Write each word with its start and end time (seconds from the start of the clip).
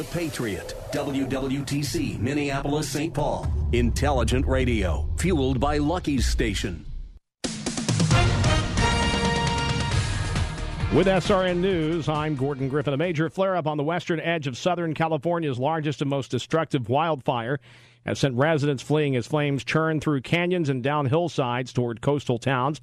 The 0.00 0.18
Patriot, 0.18 0.74
WWTC, 0.92 2.18
Minneapolis, 2.18 2.88
St. 2.88 3.12
Paul. 3.12 3.52
Intelligent 3.72 4.46
radio, 4.46 5.06
fueled 5.18 5.60
by 5.60 5.76
Lucky's 5.76 6.24
Station. 6.24 6.86
With 10.94 11.06
SRN 11.06 11.58
News, 11.58 12.08
I'm 12.08 12.34
Gordon 12.34 12.70
Griffin. 12.70 12.94
A 12.94 12.96
major 12.96 13.28
flare 13.28 13.54
up 13.56 13.66
on 13.66 13.76
the 13.76 13.82
western 13.82 14.20
edge 14.20 14.46
of 14.46 14.56
Southern 14.56 14.94
California's 14.94 15.58
largest 15.58 16.00
and 16.00 16.08
most 16.08 16.30
destructive 16.30 16.88
wildfire 16.88 17.60
has 18.06 18.18
sent 18.18 18.36
residents 18.36 18.82
fleeing 18.82 19.16
as 19.16 19.26
flames 19.26 19.64
churn 19.64 20.00
through 20.00 20.22
canyons 20.22 20.70
and 20.70 20.82
down 20.82 21.04
hillsides 21.04 21.74
toward 21.74 22.00
coastal 22.00 22.38
towns. 22.38 22.80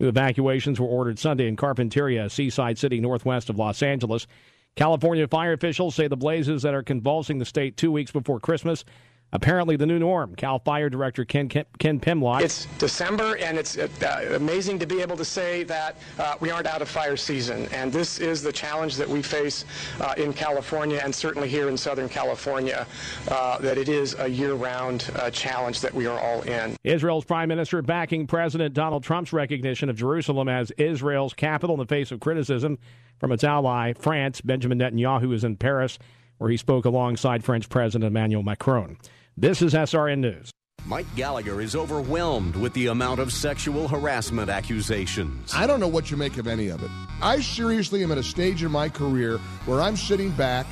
New 0.00 0.08
evacuations 0.08 0.80
were 0.80 0.88
ordered 0.88 1.20
Sunday 1.20 1.46
in 1.46 1.54
Carpinteria, 1.54 2.24
a 2.24 2.28
seaside 2.28 2.76
city 2.76 3.00
northwest 3.00 3.50
of 3.50 3.56
Los 3.56 3.84
Angeles. 3.84 4.26
California 4.76 5.26
fire 5.26 5.54
officials 5.54 5.94
say 5.94 6.06
the 6.06 6.16
blazes 6.16 6.60
that 6.62 6.74
are 6.74 6.82
convulsing 6.82 7.38
the 7.38 7.46
state 7.46 7.78
two 7.78 7.90
weeks 7.90 8.10
before 8.10 8.38
Christmas 8.38 8.84
apparently 9.32 9.76
the 9.76 9.86
new 9.86 9.98
norm. 9.98 10.34
Cal 10.34 10.58
Fire 10.58 10.88
Director 10.88 11.24
Ken, 11.24 11.48
Ken, 11.48 11.64
Ken 11.78 12.00
Pimlott. 12.00 12.42
It's 12.42 12.66
December, 12.78 13.36
and 13.36 13.58
it's 13.58 13.76
uh, 13.76 14.32
amazing 14.34 14.78
to 14.78 14.86
be 14.86 15.00
able 15.00 15.16
to 15.16 15.24
say 15.24 15.62
that 15.64 15.96
uh, 16.18 16.34
we 16.40 16.50
aren't 16.50 16.66
out 16.66 16.82
of 16.82 16.88
fire 16.88 17.16
season. 17.16 17.68
And 17.72 17.92
this 17.92 18.18
is 18.18 18.42
the 18.42 18.52
challenge 18.52 18.96
that 18.96 19.08
we 19.08 19.22
face 19.22 19.64
uh, 20.00 20.14
in 20.16 20.32
California 20.32 21.00
and 21.02 21.14
certainly 21.14 21.48
here 21.48 21.68
in 21.68 21.76
Southern 21.76 22.08
California, 22.08 22.86
uh, 23.28 23.58
that 23.58 23.78
it 23.78 23.88
is 23.88 24.16
a 24.18 24.28
year-round 24.28 25.10
uh, 25.16 25.30
challenge 25.30 25.80
that 25.80 25.92
we 25.92 26.06
are 26.06 26.18
all 26.18 26.42
in. 26.42 26.76
Israel's 26.84 27.24
prime 27.24 27.48
minister 27.48 27.82
backing 27.82 28.26
President 28.26 28.74
Donald 28.74 29.02
Trump's 29.02 29.32
recognition 29.32 29.90
of 29.90 29.96
Jerusalem 29.96 30.48
as 30.48 30.70
Israel's 30.72 31.34
capital 31.34 31.74
in 31.74 31.80
the 31.80 31.86
face 31.86 32.10
of 32.12 32.20
criticism 32.20 32.78
from 33.18 33.32
its 33.32 33.44
ally, 33.44 33.92
France. 33.94 34.40
Benjamin 34.40 34.78
Netanyahu 34.78 35.32
is 35.34 35.44
in 35.44 35.56
Paris, 35.56 35.98
where 36.38 36.50
he 36.50 36.56
spoke 36.56 36.84
alongside 36.84 37.44
French 37.44 37.68
President 37.68 38.04
Emmanuel 38.04 38.42
Macron. 38.42 38.98
This 39.38 39.60
is 39.60 39.74
SRN 39.74 40.20
News. 40.20 40.50
Mike 40.86 41.04
Gallagher 41.14 41.60
is 41.60 41.76
overwhelmed 41.76 42.56
with 42.56 42.72
the 42.72 42.86
amount 42.86 43.20
of 43.20 43.30
sexual 43.30 43.86
harassment 43.86 44.48
accusations. 44.48 45.52
I 45.54 45.66
don't 45.66 45.78
know 45.78 45.88
what 45.88 46.10
you 46.10 46.16
make 46.16 46.38
of 46.38 46.46
any 46.46 46.68
of 46.68 46.82
it. 46.82 46.90
I 47.20 47.40
seriously 47.42 48.02
am 48.02 48.10
at 48.12 48.16
a 48.16 48.22
stage 48.22 48.62
in 48.62 48.70
my 48.70 48.88
career 48.88 49.36
where 49.66 49.82
I'm 49.82 49.94
sitting 49.94 50.30
back, 50.30 50.64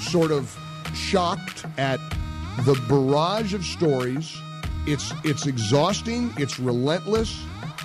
sort 0.00 0.32
of 0.32 0.58
shocked 0.92 1.64
at 1.78 2.00
the 2.64 2.74
barrage 2.88 3.54
of 3.54 3.64
stories. 3.64 4.36
It's 4.88 5.12
it's 5.22 5.46
exhausting, 5.46 6.32
it's 6.36 6.58
relentless. 6.58 7.40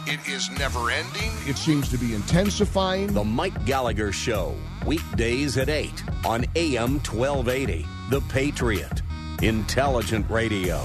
It 0.08 0.28
is 0.28 0.50
never 0.58 0.90
ending. 0.90 1.34
It 1.46 1.58
seems 1.58 1.88
to 1.90 2.00
be 2.00 2.16
intensifying. 2.16 3.14
The 3.14 3.24
Mike 3.24 3.64
Gallagher 3.68 4.12
Show, 4.12 4.56
weekdays 4.88 5.60
at 5.60 5.70
8 5.70 5.92
on 6.26 6.46
AM 6.56 6.94
1280. 7.02 7.86
The 8.10 8.22
Patriot. 8.22 9.04
Intelligent 9.42 10.30
Radio. 10.30 10.82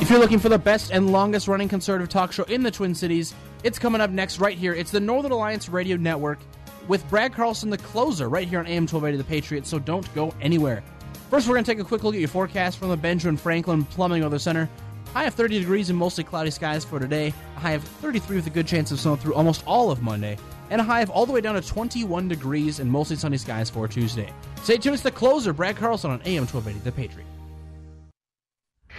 If 0.00 0.10
you're 0.10 0.20
looking 0.20 0.38
for 0.38 0.48
the 0.48 0.58
best 0.58 0.92
and 0.92 1.10
longest 1.10 1.48
running 1.48 1.68
conservative 1.68 2.08
talk 2.08 2.32
show 2.32 2.44
in 2.44 2.62
the 2.62 2.70
Twin 2.70 2.94
Cities, 2.94 3.34
it's 3.64 3.78
coming 3.78 4.00
up 4.00 4.10
next 4.10 4.38
right 4.38 4.56
here. 4.56 4.72
It's 4.72 4.92
the 4.92 5.00
Northern 5.00 5.32
Alliance 5.32 5.68
Radio 5.68 5.96
Network 5.96 6.38
with 6.86 7.08
Brad 7.10 7.32
Carlson, 7.32 7.68
the 7.68 7.78
closer, 7.78 8.28
right 8.28 8.46
here 8.46 8.60
on 8.60 8.66
AM 8.66 8.84
1280 8.84 9.16
The 9.16 9.24
Patriot, 9.24 9.66
so 9.66 9.80
don't 9.80 10.12
go 10.14 10.32
anywhere. 10.40 10.84
First, 11.30 11.48
we're 11.48 11.54
going 11.54 11.64
to 11.64 11.72
take 11.72 11.80
a 11.80 11.84
quick 11.84 12.04
look 12.04 12.14
at 12.14 12.20
your 12.20 12.28
forecast 12.28 12.78
from 12.78 12.90
the 12.90 12.96
Benjamin 12.96 13.36
Franklin 13.36 13.84
Plumbing 13.84 14.22
Weather 14.22 14.38
Center. 14.38 14.70
High 15.12 15.24
of 15.24 15.34
30 15.34 15.58
degrees 15.58 15.90
and 15.90 15.98
mostly 15.98 16.22
cloudy 16.22 16.50
skies 16.50 16.84
for 16.84 17.00
today. 17.00 17.34
A 17.56 17.60
high 17.60 17.72
of 17.72 17.82
33 17.82 18.36
with 18.36 18.46
a 18.46 18.50
good 18.50 18.68
chance 18.68 18.92
of 18.92 19.00
snow 19.00 19.16
through 19.16 19.34
almost 19.34 19.64
all 19.66 19.90
of 19.90 20.02
Monday. 20.02 20.38
And 20.70 20.80
a 20.80 20.84
high 20.84 21.02
of 21.02 21.10
all 21.10 21.26
the 21.26 21.32
way 21.32 21.40
down 21.40 21.54
to 21.54 21.62
21 21.62 22.28
degrees 22.28 22.80
and 22.80 22.90
mostly 22.90 23.16
sunny 23.16 23.38
skies 23.38 23.70
for 23.70 23.86
Tuesday. 23.86 24.32
Stay 24.62 24.76
tuned. 24.76 24.94
It's 24.94 25.02
the 25.02 25.10
closer, 25.10 25.52
Brad 25.52 25.76
Carlson 25.76 26.10
on 26.10 26.20
AM 26.24 26.46
1280 26.46 26.80
The 26.80 26.92
Patriot. 26.92 27.26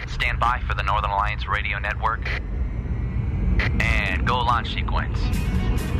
Stand 0.06 0.40
by 0.40 0.60
for 0.66 0.74
the 0.74 0.82
Northern 0.82 1.10
Alliance 1.10 1.46
Radio 1.48 1.78
Network. 1.78 2.26
And 3.80 4.26
go 4.26 4.38
launch 4.38 4.72
sequence. 4.72 5.18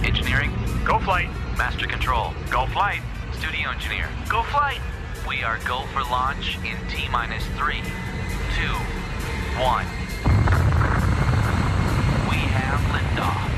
Engineering, 0.05 0.53
go 0.85 0.99
flight. 1.01 1.29
Master 1.57 1.87
control, 1.87 2.33
go 2.51 2.67
flight. 2.67 3.03
Studio 3.33 3.71
engineer, 3.71 4.09
go 4.29 4.43
flight. 4.45 4.81
We 5.29 5.43
are 5.43 5.59
go 5.67 5.83
for 5.93 6.03
launch 6.03 6.57
in 6.65 6.77
T 6.89 7.09
minus 7.11 7.45
three, 7.59 7.83
two, 8.57 8.75
one. 9.61 9.85
We 12.31 12.37
have 12.37 12.81
liftoff. 12.93 13.58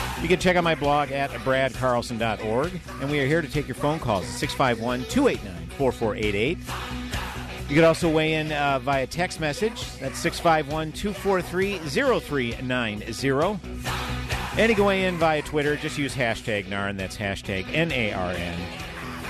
You 0.21 0.27
can 0.27 0.39
check 0.39 0.55
out 0.55 0.63
my 0.63 0.75
blog 0.75 1.11
at 1.11 1.31
bradcarlson.org. 1.31 2.79
And 3.01 3.09
we 3.09 3.19
are 3.19 3.25
here 3.25 3.41
to 3.41 3.49
take 3.49 3.67
your 3.67 3.75
phone 3.75 3.99
calls 3.99 4.25
at 4.25 4.31
651 4.31 5.05
289 5.09 5.67
4488. 5.77 6.57
You 7.67 7.75
can 7.75 7.85
also 7.85 8.09
weigh 8.09 8.35
in 8.35 8.51
uh, 8.51 8.79
via 8.79 9.07
text 9.07 9.39
message. 9.39 9.97
That's 9.99 10.19
651 10.19 10.91
243 10.91 11.77
0390. 12.19 13.59
And 14.57 14.69
you 14.69 14.75
can 14.75 14.85
weigh 14.85 15.05
in 15.05 15.17
via 15.17 15.41
Twitter. 15.41 15.75
Just 15.77 15.97
use 15.97 16.13
hashtag 16.13 16.65
NARN. 16.65 16.97
That's 16.97 17.17
hashtag 17.17 17.73
N 17.73 17.91
A 17.91 18.11
R 18.13 18.31
N. 18.31 18.59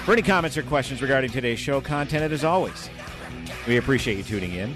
For 0.03 0.13
any 0.13 0.23
comments 0.23 0.57
or 0.57 0.63
questions 0.63 1.01
regarding 1.01 1.29
today's 1.29 1.59
show 1.59 1.79
content, 1.79 2.33
as 2.33 2.43
always, 2.43 2.89
we 3.67 3.77
appreciate 3.77 4.17
you 4.17 4.23
tuning 4.23 4.53
in. 4.53 4.75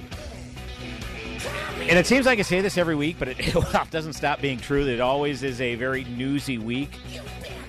And 1.87 1.99
it 1.99 2.07
seems 2.07 2.25
like 2.25 2.39
I 2.39 2.41
say 2.41 2.61
this 2.61 2.79
every 2.79 2.95
week, 2.95 3.17
but 3.19 3.27
it, 3.27 3.35
it 3.55 3.91
doesn't 3.91 4.13
stop 4.13 4.41
being 4.41 4.57
true 4.57 4.85
that 4.85 4.93
it 4.93 5.01
always 5.01 5.43
is 5.43 5.61
a 5.61 5.75
very 5.75 6.03
newsy 6.05 6.57
week. 6.57 6.99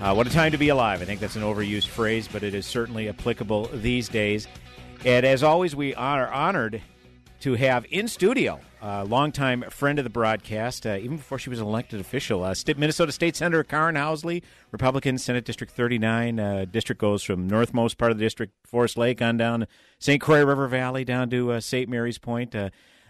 Uh, 0.01 0.15
what 0.15 0.25
a 0.25 0.31
time 0.31 0.51
to 0.51 0.57
be 0.57 0.69
alive. 0.69 1.03
I 1.03 1.05
think 1.05 1.19
that's 1.19 1.35
an 1.35 1.43
overused 1.43 1.87
phrase, 1.87 2.27
but 2.27 2.41
it 2.41 2.55
is 2.55 2.65
certainly 2.65 3.09
applicable 3.09 3.69
these 3.73 4.09
days. 4.09 4.47
And 5.05 5.23
as 5.23 5.43
always, 5.43 5.75
we 5.75 5.93
are 5.93 6.31
honored 6.31 6.81
to 7.41 7.53
have 7.53 7.85
in 7.91 8.07
studio 8.07 8.59
a 8.81 9.05
longtime 9.05 9.65
friend 9.69 9.99
of 9.99 10.03
the 10.03 10.09
broadcast, 10.09 10.87
uh, 10.87 10.97
even 10.99 11.17
before 11.17 11.37
she 11.37 11.51
was 11.51 11.59
an 11.59 11.67
elected 11.67 11.99
official, 11.99 12.43
uh, 12.43 12.55
Minnesota 12.75 13.11
State 13.11 13.35
Senator 13.35 13.63
Karin 13.63 13.95
Housley, 13.95 14.41
Republican, 14.71 15.19
Senate 15.19 15.45
District 15.45 15.71
39. 15.71 16.39
Uh, 16.39 16.65
district 16.65 16.99
goes 16.99 17.21
from 17.21 17.47
northmost 17.47 17.99
part 17.99 18.11
of 18.11 18.17
the 18.17 18.23
district, 18.23 18.53
Forest 18.65 18.97
Lake, 18.97 19.21
on 19.21 19.37
down 19.37 19.67
St. 19.99 20.19
Croix 20.19 20.43
River 20.43 20.67
Valley, 20.67 21.05
down 21.05 21.29
to 21.29 21.51
uh, 21.51 21.59
St. 21.59 21.87
Mary's 21.87 22.17
Point. 22.17 22.55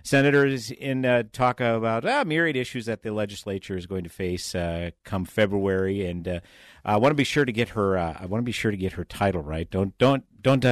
Uh, 0.07 0.18
senators 0.18 0.71
in 0.71 1.06
uh, 1.06 1.24
talk 1.31 1.59
about 1.59 2.06
uh, 2.06 2.24
myriad 2.25 2.56
issues 2.56 2.86
that 2.86 3.04
the 3.04 3.12
legislature 3.12 3.77
is 3.77 3.86
going 3.86 4.04
to 4.04 4.09
face 4.09 4.56
uh, 4.56 4.92
come 5.04 5.25
February, 5.25 6.06
and 6.06 6.27
uh, 6.27 6.39
I 6.86 6.98
want 6.98 7.12
to 7.12 7.15
be 7.15 7.24
sure 7.24 7.45
to 7.45 7.51
get 7.51 7.69
her. 7.69 7.98
I 7.98 8.25
want 8.25 8.42
to 8.42 8.45
be 8.45 8.51
sure 8.51 8.71
to 8.71 8.77
get 8.77 8.94
her 8.94 9.04
title 9.04 9.42
right. 9.42 9.69
Don't 9.69 9.98
don't 9.98 10.24
don't 10.42 10.63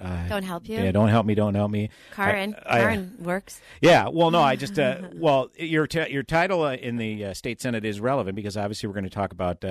uh, 0.00 0.28
don't 0.28 0.42
help 0.42 0.68
you. 0.68 0.76
Yeah, 0.76 0.92
don't 0.92 1.08
help 1.08 1.26
me. 1.26 1.34
Don't 1.34 1.54
help 1.54 1.70
me. 1.70 1.90
Karin, 2.14 2.56
I, 2.66 2.80
I, 2.80 3.06
works. 3.18 3.60
Yeah. 3.82 4.08
Well, 4.08 4.30
no, 4.30 4.40
I 4.40 4.56
just 4.56 4.78
uh, 4.78 5.02
well, 5.14 5.50
your 5.56 5.86
t- 5.86 6.10
your 6.10 6.22
title 6.22 6.62
uh, 6.62 6.74
in 6.74 6.96
the 6.96 7.26
uh, 7.26 7.34
state 7.34 7.60
senate 7.60 7.84
is 7.84 8.00
relevant 8.00 8.34
because 8.34 8.56
obviously 8.56 8.88
we're 8.88 8.94
going 8.94 9.04
to 9.04 9.10
talk 9.10 9.32
about. 9.32 9.64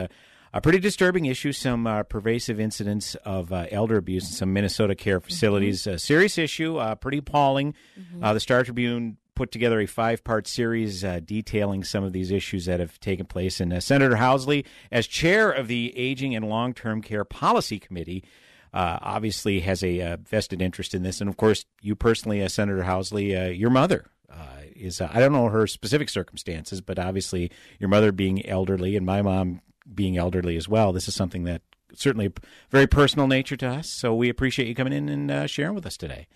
Uh, 0.53 0.57
a 0.57 0.61
pretty 0.61 0.79
disturbing 0.79 1.25
issue, 1.25 1.51
some 1.51 1.87
uh, 1.87 2.03
pervasive 2.03 2.59
incidents 2.59 3.15
of 3.25 3.51
elder 3.51 3.97
abuse 3.97 4.25
in 4.25 4.31
some 4.31 4.53
Minnesota 4.53 4.95
care 4.95 5.19
facilities. 5.19 5.83
Mm-hmm. 5.83 5.97
serious 5.97 6.37
issue, 6.37 6.79
pretty 7.01 7.19
appalling. 7.19 7.73
Mm-hmm. 7.99 8.33
the 8.33 8.39
Star 8.39 8.63
Tribune 8.63 9.17
put 9.39 9.53
together 9.53 9.79
a 9.79 9.85
five 9.85 10.21
part 10.21 10.47
series 10.47 11.05
uh, 11.05 11.21
detailing 11.23 11.85
some 11.85 12.03
of 12.03 12.11
these 12.11 12.29
issues 12.29 12.65
that 12.65 12.81
have 12.81 12.99
taken 12.99 13.25
place. 13.25 13.61
And 13.61 13.71
uh, 13.71 13.79
Senator 13.79 14.17
Housley, 14.17 14.65
as 14.91 15.07
chair 15.07 15.49
of 15.49 15.69
the 15.69 15.97
Aging 15.97 16.35
and 16.35 16.49
Long 16.49 16.73
Term 16.73 17.01
Care 17.01 17.23
Policy 17.23 17.79
Committee, 17.79 18.25
uh, 18.73 18.99
obviously 19.01 19.61
has 19.61 19.81
a 19.81 20.01
uh, 20.01 20.17
vested 20.17 20.61
interest 20.61 20.93
in 20.93 21.03
this, 21.03 21.21
and 21.21 21.29
of 21.29 21.37
course, 21.37 21.63
you 21.81 21.95
personally, 21.95 22.43
uh, 22.43 22.49
Senator 22.49 22.83
Housley, 22.83 23.41
uh, 23.41 23.49
your 23.49 23.69
mother. 23.69 24.05
Uh, 24.29 24.61
is 24.75 25.01
I 25.01 25.19
don't 25.19 25.31
know 25.31 25.47
her 25.47 25.65
specific 25.65 26.07
circumstances, 26.07 26.81
but 26.81 26.99
obviously 26.99 27.49
your 27.79 27.89
mother 27.89 28.11
being 28.11 28.45
elderly 28.45 28.95
and 28.95 29.03
my 29.03 29.23
mom 29.23 29.61
being 29.93 30.17
elderly 30.17 30.57
as 30.57 30.67
well. 30.67 30.91
This 30.93 31.07
is 31.07 31.15
something 31.15 31.43
that 31.43 31.61
certainly 31.93 32.31
very 32.69 32.87
personal 32.87 33.27
nature 33.27 33.57
to 33.57 33.67
us. 33.67 33.89
So 33.89 34.13
we 34.13 34.29
appreciate 34.29 34.67
you 34.67 34.75
coming 34.75 34.93
in 34.93 35.09
and 35.09 35.49
sharing 35.49 35.75
with 35.75 35.85
us 35.85 35.97
today. 35.97 36.27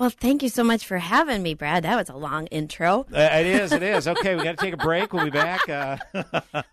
Well, 0.00 0.08
thank 0.08 0.42
you 0.42 0.48
so 0.48 0.64
much 0.64 0.86
for 0.86 0.96
having 0.96 1.42
me, 1.42 1.52
Brad. 1.52 1.84
That 1.84 1.94
was 1.94 2.08
a 2.08 2.16
long 2.16 2.46
intro. 2.46 3.04
Uh, 3.14 3.20
it 3.20 3.44
is. 3.44 3.70
It 3.70 3.82
is. 3.82 4.08
Okay, 4.08 4.34
we 4.34 4.42
got 4.42 4.56
to 4.56 4.64
take 4.64 4.72
a 4.72 4.78
break. 4.78 5.12
We'll 5.12 5.26
be 5.26 5.30
back. 5.30 5.68
Uh... 5.68 5.98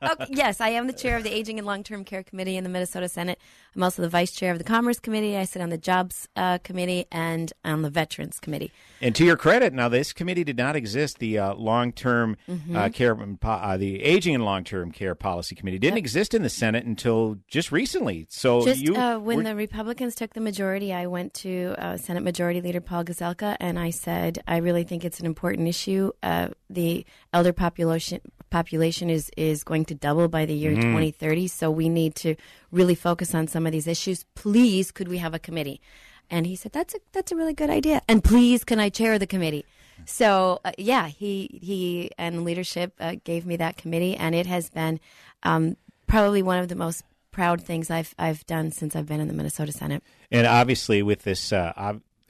okay, 0.02 0.28
yes, 0.30 0.62
I 0.62 0.70
am 0.70 0.88
the 0.88 0.94
chair 0.94 1.18
of 1.18 1.24
the 1.24 1.34
Aging 1.34 1.58
and 1.58 1.68
Long 1.68 1.84
Term 1.84 2.06
Care 2.06 2.24
Committee 2.24 2.56
in 2.56 2.64
the 2.64 2.70
Minnesota 2.70 3.10
Senate. 3.10 3.38
I'm 3.76 3.84
also 3.84 4.02
the 4.02 4.08
vice 4.08 4.32
chair 4.32 4.54
of 4.54 4.60
the 4.60 4.64
Commerce 4.64 5.02
Committee. 5.02 5.36
I 5.36 5.44
sit 5.44 5.62
on 5.62 5.68
the 5.72 5.78
Jobs 5.78 6.30
uh, 6.38 6.60
Committee 6.60 7.06
and 7.12 7.52
on 7.66 7.82
the 7.82 7.90
Veterans 7.90 8.40
Committee. 8.40 8.72
And 9.02 9.16
to 9.16 9.26
your 9.26 9.38
credit, 9.38 9.74
now 9.74 9.90
this 9.90 10.14
committee 10.14 10.44
did 10.44 10.58
not 10.58 10.76
exist. 10.76 11.20
The 11.20 11.40
uh, 11.40 11.54
long 11.56 11.92
term 11.92 12.38
mm-hmm. 12.50 12.76
uh, 12.76 12.90
care, 12.90 13.18
uh, 13.44 13.78
the 13.78 14.04
aging 14.04 14.36
and 14.36 14.44
long 14.44 14.64
term 14.64 14.92
care 14.92 15.16
policy 15.16 15.56
committee 15.56 15.80
didn't 15.80 15.98
yep. 15.98 16.04
exist 16.04 16.34
in 16.34 16.44
the 16.44 16.50
Senate 16.50 16.86
until 16.86 17.38
just 17.48 17.72
recently. 17.72 18.28
So 18.30 18.66
just 18.66 18.82
you, 18.82 18.96
uh, 18.96 19.20
when 19.20 19.38
were... 19.38 19.44
the 19.44 19.56
Republicans 19.56 20.16
took 20.16 20.34
the 20.34 20.42
majority, 20.42 20.94
I 20.94 21.08
went 21.08 21.34
to 21.36 21.76
uh, 21.78 21.98
Senate 21.98 22.24
Majority 22.24 22.62
Leader 22.62 22.82
Paul 22.82 23.04
Gazelka 23.04 23.56
and 23.60 23.78
I 23.78 23.92
said, 23.92 24.42
I 24.48 24.58
really 24.58 24.84
think 24.84 25.06
it's 25.06 25.20
an 25.20 25.26
important 25.26 25.68
issue. 25.68 26.12
Uh, 26.24 26.50
the 26.70 27.06
elder 27.34 27.54
population 27.54 28.22
population 28.50 29.10
is 29.10 29.30
is 29.38 29.64
going 29.64 29.86
to 29.86 29.96
double 29.96 30.28
by 30.28 30.46
the 30.46 30.54
year 30.54 30.72
mm-hmm. 30.72 30.82
2030, 30.82 31.48
so 31.48 31.70
we 31.70 31.90
need 31.90 32.16
to 32.16 32.36
really 32.72 32.96
focus 32.96 33.36
on 33.36 33.48
some 33.48 33.66
of 33.66 33.72
these 33.72 33.88
issues. 33.88 34.26
Please, 34.36 34.92
could 34.92 35.08
we 35.08 35.18
have 35.18 35.34
a 35.34 35.40
committee? 35.40 35.82
And 36.30 36.46
he 36.46 36.56
said, 36.56 36.72
"That's 36.72 36.94
a 36.96 37.00
that's 37.12 37.32
a 37.32 37.36
really 37.36 37.54
good 37.54 37.70
idea." 37.70 38.02
And 38.08 38.24
please, 38.24 38.64
can 38.64 38.80
I 38.80 38.90
chair 38.90 39.18
the 39.18 39.28
committee? 39.28 39.66
So 40.06 40.60
uh, 40.64 40.72
yeah, 40.78 41.08
he 41.08 41.60
he 41.62 42.12
and 42.18 42.44
leadership 42.44 42.94
uh, 43.00 43.16
gave 43.24 43.46
me 43.46 43.56
that 43.58 43.78
committee, 43.78 44.16
and 44.16 44.36
it 44.36 44.46
has 44.46 44.70
been 44.70 45.00
um, 45.44 45.78
probably 46.08 46.44
one 46.44 46.60
of 46.60 46.68
the 46.68 46.76
most 46.76 47.04
proud 47.32 47.62
things 47.62 47.90
I've 47.90 48.14
I've 48.18 48.46
done 48.46 48.72
since 48.72 48.96
I've 48.96 49.06
been 49.06 49.20
in 49.20 49.28
the 49.28 49.34
Minnesota 49.34 49.72
Senate. 49.72 50.04
And 50.32 50.46
obviously, 50.48 51.02
with 51.04 51.24
this, 51.24 51.54
uh, 51.54 51.74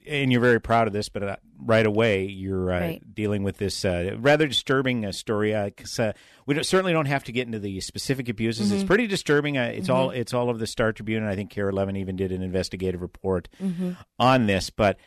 and 0.08 0.32
you're 0.32 0.42
very 0.42 0.62
proud 0.62 0.88
of 0.88 0.94
this, 0.94 1.10
but 1.10 1.24
uh, 1.24 1.36
right 1.60 1.86
away 1.86 2.26
you're 2.26 2.72
uh, 2.72 2.80
right. 2.80 3.16
dealing 3.16 3.44
with 3.44 3.58
this 3.58 3.84
uh, 3.86 4.16
rather 4.20 4.48
disturbing 4.48 5.12
story. 5.12 5.54
Because 5.54 6.00
we 6.46 6.56
don't, 6.56 6.64
certainly 6.66 6.94
don't 6.94 7.06
have 7.06 7.24
to 7.26 7.32
get 7.32 7.46
into 7.46 7.60
the 7.60 7.80
specific 7.82 8.30
abuses. 8.30 8.68
Mm-hmm. 8.68 8.76
It's 8.76 8.84
pretty 8.86 9.08
disturbing. 9.08 9.56
it's 9.56 9.88
mm-hmm. 9.88 9.96
all 9.96 10.10
it's 10.12 10.34
all 10.34 10.50
of 10.50 10.60
the 10.60 10.68
Star 10.68 10.94
Tribune, 10.94 11.24
and 11.24 11.32
I 11.32 11.36
think 11.36 11.52
KARE 11.52 11.70
11 11.70 11.98
even 11.98 12.16
did 12.16 12.32
an 12.32 12.42
investigative 12.42 13.02
report 13.02 13.50
mm-hmm. 13.62 13.94
on 14.20 14.48
this. 14.48 14.70
But 14.70 14.98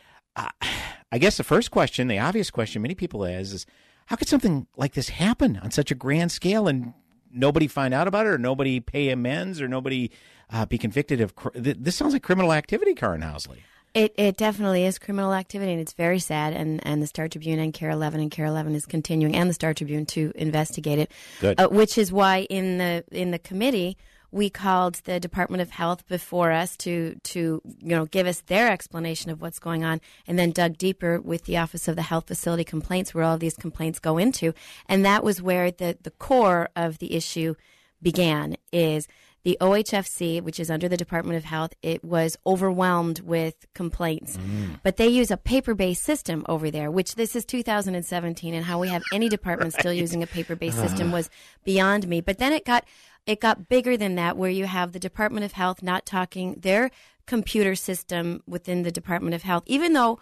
I 1.13 1.19
guess 1.19 1.37
the 1.37 1.45
first 1.45 1.71
question, 1.71 2.09
the 2.09 2.19
obvious 2.19 2.51
question, 2.51 2.83
many 2.83 2.95
people 2.95 3.25
has 3.25 3.53
is, 3.53 3.67
how 4.07 4.17
could 4.17 4.29
something 4.29 4.67
like 4.77 4.95
this 4.95 5.09
happen 5.09 5.57
on 5.63 5.71
such 5.71 5.91
a 5.91 5.95
grand 5.95 6.33
scale 6.33 6.69
and 6.69 6.95
nobody 7.33 7.67
find 7.67 7.95
out 7.95 8.09
about 8.09 8.27
it, 8.27 8.31
or 8.31 8.39
nobody 8.39 8.81
pay 8.81 9.11
amends, 9.11 9.61
or 9.61 9.69
nobody 9.69 10.11
uh, 10.51 10.67
be 10.67 10.79
convicted 10.79 11.21
of? 11.21 11.35
Cr- 11.35 11.51
this 11.55 11.97
sounds 11.97 12.13
like 12.13 12.23
criminal 12.23 12.53
activity, 12.53 12.95
Karin 12.95 13.23
Housley. 13.23 13.59
It 13.93 14.15
it 14.17 14.37
definitely 14.37 14.85
is 14.85 14.99
criminal 14.99 15.35
activity, 15.35 15.73
and 15.73 15.81
it's 15.81 15.95
very 15.95 16.21
sad. 16.21 16.53
And, 16.53 16.85
and 16.87 17.03
the 17.03 17.07
Star 17.07 17.29
Tribune 17.29 17.59
and 17.59 17.75
KARE 17.75 17.91
11 17.91 18.21
and 18.21 18.31
KARE 18.31 18.47
11 18.47 18.75
is 18.75 18.87
continuing, 18.87 19.35
and 19.35 19.51
the 19.51 19.55
Star 19.55 19.75
Tribune 19.75 20.07
to 20.07 20.33
investigate 20.37 20.99
it. 20.99 21.13
Uh, 21.59 21.69
which 21.69 21.99
is 21.99 22.13
why 22.13 22.47
in 22.51 22.79
the 22.79 23.05
in 23.11 23.33
the 23.33 23.39
committee 23.39 23.97
we 24.33 24.49
called 24.49 24.97
the 25.05 25.19
Department 25.19 25.61
of 25.61 25.71
Health 25.71 26.07
before 26.07 26.53
us 26.53 26.77
to 26.79 27.19
to 27.25 27.61
you 27.65 27.89
know 27.89 28.07
give 28.07 28.27
us 28.27 28.43
their 28.43 28.71
explanation 28.71 29.31
of 29.31 29.41
what's 29.41 29.59
going 29.59 29.85
on, 29.85 30.01
and 30.27 30.39
then 30.39 30.53
dug 30.53 30.79
deeper 30.79 31.21
with 31.21 31.45
the 31.45 31.57
Office 31.57 31.89
of 31.89 31.97
the 31.97 32.03
Health 32.03 32.29
Facility 32.29 32.65
Complaints, 32.65 33.15
where 33.15 33.25
all 33.25 33.39
these 33.39 33.57
complaints 33.57 33.99
go 33.99 34.19
into, 34.19 34.55
and 34.89 35.05
that 35.05 35.25
was 35.25 35.43
where 35.43 35.71
the 35.71 35.99
the 36.03 36.13
core 36.13 36.69
of 36.77 36.99
the 36.99 37.15
issue 37.15 37.55
began. 38.01 38.57
Is 38.73 39.09
the 39.43 39.57
OHFC, 39.61 40.43
which 40.43 40.61
is 40.61 40.71
under 40.71 40.89
the 40.89 40.97
Department 40.97 41.37
of 41.37 41.45
Health, 41.45 41.73
it 41.83 42.05
was 42.05 42.37
overwhelmed 42.47 43.21
with 43.21 43.67
complaints. 43.75 44.37
Mm. 44.37 44.81
But 44.83 44.97
they 44.97 45.09
use 45.09 45.31
a 45.31 45.37
paper 45.37 45.75
based 45.75 46.03
system 46.03 46.45
over 46.49 46.71
there, 46.71 46.91
which 46.91 47.15
this 47.15 47.35
is 47.35 47.45
2017, 47.47 48.53
and 48.53 48.65
how 48.65 48.79
we 48.79 48.89
have 48.89 49.03
any 49.13 49.29
department 49.29 49.73
right. 49.75 49.81
still 49.81 49.93
using 49.93 50.23
a 50.23 50.27
paper 50.27 50.57
based 50.57 50.79
uh. 50.79 50.89
system 50.89 51.11
was 51.11 51.31
beyond 51.65 52.07
me. 52.07 52.21
But 52.21 52.39
then 52.39 52.53
it 52.53 52.65
got 52.65 52.85
it 53.27 53.41
got 53.41 53.69
bigger 53.69 53.97
than 53.97 54.15
that, 54.17 54.37
where 54.37 54.51
you 54.51 54.67
have 54.67 54.93
the 54.93 54.99
Department 54.99 55.45
of 55.45 55.53
Health 55.53 55.83
not 55.83 56.05
talking 56.05 56.57
their 56.61 56.91
computer 57.27 57.75
system 57.75 58.43
within 58.47 58.83
the 58.83 58.91
Department 58.91 59.35
of 59.35 59.43
Health, 59.43 59.63
even 59.67 59.95
though 59.95 60.19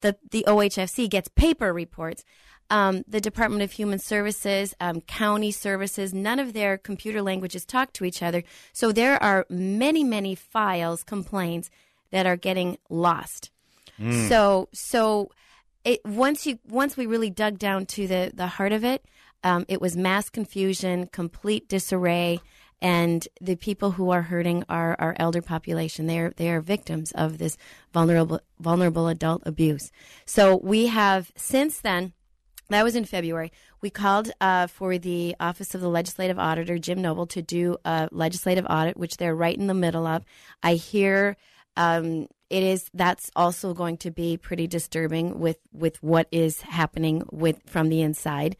the 0.00 0.16
the 0.30 0.44
OHFC 0.48 1.08
gets 1.08 1.28
paper 1.28 1.72
reports 1.72 2.24
um, 2.70 3.02
the 3.06 3.20
Department 3.20 3.62
of 3.62 3.72
Human 3.72 3.98
Services, 3.98 4.74
um, 4.80 5.00
county 5.02 5.50
services, 5.50 6.14
none 6.14 6.38
of 6.38 6.52
their 6.52 6.78
computer 6.78 7.20
languages 7.20 7.66
talk 7.66 7.92
to 7.94 8.04
each 8.04 8.22
other. 8.22 8.42
So 8.72 8.92
there 8.92 9.20
are 9.22 9.44
many, 9.50 10.04
many 10.04 10.34
files, 10.34 11.02
complaints 11.02 11.68
that 12.10 12.26
are 12.26 12.36
getting 12.36 12.78
lost. 12.88 13.50
Mm. 13.98 14.28
So, 14.28 14.68
so 14.72 15.30
it, 15.84 16.00
once 16.04 16.46
you 16.46 16.58
once 16.68 16.96
we 16.96 17.06
really 17.06 17.30
dug 17.30 17.58
down 17.58 17.86
to 17.86 18.06
the 18.06 18.30
the 18.32 18.46
heart 18.46 18.72
of 18.72 18.84
it, 18.84 19.04
um, 19.44 19.64
it 19.68 19.80
was 19.80 19.96
mass 19.96 20.30
confusion, 20.30 21.06
complete 21.06 21.68
disarray, 21.68 22.40
and 22.80 23.26
the 23.40 23.56
people 23.56 23.92
who 23.92 24.10
are 24.10 24.22
hurting 24.22 24.64
are 24.68 24.96
our 24.98 25.14
elder 25.18 25.42
population. 25.42 26.06
They 26.06 26.18
are 26.18 26.32
they 26.36 26.50
are 26.50 26.60
victims 26.60 27.12
of 27.12 27.38
this 27.38 27.56
vulnerable 27.92 28.40
vulnerable 28.58 29.08
adult 29.08 29.42
abuse. 29.44 29.90
So 30.24 30.60
we 30.62 30.86
have 30.86 31.32
since 31.36 31.80
then 31.80 32.12
that 32.70 32.84
was 32.84 32.96
in 32.96 33.04
February. 33.04 33.52
We 33.80 33.90
called 33.90 34.30
uh, 34.40 34.66
for 34.66 34.98
the 34.98 35.36
Office 35.40 35.74
of 35.74 35.80
the 35.80 35.88
Legislative 35.88 36.38
Auditor, 36.38 36.78
Jim 36.78 37.02
Noble, 37.02 37.26
to 37.28 37.42
do 37.42 37.76
a 37.84 38.08
legislative 38.10 38.66
audit, 38.68 38.96
which 38.96 39.16
they're 39.16 39.34
right 39.34 39.56
in 39.56 39.66
the 39.66 39.74
middle 39.74 40.06
of. 40.06 40.24
I 40.62 40.74
hear 40.74 41.36
um, 41.76 42.26
it 42.48 42.62
is 42.62 42.90
that's 42.92 43.30
also 43.36 43.74
going 43.74 43.96
to 43.98 44.10
be 44.10 44.36
pretty 44.36 44.66
disturbing 44.66 45.38
with 45.38 45.58
with 45.72 46.02
what 46.02 46.26
is 46.30 46.62
happening 46.62 47.22
with 47.30 47.60
from 47.66 47.88
the 47.88 48.02
inside, 48.02 48.56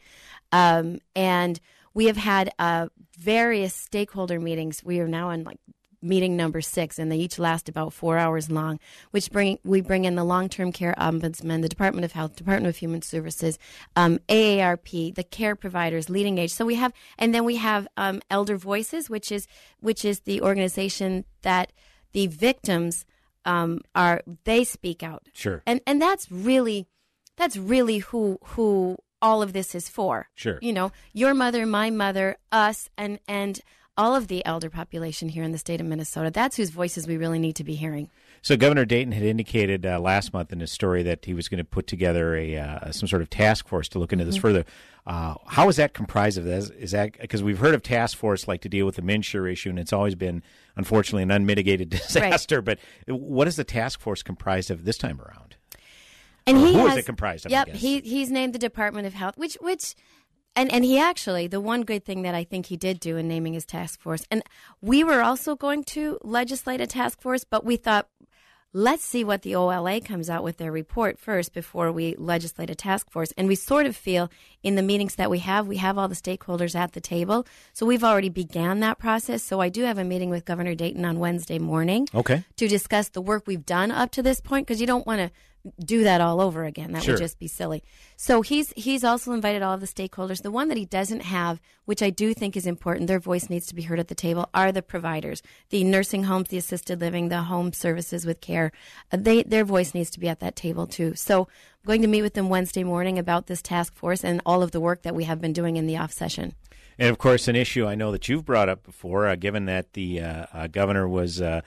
um, 0.51 0.99
and 1.15 1.59
we 1.93 2.05
have 2.05 2.17
had 2.17 2.51
uh, 2.57 2.87
various 3.17 3.73
stakeholder 3.73 4.39
meetings. 4.39 4.83
We 4.83 4.99
are 5.01 5.07
now 5.07 5.29
on 5.29 5.43
like 5.43 5.59
meeting 6.01 6.35
number 6.35 6.61
six, 6.61 6.97
and 6.97 7.11
they 7.11 7.17
each 7.17 7.37
last 7.39 7.69
about 7.69 7.93
four 7.93 8.17
hours 8.17 8.49
long. 8.49 8.79
Which 9.11 9.31
bring 9.31 9.59
we 9.63 9.81
bring 9.81 10.05
in 10.05 10.15
the 10.15 10.23
long 10.23 10.49
term 10.49 10.71
care 10.71 10.95
ombudsman, 10.97 11.61
the 11.61 11.69
Department 11.69 12.05
of 12.05 12.11
Health, 12.13 12.35
Department 12.35 12.67
of 12.67 12.77
Human 12.77 13.01
Services, 13.01 13.59
um, 13.95 14.19
AARP, 14.29 15.15
the 15.15 15.23
care 15.23 15.55
providers, 15.55 16.09
Leading 16.09 16.37
Age. 16.37 16.53
So 16.53 16.65
we 16.65 16.75
have, 16.75 16.93
and 17.17 17.33
then 17.33 17.43
we 17.43 17.57
have 17.57 17.87
um, 17.97 18.21
Elder 18.29 18.57
Voices, 18.57 19.09
which 19.09 19.31
is 19.31 19.47
which 19.79 20.05
is 20.05 20.21
the 20.21 20.41
organization 20.41 21.25
that 21.41 21.71
the 22.13 22.27
victims 22.27 23.05
um, 23.45 23.81
are 23.95 24.21
they 24.43 24.63
speak 24.63 25.03
out. 25.03 25.27
Sure, 25.33 25.63
and 25.65 25.81
and 25.85 26.01
that's 26.01 26.31
really 26.31 26.87
that's 27.37 27.57
really 27.57 27.99
who 27.99 28.37
who 28.43 28.97
all 29.21 29.41
of 29.41 29.53
this 29.53 29.75
is 29.75 29.89
for. 29.89 30.29
Sure, 30.33 30.59
you 30.61 30.73
know, 30.73 30.91
your 31.13 31.33
mother, 31.33 31.65
my 31.65 31.89
mother, 31.89 32.37
us, 32.51 32.89
and 32.97 33.19
and 33.27 33.61
all 34.01 34.15
of 34.15 34.27
the 34.29 34.43
elder 34.47 34.67
population 34.67 35.29
here 35.29 35.43
in 35.43 35.51
the 35.51 35.59
state 35.59 35.79
of 35.79 35.85
Minnesota. 35.85 36.31
That's 36.31 36.57
whose 36.57 36.71
voices 36.71 37.05
we 37.05 37.17
really 37.17 37.37
need 37.37 37.55
to 37.57 37.63
be 37.63 37.75
hearing. 37.75 38.09
So 38.41 38.57
Governor 38.57 38.83
Dayton 38.83 39.11
had 39.11 39.21
indicated 39.21 39.85
uh, 39.85 39.99
last 39.99 40.33
month 40.33 40.51
in 40.51 40.59
his 40.59 40.71
story 40.71 41.03
that 41.03 41.23
he 41.23 41.35
was 41.35 41.47
going 41.47 41.59
to 41.59 41.63
put 41.63 41.85
together 41.85 42.35
a 42.35 42.57
uh, 42.57 42.91
some 42.91 43.07
sort 43.07 43.21
of 43.21 43.29
task 43.29 43.67
force 43.67 43.87
to 43.89 43.99
look 43.99 44.11
into 44.11 44.25
this 44.25 44.37
mm-hmm. 44.37 44.41
further. 44.41 44.65
Uh, 45.05 45.35
how 45.45 45.69
is 45.69 45.75
that 45.75 45.93
comprised 45.93 46.39
of? 46.39 46.45
This? 46.45 46.71
is 46.71 46.91
that 46.91 47.19
because 47.21 47.43
we've 47.43 47.59
heard 47.59 47.75
of 47.75 47.83
task 47.83 48.17
force 48.17 48.47
like 48.47 48.61
to 48.61 48.69
deal 48.69 48.87
with 48.87 48.95
the 48.95 49.03
MNsure 49.03 49.51
issue, 49.51 49.69
and 49.69 49.77
it's 49.77 49.93
always 49.93 50.15
been 50.15 50.41
unfortunately 50.75 51.21
an 51.21 51.29
unmitigated 51.29 51.89
disaster. 51.91 52.59
Right. 52.61 52.79
But 53.05 53.15
what 53.15 53.47
is 53.47 53.55
the 53.55 53.63
task 53.63 53.99
force 53.99 54.23
comprised 54.23 54.71
of 54.71 54.83
this 54.83 54.97
time 54.97 55.21
around? 55.21 55.57
And 56.47 56.57
or 56.57 56.65
he 56.65 56.73
who 56.73 56.79
has, 56.87 56.93
is 56.93 56.97
it 56.97 57.05
comprised 57.05 57.45
of? 57.45 57.51
Yep, 57.51 57.67
he 57.69 57.99
he's 57.99 58.31
named 58.31 58.53
the 58.53 58.59
Department 58.59 59.05
of 59.05 59.13
Health, 59.13 59.37
which 59.37 59.59
which 59.61 59.95
and 60.55 60.71
and 60.71 60.83
he 60.83 60.99
actually 60.99 61.47
the 61.47 61.61
one 61.61 61.83
good 61.83 62.05
thing 62.05 62.23
that 62.23 62.35
I 62.35 62.43
think 62.43 62.67
he 62.67 62.77
did 62.77 62.99
do 62.99 63.17
in 63.17 63.27
naming 63.27 63.53
his 63.53 63.65
task 63.65 64.01
force, 64.01 64.25
and 64.31 64.43
we 64.81 65.03
were 65.03 65.21
also 65.21 65.55
going 65.55 65.83
to 65.85 66.19
legislate 66.23 66.81
a 66.81 66.87
task 66.87 67.21
force, 67.21 67.43
but 67.43 67.65
we 67.65 67.77
thought 67.77 68.07
let's 68.73 69.03
see 69.03 69.23
what 69.23 69.41
the 69.41 69.55
OLA 69.55 69.99
comes 69.99 70.29
out 70.29 70.43
with 70.43 70.57
their 70.57 70.71
report 70.71 71.19
first 71.19 71.53
before 71.53 71.91
we 71.91 72.15
legislate 72.15 72.69
a 72.69 72.75
task 72.75 73.09
force. 73.11 73.33
And 73.37 73.47
we 73.47 73.55
sort 73.55 73.85
of 73.85 73.95
feel 73.95 74.31
in 74.63 74.75
the 74.75 74.81
meetings 74.81 75.15
that 75.15 75.29
we 75.29 75.39
have, 75.39 75.67
we 75.67 75.77
have 75.77 75.97
all 75.97 76.07
the 76.07 76.15
stakeholders 76.15 76.75
at 76.75 76.93
the 76.93 77.01
table. 77.01 77.45
So 77.73 77.85
we've 77.85 78.03
already 78.03 78.29
began 78.29 78.79
that 78.79 78.97
process. 78.97 79.43
So 79.43 79.59
I 79.59 79.69
do 79.69 79.83
have 79.83 79.97
a 79.97 80.03
meeting 80.03 80.29
with 80.29 80.45
Governor 80.45 80.75
Dayton 80.75 81.03
on 81.05 81.19
Wednesday 81.19 81.59
morning. 81.59 82.07
Okay. 82.13 82.43
To 82.57 82.67
discuss 82.67 83.09
the 83.09 83.21
work 83.21 83.43
we've 83.45 83.65
done 83.65 83.91
up 83.91 84.11
to 84.11 84.23
this 84.23 84.39
point 84.39 84.67
because 84.67 84.79
you 84.79 84.87
don't 84.87 85.05
want 85.05 85.19
to 85.19 85.31
do 85.83 86.03
that 86.03 86.21
all 86.21 86.41
over 86.41 86.63
again. 86.65 86.91
That 86.91 87.03
Sure. 87.03 87.13
would 87.13 87.21
just 87.21 87.39
be 87.39 87.47
silly. 87.47 87.83
So 88.15 88.41
he's 88.41 88.73
he's 88.75 89.03
also 89.03 89.31
invited 89.31 89.61
all 89.61 89.73
of 89.73 89.81
the 89.81 89.87
stakeholders. 89.87 90.41
The 90.41 90.51
one 90.51 90.67
that 90.69 90.77
he 90.77 90.85
doesn't 90.85 91.21
have, 91.21 91.61
which 91.85 92.01
I 92.01 92.09
do 92.09 92.33
think 92.33 92.57
is 92.57 92.65
important, 92.65 93.07
their 93.07 93.19
voice 93.19 93.49
needs 93.49 93.67
to 93.67 93.75
be 93.75 93.83
heard 93.83 93.99
at 93.99 94.07
the 94.07 94.15
table, 94.15 94.49
are 94.53 94.71
the 94.71 94.81
providers, 94.81 95.41
the 95.69 95.83
nursing 95.83 96.23
homes, 96.23 96.49
the 96.49 96.57
assisted 96.57 96.99
living, 96.99 97.29
the 97.29 97.43
home 97.43 97.73
services 97.73 98.25
with 98.25 98.41
care. 98.41 98.71
Uh, 99.11 99.17
they 99.19 99.43
their 99.43 99.65
voice 99.65 99.93
needs 99.93 100.09
to 100.11 100.19
be 100.19 100.27
at 100.27 100.39
that 100.39 100.55
table 100.55 100.87
too. 100.87 101.15
So 101.15 101.41
I'm 101.43 101.87
going 101.87 102.01
to 102.01 102.07
meet 102.07 102.21
with 102.21 102.33
them 102.33 102.49
Wednesday 102.49 102.83
morning 102.83 103.19
about 103.19 103.47
this 103.47 103.61
task 103.61 103.93
force 103.95 104.23
and 104.23 104.41
all 104.45 104.63
of 104.63 104.71
the 104.71 104.79
work 104.79 105.03
that 105.03 105.15
we 105.15 105.23
have 105.25 105.41
been 105.41 105.53
doing 105.53 105.77
in 105.77 105.87
the 105.87 105.97
off 105.97 106.11
session. 106.11 106.55
And 106.99 107.09
of 107.09 107.17
course, 107.17 107.47
an 107.47 107.55
issue 107.55 107.87
I 107.87 107.95
know 107.95 108.11
that 108.11 108.29
you've 108.29 108.45
brought 108.45 108.69
up 108.69 108.83
before, 108.83 109.27
uh, 109.27 109.35
given 109.35 109.65
that 109.65 109.93
the 109.93 110.21
uh, 110.21 110.45
uh, 110.53 110.67
governor 110.67 111.07
was, 111.07 111.41
uh, 111.41 111.61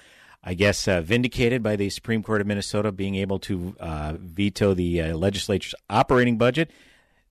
I 0.45 0.55
guess, 0.55 0.87
uh, 0.87 1.01
vindicated 1.01 1.63
by 1.63 1.77
the 1.77 1.89
Supreme 1.91 2.23
Court 2.23 2.41
of 2.41 2.47
Minnesota 2.47 2.93
being 2.93 3.15
able 3.15 3.39
to 3.41 3.75
uh, 3.81 4.15
veto 4.19 4.75
the 4.75 5.01
uh, 5.01 5.17
legislature's 5.17 5.75
operating 5.89 6.37
budget. 6.37 6.71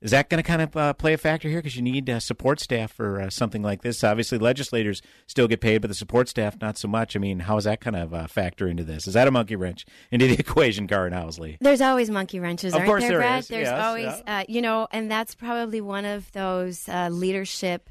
Is 0.01 0.11
that 0.11 0.29
going 0.29 0.43
to 0.43 0.45
kind 0.45 0.61
of 0.61 0.75
uh, 0.75 0.93
play 0.93 1.13
a 1.13 1.17
factor 1.17 1.47
here? 1.47 1.59
Because 1.59 1.77
you 1.77 1.81
need 1.81 2.09
uh, 2.09 2.19
support 2.19 2.59
staff 2.59 2.91
for 2.91 3.21
uh, 3.21 3.29
something 3.29 3.61
like 3.61 3.83
this. 3.83 4.03
Obviously, 4.03 4.37
legislators 4.37 5.01
still 5.27 5.47
get 5.47 5.61
paid, 5.61 5.77
but 5.77 5.87
the 5.87 5.93
support 5.93 6.27
staff 6.27 6.59
not 6.59 6.77
so 6.77 6.89
much. 6.89 7.15
I 7.15 7.19
mean, 7.19 7.39
how 7.39 7.55
is 7.55 7.63
that 7.63 7.79
kind 7.79 7.95
of 7.95 8.13
uh, 8.13 8.27
factor 8.27 8.67
into 8.67 8.83
this? 8.83 9.07
Is 9.07 9.13
that 9.13 9.29
a 9.29 9.31
monkey 9.31 9.55
wrench 9.55 9.85
into 10.11 10.27
the 10.27 10.33
equation, 10.39 10.87
Karin 10.87 11.13
Housley? 11.13 11.55
There's 11.61 11.79
always 11.79 12.09
monkey 12.09 12.41
wrenches, 12.41 12.73
Of 12.73 12.79
aren't 12.79 12.89
course 12.89 13.03
there, 13.03 13.11
there 13.11 13.19
Brad? 13.19 13.39
is, 13.39 13.47
There's 13.47 13.67
yes, 13.67 13.81
always, 13.81 14.21
uh, 14.27 14.43
you 14.49 14.61
know, 14.61 14.89
and 14.91 15.09
that's 15.09 15.35
probably 15.35 15.79
one 15.79 16.03
of 16.03 16.29
those 16.33 16.89
uh, 16.89 17.07
leadership 17.09 17.89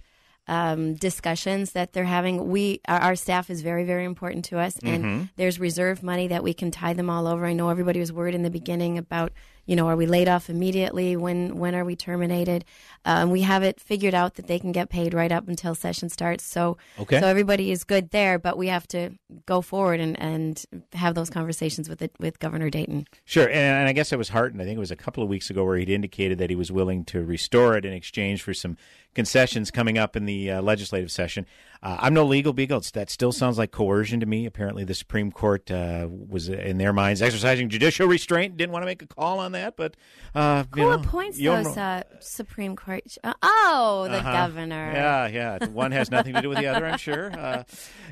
um, 0.52 0.94
discussions 0.94 1.72
that 1.72 1.92
they're 1.92 2.04
having. 2.18 2.34
We, 2.50 2.80
our, 2.86 3.00
our 3.08 3.16
staff 3.16 3.48
is 3.48 3.62
very, 3.62 3.84
very 3.92 4.04
important 4.04 4.44
to 4.50 4.58
us, 4.58 4.74
and 4.82 5.04
Mhm. 5.04 5.28
there's 5.36 5.58
reserve 5.58 6.02
money 6.02 6.26
that 6.28 6.42
we 6.44 6.52
can 6.60 6.70
tie 6.70 6.92
them 6.92 7.08
all 7.08 7.26
over. 7.26 7.46
I 7.46 7.54
know 7.54 7.70
everybody 7.70 8.00
was 8.00 8.12
worried 8.12 8.34
in 8.34 8.42
the 8.42 8.50
beginning 8.60 8.98
about, 8.98 9.32
you 9.66 9.76
know, 9.76 9.86
are 9.88 9.96
we 9.96 10.06
laid 10.06 10.28
off 10.28 10.50
immediately? 10.50 11.16
When 11.16 11.56
when 11.58 11.74
are 11.74 11.84
we 11.84 11.94
terminated? 11.96 12.64
Um, 13.04 13.30
we 13.30 13.42
have 13.42 13.62
it 13.62 13.80
figured 13.80 14.14
out 14.14 14.34
that 14.34 14.46
they 14.46 14.58
can 14.58 14.72
get 14.72 14.88
paid 14.88 15.14
right 15.14 15.30
up 15.32 15.48
until 15.48 15.74
session 15.74 16.08
starts. 16.08 16.44
So, 16.44 16.76
Okay. 16.98 17.20
so 17.20 17.26
everybody 17.26 17.70
is 17.70 17.84
good 17.84 18.10
there, 18.10 18.38
but 18.38 18.56
we 18.56 18.68
have 18.68 18.86
to 18.88 19.10
go 19.46 19.60
forward 19.60 20.00
and, 20.00 20.18
and 20.20 20.64
have 20.92 21.14
those 21.14 21.30
conversations 21.30 21.88
with 21.88 22.02
it, 22.02 22.12
with 22.18 22.38
Governor 22.38 22.70
Dayton. 22.70 23.06
Sure, 23.24 23.48
and, 23.48 23.56
and 23.56 23.88
I 23.88 23.92
guess 23.92 24.12
I 24.12 24.16
was 24.16 24.28
heartened. 24.30 24.60
I 24.62 24.64
think 24.64 24.76
it 24.76 24.80
was 24.80 24.90
a 24.90 24.96
couple 24.96 25.22
of 25.22 25.28
weeks 25.28 25.50
ago 25.50 25.64
where 25.64 25.76
he'd 25.76 25.88
indicated 25.90 26.38
that 26.38 26.50
he 26.50 26.56
was 26.56 26.70
willing 26.70 27.04
to 27.06 27.24
restore 27.24 27.76
it 27.76 27.84
in 27.84 27.92
exchange 27.92 28.42
for 28.42 28.54
some 28.54 28.76
concessions 29.14 29.70
coming 29.70 29.98
up 29.98 30.16
in 30.16 30.24
the 30.24 30.50
uh, 30.50 30.62
legislative 30.62 31.10
session. 31.10 31.46
Uh, 31.82 31.96
I'm 32.00 32.14
no 32.14 32.24
legal 32.24 32.52
beagle. 32.52 32.78
It's, 32.78 32.92
that 32.92 33.10
still 33.10 33.32
sounds 33.32 33.58
like 33.58 33.72
coercion 33.72 34.20
to 34.20 34.26
me. 34.26 34.46
Apparently, 34.46 34.84
the 34.84 34.94
Supreme 34.94 35.32
Court 35.32 35.68
uh, 35.70 36.06
was, 36.08 36.48
in 36.48 36.78
their 36.78 36.92
minds, 36.92 37.20
exercising 37.20 37.68
judicial 37.70 38.06
restraint. 38.06 38.56
Didn't 38.56 38.72
want 38.72 38.82
to 38.82 38.86
make 38.86 39.02
a 39.02 39.06
call 39.06 39.40
on 39.40 39.52
that, 39.52 39.76
but 39.76 39.96
uh, 40.34 40.62
you 40.76 40.82
Who 40.84 40.88
know, 40.90 40.94
appoints 40.94 41.38
those 41.38 41.76
uh, 41.76 42.04
Supreme 42.20 42.76
Court? 42.76 43.02
Uh, 43.24 43.34
oh, 43.42 44.06
the 44.08 44.18
Uh-huh. 44.18 44.32
governor. 44.32 44.92
Yeah, 44.94 45.26
yeah. 45.26 45.66
One 45.66 45.90
has 45.90 46.10
nothing 46.10 46.34
to 46.34 46.40
do 46.42 46.48
with 46.50 46.58
the 46.58 46.68
other, 46.68 46.86
I'm 46.86 46.98
sure. 46.98 47.32
Uh, 47.42 47.64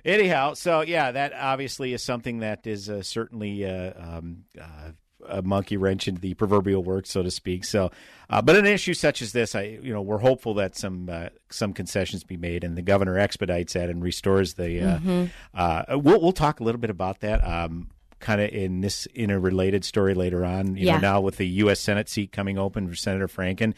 anyhow, 0.04 0.54
so 0.54 0.80
yeah, 0.80 1.12
that 1.12 1.32
obviously 1.32 1.92
is 1.92 2.02
something 2.02 2.40
that 2.40 2.66
is 2.66 2.90
uh, 2.90 3.02
certainly 3.02 3.64
uh, 3.64 3.92
um, 3.96 4.44
uh, 4.60 4.90
a 5.28 5.42
monkey 5.42 5.76
wrench 5.76 6.08
into 6.08 6.20
the 6.20 6.34
proverbial 6.34 6.82
works, 6.82 7.10
so 7.10 7.22
to 7.22 7.30
speak. 7.30 7.64
So, 7.64 7.90
uh, 8.28 8.42
but 8.42 8.56
an 8.56 8.66
issue 8.66 8.94
such 8.94 9.22
as 9.22 9.32
this, 9.32 9.54
I 9.54 9.78
you 9.82 9.92
know, 9.92 10.02
we're 10.02 10.18
hopeful 10.18 10.54
that 10.54 10.76
some 10.76 11.08
uh, 11.10 11.28
some 11.50 11.72
concessions 11.72 12.24
be 12.24 12.36
made, 12.36 12.64
and 12.64 12.76
the 12.76 12.82
governor 12.82 13.18
expedites 13.18 13.72
that 13.74 13.88
and 13.90 14.02
restores 14.02 14.54
the. 14.54 14.80
Uh, 14.80 14.98
Mhm. 14.98 15.30
uh, 15.54 15.98
we'll 15.98 16.20
we'll 16.20 16.32
talk 16.32 16.60
a 16.60 16.64
little 16.64 16.80
bit 16.80 16.90
about 16.90 17.20
that. 17.20 17.44
Um, 17.46 17.88
Kind 18.18 18.42
of 18.42 18.50
in 18.50 18.82
this 18.82 19.06
in 19.14 19.30
a 19.30 19.38
related 19.40 19.82
story 19.82 20.12
later 20.12 20.44
on, 20.44 20.76
you 20.76 20.84
Yeah. 20.86 20.96
know, 20.96 21.00
now 21.00 21.20
with 21.22 21.38
the 21.38 21.46
U.S. 21.64 21.80
Senate 21.80 22.06
seat 22.06 22.32
coming 22.32 22.58
open 22.58 22.86
for 22.86 22.94
Senator 22.94 23.26
Franken, 23.28 23.72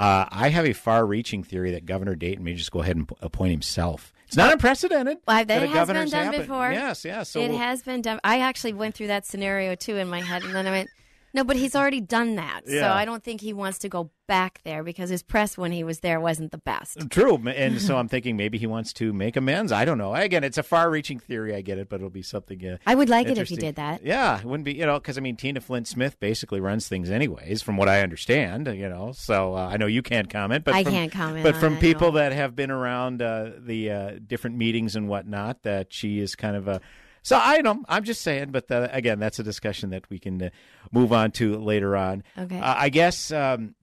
uh, 0.00 0.24
I 0.32 0.48
have 0.48 0.64
a 0.66 0.72
far-reaching 0.72 1.44
theory 1.44 1.70
that 1.70 1.86
Governor 1.86 2.16
Dayton 2.16 2.42
may 2.42 2.54
just 2.54 2.72
go 2.72 2.80
ahead 2.82 2.96
and 2.96 3.08
appoint 3.22 3.52
himself. 3.52 4.12
It's 4.26 4.36
not 4.36 4.52
unprecedented. 4.52 5.18
Well, 5.26 5.44
that 5.44 5.62
a 5.62 5.66
has 5.66 5.88
been 5.88 6.08
done 6.08 6.24
happen- 6.24 6.40
before. 6.40 6.72
Yes, 6.72 7.04
yes. 7.04 7.28
So 7.30 7.40
it 7.40 7.50
we'll- 7.50 7.58
has 7.58 7.82
been 7.82 8.02
done. 8.02 8.20
I 8.24 8.40
actually 8.40 8.72
went 8.72 8.94
through 8.94 9.08
that 9.08 9.26
scenario 9.26 9.74
too 9.74 9.96
in 9.96 10.08
my 10.08 10.20
head, 10.20 10.42
and 10.42 10.54
then 10.54 10.66
I 10.66 10.70
went, 10.70 10.90
"No, 11.34 11.44
but 11.44 11.56
he's 11.56 11.76
already 11.76 12.00
done 12.00 12.36
that." 12.36 12.62
So 12.68 12.88
I 12.88 13.04
don't 13.04 13.22
think 13.22 13.40
he 13.40 13.52
wants 13.52 13.78
to 13.80 13.88
go 13.88 14.10
back 14.26 14.60
there 14.64 14.82
because 14.82 15.10
his 15.10 15.22
press 15.22 15.58
when 15.58 15.72
he 15.72 15.84
was 15.84 16.00
there 16.00 16.20
wasn't 16.20 16.50
the 16.50 16.58
best. 16.58 17.10
True, 17.10 17.36
and 17.46 17.80
so 17.80 17.96
I'm 17.98 18.08
thinking 18.08 18.36
maybe 18.36 18.58
he 18.58 18.66
wants 18.66 18.92
to 18.94 19.12
make 19.12 19.36
amends. 19.36 19.72
I 19.72 19.84
don't 19.84 19.98
know. 19.98 20.14
Again, 20.14 20.44
it's 20.44 20.58
a 20.58 20.62
far-reaching 20.62 21.18
theory. 21.18 21.54
I 21.54 21.60
get 21.60 21.78
it, 21.78 21.88
but 21.88 21.96
it'll 21.96 22.10
be 22.10 22.22
something. 22.22 22.64
Uh, 22.64 22.78
I 22.86 22.94
would 22.94 23.08
like 23.08 23.28
it 23.28 23.38
if 23.38 23.48
he 23.48 23.56
did 23.56 23.76
that. 23.76 24.04
Yeah, 24.04 24.38
it 24.38 24.44
wouldn't 24.44 24.64
be 24.64 24.74
you 24.74 24.86
know 24.86 24.98
because 24.98 25.18
I 25.18 25.20
mean 25.20 25.36
Tina 25.36 25.60
Flint 25.60 25.88
Smith 25.88 26.18
basically 26.20 26.60
runs 26.60 26.88
things 26.88 27.10
anyways, 27.10 27.62
from 27.62 27.76
what 27.76 27.88
I 27.88 28.00
understand. 28.00 28.66
You 28.66 28.88
know, 28.88 29.12
so 29.12 29.54
uh, 29.54 29.68
I 29.68 29.76
know 29.76 29.86
you 29.86 30.02
can't 30.02 30.30
comment, 30.30 30.64
but 30.64 30.74
I 30.74 30.84
from, 30.84 30.92
can't 30.92 31.12
comment 31.12 31.44
But 31.44 31.56
from 31.56 31.76
people 31.78 32.12
that 32.12 32.32
have 32.32 32.54
been 32.56 32.70
around 32.70 33.22
uh, 33.22 33.50
the 33.58 33.90
uh, 33.90 34.10
different 34.26 34.56
meetings 34.56 34.96
and 34.96 35.08
whatnot, 35.08 35.62
that 35.62 35.92
she 35.92 36.20
is 36.20 36.34
kind 36.34 36.56
of 36.56 36.68
a. 36.68 36.80
So 37.24 37.36
I 37.42 37.60
know 37.62 37.82
I'm 37.88 38.04
just 38.04 38.20
saying, 38.20 38.50
but 38.52 38.70
uh, 38.70 38.86
again, 38.92 39.18
that's 39.18 39.38
a 39.38 39.42
discussion 39.42 39.90
that 39.90 40.08
we 40.10 40.18
can 40.20 40.40
uh, 40.42 40.50
move 40.92 41.12
on 41.12 41.32
to 41.32 41.56
later 41.58 41.96
on. 41.96 42.22
Okay. 42.38 42.58
Uh, 42.60 42.74
I 42.78 42.88
guess. 42.90 43.32
Um, 43.32 43.74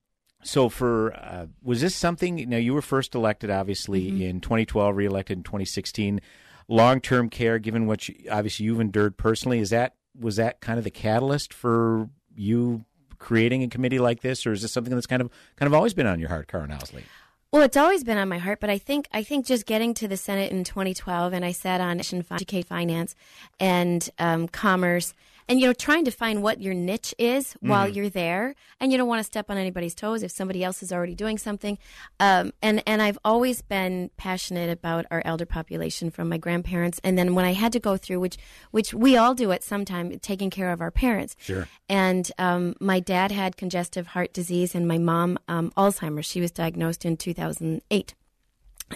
so 0.43 0.69
for 0.69 1.13
uh, 1.13 1.47
was 1.61 1.81
this 1.81 1.95
something? 1.95 2.47
Now 2.49 2.57
you 2.57 2.73
were 2.73 2.81
first 2.81 3.13
elected, 3.15 3.49
obviously 3.49 4.11
Mm-hmm. 4.11 4.21
in 4.21 4.39
2012, 4.41 4.95
reelected 4.95 5.37
in 5.39 5.43
2016. 5.43 6.21
Long-term 6.67 7.29
care, 7.29 7.59
given 7.59 7.85
what 7.85 8.07
you, 8.07 8.15
obviously 8.31 8.65
you've 8.65 8.79
endured 8.79 9.17
personally, 9.17 9.59
is 9.59 9.71
that 9.71 9.95
was 10.17 10.37
that 10.37 10.61
kind 10.61 10.77
of 10.77 10.83
the 10.83 10.91
catalyst 10.91 11.53
for 11.53 12.09
you 12.35 12.85
creating 13.17 13.61
a 13.63 13.67
committee 13.67 13.99
like 13.99 14.21
this, 14.21 14.45
or 14.47 14.51
is 14.51 14.61
this 14.61 14.71
something 14.71 14.93
that's 14.93 15.05
kind 15.07 15.21
of 15.21 15.29
kind 15.57 15.67
of 15.67 15.73
always 15.73 15.93
been 15.93 16.07
on 16.07 16.19
your 16.19 16.29
heart, 16.29 16.47
Karin 16.47 16.69
Housley? 16.69 17.03
Well, 17.51 17.63
it's 17.63 17.75
always 17.75 18.05
been 18.05 18.17
on 18.17 18.29
my 18.29 18.37
heart, 18.37 18.61
but 18.61 18.69
I 18.69 18.77
think 18.77 19.09
I 19.11 19.23
think 19.23 19.45
just 19.45 19.65
getting 19.65 19.93
to 19.95 20.07
the 20.07 20.15
Senate 20.15 20.53
in 20.53 20.63
2012, 20.63 21.33
and 21.33 21.43
I 21.43 21.51
sat 21.51 21.81
on 21.81 21.99
Educate 21.99 22.65
Finance 22.65 23.13
and 23.59 24.09
um, 24.19 24.47
Commerce, 24.47 25.13
and 25.51 25.59
you 25.59 25.67
know, 25.67 25.73
trying 25.73 26.05
to 26.05 26.11
find 26.11 26.41
what 26.41 26.61
your 26.61 26.73
niche 26.73 27.13
is 27.17 27.53
while 27.59 27.87
Mhm. 27.89 27.95
you're 27.95 28.09
there, 28.09 28.55
and 28.79 28.89
you 28.91 28.97
don't 28.97 29.07
want 29.09 29.19
to 29.19 29.23
step 29.25 29.49
on 29.49 29.57
anybody's 29.57 29.93
toes 29.93 30.23
if 30.23 30.31
somebody 30.31 30.63
else 30.63 30.81
is 30.81 30.93
already 30.93 31.13
doing 31.13 31.37
something. 31.37 31.77
Um, 32.21 32.53
and 32.61 32.81
and 32.87 33.01
I've 33.01 33.17
always 33.25 33.61
been 33.61 34.11
passionate 34.15 34.69
about 34.71 35.05
our 35.11 35.21
elder 35.25 35.45
population 35.45 36.09
from 36.09 36.29
my 36.29 36.37
grandparents, 36.37 37.01
and 37.03 37.17
then 37.17 37.35
when 37.35 37.43
I 37.43 37.51
had 37.53 37.73
to 37.73 37.79
go 37.79 37.97
through, 37.97 38.21
which 38.21 38.37
which 38.71 38.93
we 38.93 39.17
all 39.17 39.35
do 39.35 39.51
at 39.51 39.61
some 39.63 39.83
time, 39.83 40.17
taking 40.19 40.49
care 40.49 40.71
of 40.71 40.79
our 40.79 40.91
parents. 40.91 41.35
Sure. 41.39 41.67
And 41.89 42.31
um, 42.37 42.75
my 42.79 43.01
dad 43.01 43.31
had 43.33 43.57
congestive 43.57 44.07
heart 44.07 44.31
disease, 44.33 44.73
and 44.73 44.87
my 44.87 44.97
mom 44.97 45.37
um, 45.49 45.71
Alzheimer's. 45.75 46.25
She 46.25 46.39
was 46.39 46.51
diagnosed 46.51 47.03
in 47.03 47.17
2008. 47.17 48.13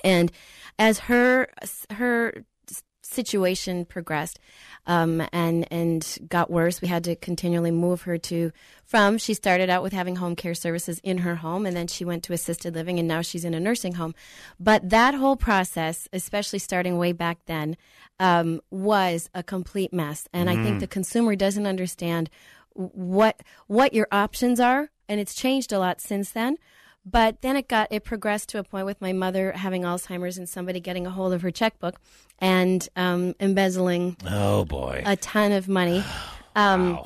And 0.04 0.32
as 0.80 1.00
her 1.00 1.48
her 1.92 2.46
situation 3.06 3.86
progressed 3.86 4.40
um, 4.88 5.22
and 5.32 5.68
and 5.72 6.18
got 6.28 6.50
worse, 6.52 6.82
we 6.82 6.88
had 6.88 7.04
to 7.06 7.16
continually 7.16 7.72
move 7.72 8.04
her 8.04 8.18
to 8.18 8.52
from. 8.84 9.18
She 9.18 9.34
started 9.34 9.70
out 9.70 9.84
with 9.84 9.94
having 9.94 10.18
home 10.18 10.36
care 10.36 10.54
services 10.54 11.00
in 11.04 11.20
her 11.20 11.36
home, 11.36 11.66
and 11.66 11.76
then 11.76 11.88
she 11.88 12.06
went 12.06 12.24
to 12.24 12.34
assisted 12.34 12.76
living, 12.76 13.00
and 13.00 13.08
now 13.08 13.22
she's 13.22 13.46
in 13.46 13.54
a 13.54 13.60
nursing 13.60 13.94
home. 13.94 14.14
But 14.60 14.90
that 14.90 15.16
whole 15.16 15.36
process, 15.36 16.08
especially 16.14 16.60
starting 16.60 16.98
way 16.98 17.12
back 17.12 17.40
then, 17.46 17.78
um, 18.20 18.62
was 18.70 19.30
a 19.34 19.44
complete 19.44 19.92
mess. 19.94 20.28
And 20.34 20.50
I 20.50 20.56
think 20.56 20.78
Mhm. 20.78 20.80
the 20.82 20.88
consumer 20.88 21.36
doesn't 21.36 21.66
understand 21.66 22.30
what 22.74 23.42
what 23.68 23.94
your 23.94 24.08
options 24.12 24.60
are, 24.60 24.90
and 25.08 25.20
it's 25.20 25.34
changed 25.34 25.72
a 25.72 25.80
lot 25.80 26.02
since 26.02 26.32
then. 26.32 26.58
But 27.06 27.42
then 27.42 27.56
it 27.56 27.68
got 27.68 27.88
it 27.92 28.04
progressed 28.04 28.50
to 28.50 28.60
a 28.60 28.64
point 28.64 28.86
with 28.88 29.00
my 29.00 29.14
mother 29.14 29.52
having 29.52 29.84
Alzheimer's 29.84 30.38
and 30.38 30.50
somebody 30.50 30.80
getting 30.80 31.06
a 31.06 31.12
hold 31.12 31.34
of 31.34 31.42
her 31.44 31.52
checkbook 31.52 32.00
and 32.40 32.88
um, 32.96 33.36
embezzling 33.40 34.18
Oh 34.28 34.66
boy, 34.66 35.04
a 35.06 35.16
ton 35.16 35.52
of 35.52 35.68
money. 35.68 36.04
Um, 36.58 37.00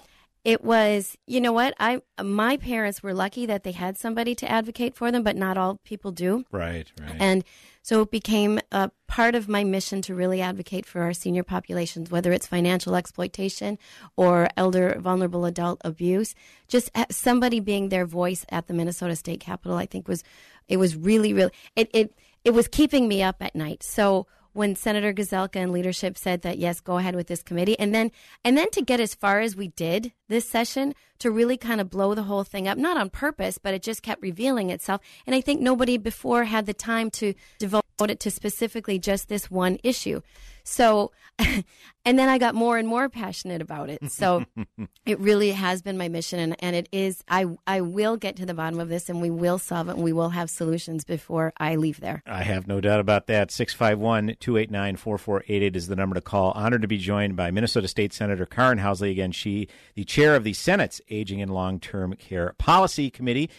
It 0.46 0.64
was, 0.64 1.18
you 1.26 1.42
know 1.42 1.52
what? 1.52 1.74
I 1.80 2.02
my 2.22 2.56
parents 2.58 3.02
were 3.02 3.16
lucky 3.16 3.48
that 3.48 3.64
they 3.64 3.72
had 3.72 3.98
somebody 3.98 4.36
to 4.36 4.50
advocate 4.50 4.96
for 4.96 5.12
them, 5.12 5.24
but 5.24 5.36
not 5.36 5.58
all 5.58 5.80
people 5.84 6.12
do. 6.12 6.46
Right, 6.52 6.88
right. 7.02 7.16
And 7.20 7.44
so 7.82 8.02
it 8.02 8.12
became 8.12 8.60
a 8.72 8.92
part 9.08 9.36
of 9.36 9.48
my 9.48 9.64
mission 9.64 10.02
to 10.04 10.16
really 10.16 10.42
advocate 10.42 10.86
for 10.86 11.02
our 11.02 11.14
senior 11.14 11.44
populations, 11.44 12.12
whether 12.12 12.32
it's 12.32 12.46
financial 12.46 12.96
exploitation 12.96 13.78
or 14.16 14.50
elder 14.58 14.98
vulnerable 15.00 15.46
adult 15.46 15.82
abuse. 15.84 16.36
Just 16.68 16.92
somebody 17.10 17.60
being 17.60 17.90
their 17.90 18.06
voice 18.06 18.46
at 18.50 18.68
the 18.68 18.74
Minnesota 18.74 19.16
State 19.16 19.40
Capitol, 19.40 19.78
I 19.78 19.86
think 19.86 20.08
was 20.08 20.24
it 20.68 20.78
was 20.78 20.96
really 20.96 21.34
really 21.34 21.52
it 21.76 21.90
it 21.94 22.14
it 22.44 22.52
was 22.52 22.68
keeping 22.68 23.08
me 23.08 23.24
up 23.24 23.38
at 23.42 23.56
night. 23.56 23.84
So 23.84 24.28
when 24.60 24.76
Senator 24.76 25.14
Gazelka 25.14 25.56
and 25.56 25.72
leadership 25.72 26.18
said 26.18 26.42
that 26.42 26.60
yes, 26.60 26.82
go 26.82 26.98
ahead 26.98 27.16
with 27.16 27.28
this 27.28 27.42
committee, 27.42 27.80
and 27.80 27.96
then 27.96 28.12
and 28.44 28.58
then 28.58 28.70
to 28.72 28.82
get 28.82 29.00
as 29.00 29.16
far 29.16 29.40
as 29.40 29.56
we 29.56 29.70
did 29.70 30.12
this 30.28 30.48
session 30.48 30.94
to 31.20 31.32
really 31.32 31.56
kind 31.56 31.80
of 31.80 31.90
blow 31.90 32.14
the 32.14 32.24
whole 32.24 32.44
thing 32.44 32.68
up, 32.68 32.78
not 32.78 32.98
on 32.98 33.10
purpose, 33.10 33.58
but 33.58 33.74
it 33.74 33.82
just 33.82 34.04
kept 34.04 34.22
revealing 34.22 34.70
itself. 34.70 35.00
And 35.26 35.34
I 35.34 35.40
think 35.40 35.62
nobody 35.62 35.98
before 35.98 36.44
had 36.44 36.66
the 36.66 36.74
time 36.74 37.10
to 37.12 37.34
devote 37.58 37.84
it 38.02 38.20
to 38.20 38.32
specifically 38.32 39.00
just 39.00 39.30
this 39.30 39.50
one 39.50 39.80
issue. 39.82 40.22
So, 40.70 41.12
and 41.40 42.20
then 42.20 42.30
I 42.30 42.38
got 42.38 42.54
more 42.54 42.78
and 42.78 42.88
more 42.88 43.10
passionate 43.10 43.62
about 43.62 43.90
it. 43.90 44.12
So 44.12 44.46
it 45.06 45.20
really 45.20 45.52
has 45.52 45.82
been 45.82 45.98
my 45.98 46.10
mission. 46.10 46.40
And, 46.40 46.56
and 46.60 46.76
it 46.76 46.88
is, 46.92 47.24
I, 47.28 47.48
I 47.66 47.82
will 47.82 48.18
get 48.18 48.36
to 48.38 48.46
the 48.46 48.54
bottom 48.54 48.80
of 48.80 48.88
this 48.88 49.10
and 49.10 49.20
we 49.20 49.32
will 49.32 49.58
solve 49.58 49.90
it 49.90 49.94
and 49.94 50.04
we 50.04 50.14
will 50.14 50.30
have 50.30 50.50
solutions 50.50 51.04
before 51.04 51.54
I 51.58 51.76
leave 51.76 52.00
there. 52.00 52.22
I 52.28 52.44
have 52.44 52.68
no 52.68 52.80
doubt 52.80 53.00
about 53.00 53.28
that. 53.28 53.52
651 53.52 54.36
289 54.40 54.96
4488 54.98 55.76
is 55.76 55.88
the 55.88 55.96
number 55.96 56.14
to 56.14 56.22
call. 56.22 56.52
Honored 56.52 56.84
to 56.84 56.88
be 56.88 57.00
joined 57.00 57.36
by 57.36 57.50
Minnesota 57.50 57.88
State 57.88 58.14
Senator 58.14 58.46
Karin 58.46 58.78
Housley. 58.78 59.12
Again, 59.12 59.32
she, 59.32 59.68
the 59.96 60.04
chair 60.04 60.36
of 60.36 60.44
the 60.44 60.54
Senate's 60.54 61.02
Aging 61.10 61.42
and 61.42 61.52
Long 61.52 61.80
Term 61.80 62.14
Care 62.14 62.54
Policy 62.58 63.10
Committee. 63.10 63.50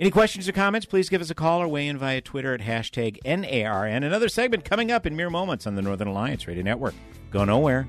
Any 0.00 0.12
questions 0.12 0.48
or 0.48 0.52
comments, 0.52 0.86
please 0.86 1.08
give 1.08 1.20
us 1.20 1.28
a 1.28 1.34
call 1.34 1.60
or 1.60 1.66
weigh 1.66 1.88
in 1.88 1.98
via 1.98 2.20
Twitter 2.20 2.54
at 2.54 2.60
hashtag 2.60 3.18
NARN. 3.24 4.04
Another 4.04 4.28
segment 4.28 4.64
coming 4.64 4.92
up 4.92 5.06
in 5.06 5.16
mere 5.16 5.28
moments 5.28 5.66
on 5.66 5.74
the 5.74 5.82
Northern 5.82 6.06
Alliance 6.06 6.46
Radio 6.46 6.62
Network. 6.62 6.94
Go 7.32 7.44
nowhere. 7.44 7.84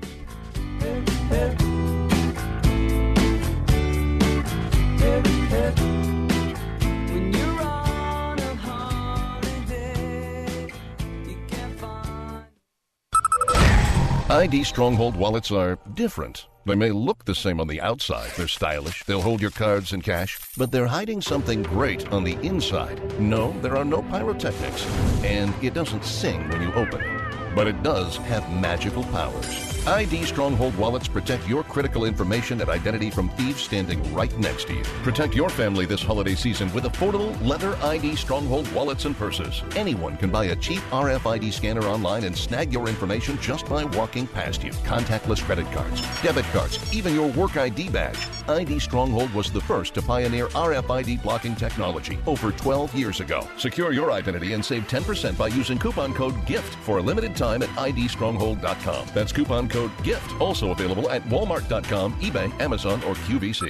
ID 14.28 14.64
Stronghold 14.64 15.14
wallets 15.14 15.52
are 15.52 15.78
different. 15.94 16.48
They 16.70 16.76
may 16.76 16.92
look 16.92 17.24
the 17.24 17.34
same 17.34 17.58
on 17.58 17.66
the 17.66 17.80
outside. 17.80 18.30
They're 18.36 18.46
stylish. 18.46 19.02
They'll 19.02 19.22
hold 19.22 19.42
your 19.42 19.50
cards 19.50 19.92
and 19.92 20.04
cash, 20.04 20.38
but 20.56 20.70
they're 20.70 20.86
hiding 20.86 21.20
something 21.20 21.64
great 21.64 22.06
on 22.12 22.22
the 22.22 22.34
inside. 22.46 23.18
No, 23.18 23.50
there 23.60 23.76
are 23.76 23.84
no 23.84 24.02
pyrotechnics, 24.02 24.86
and 25.24 25.52
it 25.64 25.74
doesn't 25.74 26.04
sing 26.04 26.48
when 26.48 26.62
you 26.62 26.72
open 26.74 27.00
it. 27.00 27.54
But 27.56 27.66
it 27.66 27.82
does 27.82 28.18
have 28.18 28.48
magical 28.52 29.02
powers. 29.02 29.79
ID 29.86 30.24
Stronghold 30.24 30.76
wallets 30.76 31.08
protect 31.08 31.48
your 31.48 31.62
critical 31.62 32.04
information 32.04 32.60
and 32.60 32.68
identity 32.68 33.10
from 33.10 33.30
thieves 33.30 33.62
standing 33.62 34.00
right 34.12 34.36
next 34.38 34.66
to 34.66 34.74
you. 34.74 34.82
Protect 35.02 35.34
your 35.34 35.48
family 35.48 35.86
this 35.86 36.02
holiday 36.02 36.34
season 36.34 36.72
with 36.74 36.84
affordable 36.84 37.34
leather 37.44 37.74
ID 37.76 38.14
Stronghold 38.14 38.70
wallets 38.72 39.06
and 39.06 39.16
purses. 39.16 39.62
Anyone 39.76 40.18
can 40.18 40.30
buy 40.30 40.46
a 40.46 40.56
cheap 40.56 40.80
RFID 40.90 41.52
scanner 41.52 41.84
online 41.86 42.24
and 42.24 42.36
snag 42.36 42.72
your 42.72 42.88
information 42.88 43.38
just 43.40 43.66
by 43.66 43.84
walking 43.84 44.26
past 44.26 44.62
you. 44.62 44.70
Contactless 44.70 45.42
credit 45.42 45.70
cards, 45.72 46.02
debit 46.22 46.44
cards, 46.46 46.94
even 46.94 47.14
your 47.14 47.28
work 47.28 47.56
ID 47.56 47.88
badge. 47.88 48.28
ID 48.48 48.78
Stronghold 48.80 49.32
was 49.32 49.50
the 49.50 49.60
first 49.62 49.94
to 49.94 50.02
pioneer 50.02 50.48
RFID 50.48 51.22
blocking 51.22 51.56
technology 51.56 52.18
over 52.26 52.52
12 52.52 52.94
years 52.94 53.20
ago. 53.20 53.48
Secure 53.56 53.92
your 53.92 54.12
identity 54.12 54.52
and 54.52 54.64
save 54.64 54.86
10% 54.88 55.38
by 55.38 55.48
using 55.48 55.78
coupon 55.78 56.12
code 56.12 56.34
GIFT 56.44 56.74
for 56.84 56.98
a 56.98 57.02
limited 57.02 57.34
time 57.34 57.62
at 57.62 57.70
idstronghold.com. 57.70 59.08
That's 59.14 59.32
coupon 59.32 59.69
code 59.70 59.92
GIFT. 60.02 60.40
Also 60.40 60.72
available 60.72 61.08
at 61.10 61.22
walmart.com, 61.24 62.14
eBay, 62.20 62.60
Amazon, 62.60 63.02
or 63.04 63.14
QVC. 63.14 63.68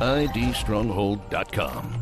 idstronghold.com. 0.00 2.00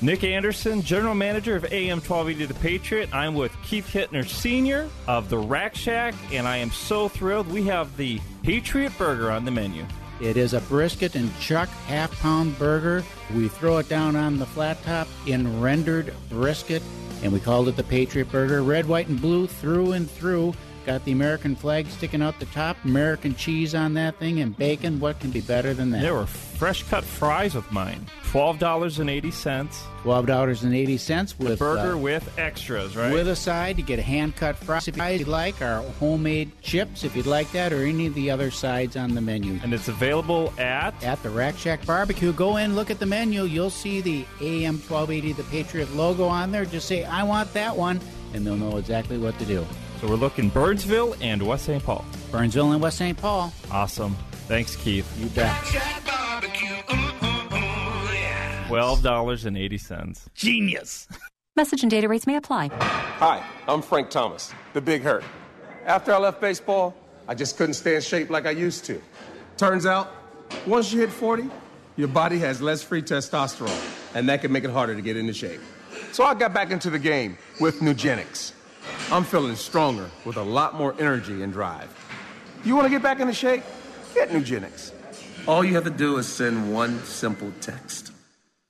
Nick 0.00 0.22
Anderson, 0.22 0.80
General 0.80 1.14
Manager 1.14 1.56
of 1.56 1.64
AM 1.72 1.98
1280 1.98 2.44
The 2.44 2.54
Patriot. 2.60 3.12
I'm 3.12 3.34
with 3.34 3.50
Keith 3.64 3.88
Hittner 3.88 4.24
Sr. 4.24 4.88
of 5.08 5.28
the 5.28 5.38
Rack 5.38 5.74
Shack, 5.74 6.14
and 6.32 6.46
I 6.46 6.58
am 6.58 6.70
so 6.70 7.08
thrilled. 7.08 7.48
We 7.48 7.64
have 7.64 7.96
the 7.96 8.20
Patriot 8.44 8.96
Burger 8.96 9.32
on 9.32 9.44
the 9.44 9.50
menu. 9.50 9.84
It 10.20 10.36
is 10.36 10.54
a 10.54 10.60
brisket 10.62 11.16
and 11.16 11.36
chuck 11.40 11.68
half 11.86 12.12
pound 12.20 12.56
burger. 12.60 13.02
We 13.34 13.48
throw 13.48 13.78
it 13.78 13.88
down 13.88 14.14
on 14.14 14.38
the 14.38 14.46
flat 14.46 14.80
top 14.84 15.08
in 15.26 15.60
rendered 15.60 16.14
brisket, 16.28 16.82
and 17.24 17.32
we 17.32 17.40
called 17.40 17.68
it 17.68 17.74
the 17.76 17.82
Patriot 17.82 18.30
Burger. 18.30 18.62
Red, 18.62 18.86
white, 18.86 19.08
and 19.08 19.20
blue 19.20 19.48
through 19.48 19.92
and 19.92 20.08
through. 20.08 20.54
Got 20.88 21.04
the 21.04 21.12
American 21.12 21.54
flag 21.54 21.86
sticking 21.88 22.22
out 22.22 22.40
the 22.40 22.46
top, 22.46 22.82
American 22.82 23.34
cheese 23.34 23.74
on 23.74 23.92
that 23.92 24.18
thing, 24.18 24.40
and 24.40 24.56
bacon. 24.56 24.98
What 25.00 25.20
can 25.20 25.30
be 25.30 25.42
better 25.42 25.74
than 25.74 25.90
that? 25.90 26.00
There 26.00 26.14
were 26.14 26.24
fresh 26.24 26.82
cut 26.84 27.04
fries 27.04 27.54
with 27.54 27.70
mine. 27.70 28.06
Twelve 28.24 28.58
dollars 28.58 28.98
and 28.98 29.10
eighty 29.10 29.30
cents. 29.30 29.84
Twelve 30.00 30.24
dollars 30.24 30.62
and 30.62 30.74
eighty 30.74 30.96
cents 30.96 31.38
with 31.38 31.58
burger 31.58 31.92
uh, 31.92 31.98
with 31.98 32.38
extras, 32.38 32.96
right? 32.96 33.12
With 33.12 33.28
a 33.28 33.36
side, 33.36 33.76
you 33.76 33.84
get 33.84 33.98
a 33.98 34.02
hand 34.02 34.36
cut 34.36 34.56
fries 34.56 34.88
if 34.88 34.96
you'd 34.96 35.28
like, 35.28 35.60
our 35.60 35.82
homemade 36.00 36.52
chips 36.62 37.04
if 37.04 37.14
you'd 37.14 37.26
like 37.26 37.52
that, 37.52 37.70
or 37.70 37.84
any 37.84 38.06
of 38.06 38.14
the 38.14 38.30
other 38.30 38.50
sides 38.50 38.96
on 38.96 39.14
the 39.14 39.20
menu. 39.20 39.60
And 39.62 39.74
it's 39.74 39.88
available 39.88 40.54
at 40.56 40.94
at 41.04 41.22
the 41.22 41.28
Rack 41.28 41.58
Shack 41.58 41.84
Barbecue. 41.84 42.32
Go 42.32 42.56
in, 42.56 42.74
look 42.74 42.90
at 42.90 42.98
the 42.98 43.04
menu. 43.04 43.42
You'll 43.42 43.68
see 43.68 44.00
the 44.00 44.24
AM 44.40 44.80
twelve 44.80 45.10
eighty 45.10 45.34
the 45.34 45.44
Patriot 45.44 45.92
logo 45.94 46.24
on 46.24 46.50
there. 46.50 46.64
Just 46.64 46.88
say 46.88 47.04
I 47.04 47.24
want 47.24 47.52
that 47.52 47.76
one, 47.76 48.00
and 48.32 48.46
they'll 48.46 48.56
know 48.56 48.78
exactly 48.78 49.18
what 49.18 49.38
to 49.38 49.44
do. 49.44 49.66
So 50.00 50.06
we're 50.06 50.14
looking 50.14 50.48
Burnsville 50.48 51.16
and 51.20 51.42
West 51.42 51.64
St. 51.64 51.82
Paul. 51.82 52.04
Burnsville 52.30 52.72
and 52.72 52.80
West 52.80 52.98
St. 52.98 53.18
Paul. 53.18 53.52
Awesome. 53.70 54.14
Thanks, 54.46 54.76
Keith. 54.76 55.06
You 55.18 55.26
bet. 55.30 55.54
Twelve 58.68 59.02
dollars 59.02 59.44
and 59.44 59.58
eighty 59.58 59.78
cents. 59.78 60.28
Genius. 60.34 61.08
Message 61.56 61.82
and 61.82 61.90
data 61.90 62.08
rates 62.08 62.26
may 62.26 62.36
apply. 62.36 62.70
Hi, 62.72 63.44
I'm 63.66 63.82
Frank 63.82 64.10
Thomas, 64.10 64.52
the 64.74 64.80
Big 64.80 65.02
Hurt. 65.02 65.24
After 65.86 66.12
I 66.12 66.18
left 66.18 66.40
baseball, 66.40 66.94
I 67.26 67.34
just 67.34 67.56
couldn't 67.56 67.74
stay 67.74 67.96
in 67.96 68.00
shape 68.00 68.30
like 68.30 68.46
I 68.46 68.50
used 68.50 68.84
to. 68.84 69.02
Turns 69.56 69.84
out, 69.84 70.14
once 70.66 70.92
you 70.92 71.00
hit 71.00 71.10
40, 71.10 71.50
your 71.96 72.06
body 72.06 72.38
has 72.38 72.62
less 72.62 72.80
free 72.80 73.02
testosterone, 73.02 74.14
and 74.14 74.28
that 74.28 74.42
can 74.42 74.52
make 74.52 74.62
it 74.62 74.70
harder 74.70 74.94
to 74.94 75.02
get 75.02 75.16
into 75.16 75.32
shape. 75.32 75.60
So 76.12 76.22
I 76.22 76.34
got 76.34 76.54
back 76.54 76.70
into 76.70 76.90
the 76.90 76.98
game 76.98 77.36
with 77.60 77.80
Nugenix. 77.80 78.52
I'm 79.10 79.24
feeling 79.24 79.56
stronger 79.56 80.10
with 80.26 80.36
a 80.36 80.42
lot 80.42 80.74
more 80.74 80.94
energy 80.98 81.42
and 81.42 81.50
drive. 81.50 81.88
You 82.62 82.74
want 82.76 82.84
to 82.84 82.90
get 82.90 83.02
back 83.02 83.20
into 83.20 83.32
shape? 83.32 83.62
Get 84.14 84.28
Nugenix. 84.28 84.92
All 85.46 85.64
you 85.64 85.74
have 85.76 85.84
to 85.84 85.90
do 85.90 86.18
is 86.18 86.28
send 86.28 86.74
one 86.74 87.02
simple 87.04 87.50
text. 87.62 88.12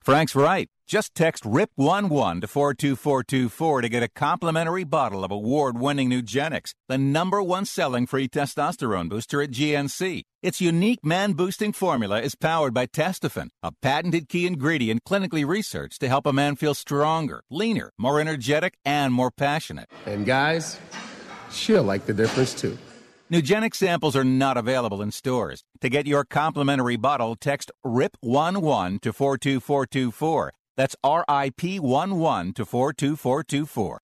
Frank's 0.01 0.35
right. 0.35 0.69
Just 0.89 1.13
text 1.13 1.43
RIP11 1.43 2.41
to 2.41 2.47
42424 2.47 3.81
to 3.81 3.89
get 3.89 4.01
a 4.01 4.07
complimentary 4.07 4.83
bottle 4.83 5.23
of 5.23 5.29
award 5.29 5.77
winning 5.77 6.09
Nugenix, 6.09 6.73
the 6.87 6.97
number 6.97 7.43
one 7.43 7.65
selling 7.65 8.07
free 8.07 8.27
testosterone 8.27 9.07
booster 9.07 9.39
at 9.43 9.51
GNC. 9.51 10.23
Its 10.41 10.59
unique 10.59 11.05
man 11.05 11.33
boosting 11.33 11.73
formula 11.73 12.19
is 12.19 12.33
powered 12.33 12.73
by 12.73 12.87
Testofen, 12.87 13.49
a 13.61 13.71
patented 13.83 14.27
key 14.27 14.47
ingredient 14.47 15.03
clinically 15.07 15.47
researched 15.47 15.99
to 15.99 16.07
help 16.07 16.25
a 16.25 16.33
man 16.33 16.55
feel 16.55 16.73
stronger, 16.73 17.43
leaner, 17.51 17.91
more 17.99 18.19
energetic, 18.19 18.73
and 18.83 19.13
more 19.13 19.29
passionate. 19.29 19.91
And 20.07 20.25
guys, 20.25 20.79
she'll 21.51 21.83
like 21.83 22.07
the 22.07 22.15
difference 22.15 22.55
too. 22.55 22.79
Nugenix 23.31 23.75
samples 23.75 24.15
are 24.15 24.23
not 24.23 24.57
available 24.57 25.03
in 25.03 25.11
stores. 25.11 25.63
To 25.81 25.89
get 25.89 26.07
your 26.07 26.25
complimentary 26.25 26.97
bottle, 26.97 27.35
text 27.35 27.71
RIP11 27.85 29.01
to 29.01 29.13
42424. 29.13 30.53
That's 30.79 30.95
RIP11 31.03 32.55
to 32.55 32.65
42424. 32.65 33.99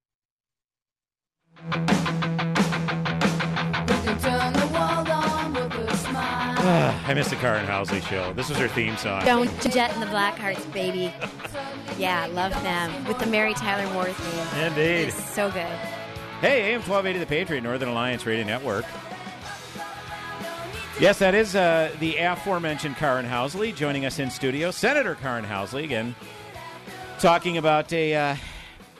I 7.08 7.14
missed 7.16 7.30
the 7.30 7.38
Karin 7.38 7.66
Housley 7.66 8.06
show. 8.10 8.34
This 8.34 8.50
was 8.50 8.58
her 8.58 8.68
theme 8.68 8.98
song. 8.98 9.24
Joan 9.24 9.48
Jett 9.62 9.94
and 9.94 10.02
the 10.02 10.08
Blackhearts, 10.08 10.70
baby. 10.74 11.14
Yeah, 11.98 12.28
love 12.34 12.52
them. 12.62 13.06
With 13.06 13.20
the 13.20 13.28
Mary 13.28 13.54
Tyler 13.54 13.90
Moore 13.94 14.12
theme. 14.12 14.64
Indeed. 14.66 15.08
It's 15.08 15.30
so 15.30 15.50
good. 15.50 15.72
Hey, 16.42 16.74
AM 16.74 16.82
1280 16.82 17.20
The 17.20 17.26
Patriot, 17.26 17.62
Northern 17.62 17.88
Alliance 17.88 18.26
Radio 18.26 18.46
Network. 18.46 18.84
Yes, 21.00 21.20
that 21.20 21.36
is 21.36 21.56
uh, 21.56 21.90
the 22.02 22.18
aforementioned 22.18 22.98
Karin 22.98 23.26
Housley 23.26 23.74
joining 23.74 24.06
us 24.06 24.20
in 24.20 24.30
studio. 24.30 24.72
Senator 24.72 25.16
Karin 25.16 25.46
Housley, 25.46 25.86
again, 25.86 26.16
talking 27.20 27.58
about 27.58 27.92
a, 27.94 28.16
uh, 28.16 28.36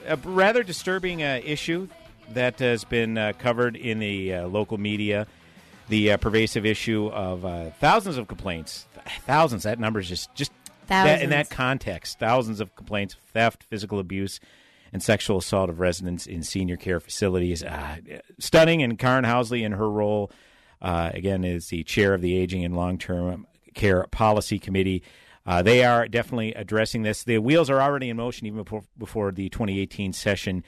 a 0.06 0.16
rather 0.16 0.62
disturbing 0.62 1.22
uh, 1.22 1.40
issue 1.44 1.88
that 2.30 2.58
has 2.58 2.84
been 2.84 3.16
uh, 3.16 3.32
covered 3.38 3.76
in 3.76 3.98
the 3.98 4.34
uh, 4.34 4.46
local 4.46 4.78
media. 4.78 5.26
The 5.88 6.12
uh, 6.12 6.16
pervasive 6.16 6.66
issue 6.66 7.08
of 7.08 7.74
thousands 7.78 8.16
of 8.18 8.26
complaints. 8.26 8.86
Thousands. 9.24 9.62
That 9.62 9.78
number 9.78 10.00
is 10.00 10.08
just 10.08 10.34
just 10.34 10.50
that, 10.88 11.22
in 11.22 11.30
that 11.30 11.48
context. 11.48 12.18
Thousands 12.18 12.58
of 12.58 12.74
complaints 12.74 13.14
of 13.14 13.20
theft, 13.32 13.62
physical 13.62 14.00
abuse, 14.00 14.40
and 14.92 15.00
sexual 15.00 15.38
assault 15.38 15.70
of 15.70 15.78
residents 15.78 16.26
in 16.26 16.42
senior 16.42 16.76
care 16.76 16.98
facilities. 16.98 17.62
stunning. 18.40 18.82
And 18.82 18.98
Karin 18.98 19.24
Housley 19.24 19.62
in 19.62 19.72
her 19.72 19.88
role 19.88 20.32
uh, 20.80 21.10
again, 21.14 21.44
is 21.44 21.68
the 21.68 21.82
chair 21.84 22.14
of 22.14 22.20
the 22.20 22.36
Aging 22.36 22.64
and 22.64 22.76
Long 22.76 22.98
Term 22.98 23.46
Care 23.74 24.06
Policy 24.10 24.58
Committee. 24.58 25.02
Uh, 25.46 25.62
they 25.62 25.84
are 25.84 26.08
definitely 26.08 26.52
addressing 26.54 27.02
this. 27.02 27.24
The 27.24 27.38
wheels 27.38 27.70
are 27.70 27.80
already 27.80 28.10
in 28.10 28.16
motion 28.16 28.46
even 28.46 28.62
before, 28.62 28.82
before 28.98 29.32
the 29.32 29.48
2018 29.48 30.12
session 30.12 30.64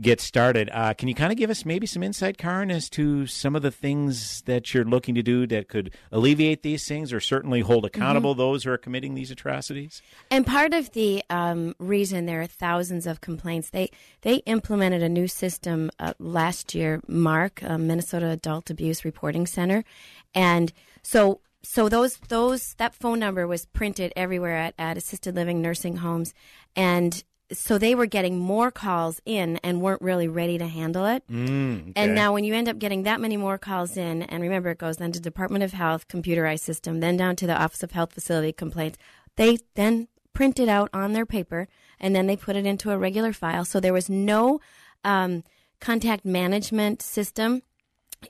gets 0.00 0.24
started. 0.24 0.70
Uh, 0.72 0.94
can 0.94 1.08
you 1.08 1.14
kind 1.14 1.32
of 1.32 1.38
give 1.38 1.50
us 1.50 1.64
maybe 1.64 1.86
some 1.86 2.02
insight, 2.02 2.38
Karin, 2.38 2.70
as 2.70 2.88
to 2.90 3.26
some 3.26 3.54
of 3.54 3.62
the 3.62 3.70
things 3.70 4.42
that 4.42 4.72
you're 4.72 4.84
looking 4.84 5.14
to 5.14 5.22
do 5.22 5.46
that 5.48 5.68
could 5.68 5.92
alleviate 6.10 6.62
these 6.62 6.86
things, 6.86 7.12
or 7.12 7.20
certainly 7.20 7.60
hold 7.60 7.84
accountable 7.84 8.34
those 8.34 8.64
who 8.64 8.70
are 8.70 8.78
committing 8.78 9.14
these 9.14 9.30
atrocities? 9.30 10.00
And 10.30 10.46
part 10.46 10.72
of 10.72 10.92
the 10.92 11.22
um, 11.28 11.74
reason 11.78 12.26
there 12.26 12.40
are 12.40 12.46
thousands 12.46 13.06
of 13.06 13.20
complaints, 13.20 13.70
they 13.70 13.90
they 14.22 14.36
implemented 14.46 15.02
a 15.02 15.08
new 15.08 15.28
system 15.28 15.90
uh, 15.98 16.14
last 16.18 16.74
year, 16.74 17.00
MAARC 17.08 17.68
uh, 17.68 17.78
Minnesota 17.78 18.30
Adult 18.30 18.70
Abuse 18.70 19.04
Reporting 19.04 19.46
Center, 19.46 19.84
and 20.34 20.72
so 21.02 21.40
so 21.62 21.88
those 21.88 22.16
those 22.28 22.74
that 22.74 22.94
phone 22.94 23.18
number 23.18 23.46
was 23.46 23.66
printed 23.66 24.12
everywhere 24.16 24.56
at, 24.56 24.74
at 24.78 24.96
assisted 24.96 25.34
living 25.34 25.60
nursing 25.60 25.98
homes, 25.98 26.32
and 26.74 27.22
so 27.52 27.78
they 27.78 27.94
were 27.96 28.06
getting 28.06 28.38
more 28.38 28.70
calls 28.70 29.20
in 29.26 29.58
and 29.64 29.82
weren't 29.82 30.02
really 30.02 30.28
ready 30.28 30.56
to 30.58 30.66
handle 30.66 31.04
it. 31.06 31.26
Mm, 31.26 31.92
And 31.96 32.14
now, 32.14 32.32
when 32.32 32.44
you 32.44 32.54
end 32.54 32.68
up 32.68 32.78
getting 32.78 33.02
that 33.02 33.20
many 33.20 33.36
more 33.36 33.58
calls 33.58 33.96
in, 33.96 34.22
and 34.22 34.42
remember, 34.42 34.70
it 34.70 34.78
goes 34.78 34.98
then 34.98 35.10
to 35.12 35.20
Department 35.20 35.64
of 35.64 35.72
Health 35.72 36.06
computerized 36.06 36.60
system, 36.60 37.00
then 37.00 37.16
down 37.16 37.34
to 37.36 37.46
the 37.48 37.60
Office 37.60 37.82
of 37.82 37.90
Health 37.90 38.12
Facility 38.12 38.52
Complaints. 38.52 38.98
They 39.36 39.58
then 39.74 40.06
print 40.32 40.60
it 40.60 40.68
out 40.68 40.90
on 40.92 41.12
their 41.12 41.26
paper, 41.26 41.66
and 41.98 42.14
then 42.14 42.28
they 42.28 42.36
put 42.36 42.54
it 42.56 42.66
into 42.66 42.92
a 42.92 42.98
regular 42.98 43.32
file. 43.32 43.64
So 43.64 43.80
there 43.80 43.92
was 43.92 44.08
no 44.08 44.60
um, 45.04 45.42
contact 45.80 46.24
management 46.24 47.02
system 47.02 47.62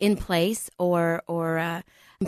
in 0.00 0.16
place 0.16 0.70
or 0.78 1.22
or 1.26 1.58
uh, 1.58 1.82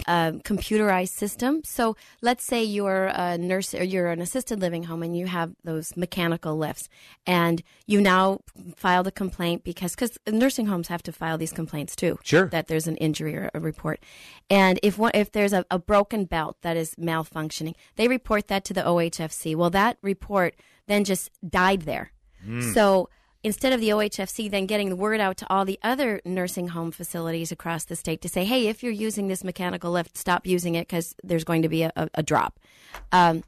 a 0.06 0.32
computerized 0.42 1.10
system. 1.10 1.60
So 1.64 1.96
let's 2.22 2.44
say 2.44 2.64
you're 2.64 3.06
a 3.06 3.36
nurse 3.36 3.74
or 3.74 3.84
you're 3.84 4.08
an 4.08 4.22
assisted 4.22 4.60
living 4.60 4.84
home 4.84 5.02
and 5.02 5.16
you 5.16 5.26
have 5.26 5.54
those 5.64 5.96
mechanical 5.96 6.56
lifts, 6.56 6.88
and 7.26 7.62
you 7.86 8.00
now 8.00 8.40
filed 8.76 9.06
a 9.06 9.10
complaint 9.10 9.64
because 9.64 9.94
because 9.94 10.16
nursing 10.26 10.66
homes 10.66 10.88
have 10.88 11.02
to 11.02 11.12
file 11.12 11.36
these 11.36 11.52
complaints 11.52 11.94
too. 11.94 12.18
Sure. 12.22 12.46
that 12.46 12.68
there's 12.68 12.86
an 12.86 12.96
injury 12.96 13.36
or 13.36 13.50
a 13.52 13.60
report, 13.60 14.02
and 14.48 14.80
if 14.82 14.96
one, 14.96 15.12
if 15.14 15.32
there's 15.32 15.52
a, 15.52 15.64
a 15.70 15.78
broken 15.78 16.24
belt 16.24 16.56
that 16.62 16.76
is 16.76 16.94
malfunctioning, 16.94 17.74
they 17.96 18.08
report 18.08 18.48
that 18.48 18.64
to 18.64 18.74
the 18.74 18.82
OHFC. 18.82 19.54
Well, 19.54 19.70
that 19.70 19.98
report 20.02 20.54
then 20.86 21.04
just 21.04 21.30
died 21.46 21.82
there. 21.82 22.12
Mm. 22.46 22.72
So 22.74 23.08
instead 23.44 23.72
of 23.72 23.80
the 23.80 23.88
OHFC 23.88 24.50
then 24.50 24.66
getting 24.66 24.88
the 24.88 24.96
word 24.96 25.20
out 25.20 25.36
to 25.38 25.46
all 25.50 25.64
the 25.64 25.78
other 25.82 26.20
nursing 26.24 26.68
home 26.68 26.90
facilities 26.90 27.52
across 27.52 27.84
the 27.84 27.96
state 27.96 28.22
to 28.22 28.28
say, 28.28 28.44
hey, 28.44 28.68
if 28.68 28.82
you're 28.82 28.92
using 28.92 29.28
this 29.28 29.44
mechanical 29.44 29.90
lift, 29.90 30.16
stop 30.16 30.46
using 30.46 30.74
it 30.74 30.86
because 30.86 31.14
there's 31.22 31.44
going 31.44 31.62
to 31.62 31.68
be 31.68 31.82
a, 31.82 31.92
a, 31.96 32.08
a 32.14 32.22
drop. 32.22 32.58
Um, 33.10 33.42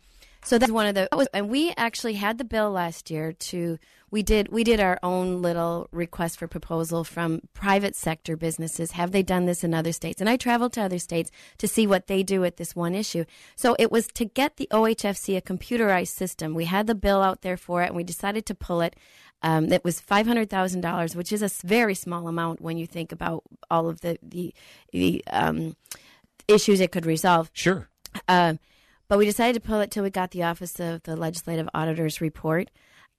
so 0.45 0.59
that's 0.59 0.71
one 0.71 0.87
of 0.87 0.95
the, 0.95 1.29
and 1.33 1.49
we 1.49 1.73
actually 1.75 2.15
had 2.15 2.37
the 2.37 2.45
bill 2.45 2.71
last 2.71 3.11
year 3.11 3.33
to, 3.33 3.79
we 4.11 4.23
did, 4.23 4.49
we 4.49 4.63
did 4.63 4.79
our 4.79 4.99
own 5.03 5.41
little 5.41 5.89
request 5.91 6.39
for 6.39 6.47
proposal 6.47 7.03
from 7.03 7.41
private 7.55 7.97
sector 7.97 8.37
businesses. 8.37 8.91
Have 8.91 9.11
they 9.11 9.23
done 9.23 9.47
this 9.47 9.65
in 9.65 9.73
other 9.73 9.91
states? 9.91 10.21
And 10.21 10.29
I 10.29 10.37
traveled 10.37 10.75
to 10.75 10.83
other 10.83 10.99
states 10.99 11.31
to 11.59 11.67
see 11.67 11.87
what 11.87 12.09
they 12.09 12.23
do 12.23 12.43
with 12.43 12.59
this 12.59 12.77
one 12.77 12.95
issue. 12.95 13.25
So 13.57 13.75
it 13.79 13.91
was 13.91 14.07
to 14.09 14.27
get 14.27 14.59
the 14.59 14.69
OHFC 14.71 15.39
a 15.39 15.41
computerized 15.41 16.09
system. 16.09 16.53
We 16.53 16.67
had 16.67 16.89
the 16.89 16.95
bill 16.95 17.23
out 17.23 17.41
there 17.41 17.57
for 17.57 17.83
it 17.83 17.87
and 17.87 17.97
we 17.97 18.05
decided 18.05 18.45
to 18.47 18.55
pull 18.55 18.83
it. 18.83 18.97
Um, 19.45 19.71
it 19.71 19.85
was 19.85 20.01
five 20.01 20.27
hundred 20.27 20.49
thousand 20.49 20.81
dollars, 20.81 21.15
which 21.15 21.33
is 21.33 21.43
a 21.43 21.51
very 21.67 21.95
small 21.95 22.27
amount 22.29 22.63
when 22.63 22.79
you 22.79 22.87
think 22.87 23.13
about 23.13 23.45
all 23.71 23.89
of 23.89 24.01
the 24.01 24.19
the, 24.23 24.55
the 24.91 25.23
um, 25.31 25.77
issues 26.49 26.81
it 26.81 26.93
could 26.93 27.07
resolve. 27.07 27.51
Sure. 27.53 27.89
Um, 28.27 28.59
but 29.07 29.19
we 29.19 29.27
decided 29.27 29.55
to 29.61 29.69
pull 29.69 29.81
it 29.81 29.91
till 29.91 30.03
we 30.03 30.11
got 30.11 30.31
the 30.31 30.45
Office 30.45 30.81
of 30.81 31.03
the 31.03 31.15
Legislative 31.15 31.69
Auditor's 31.75 32.21
report. 32.21 32.71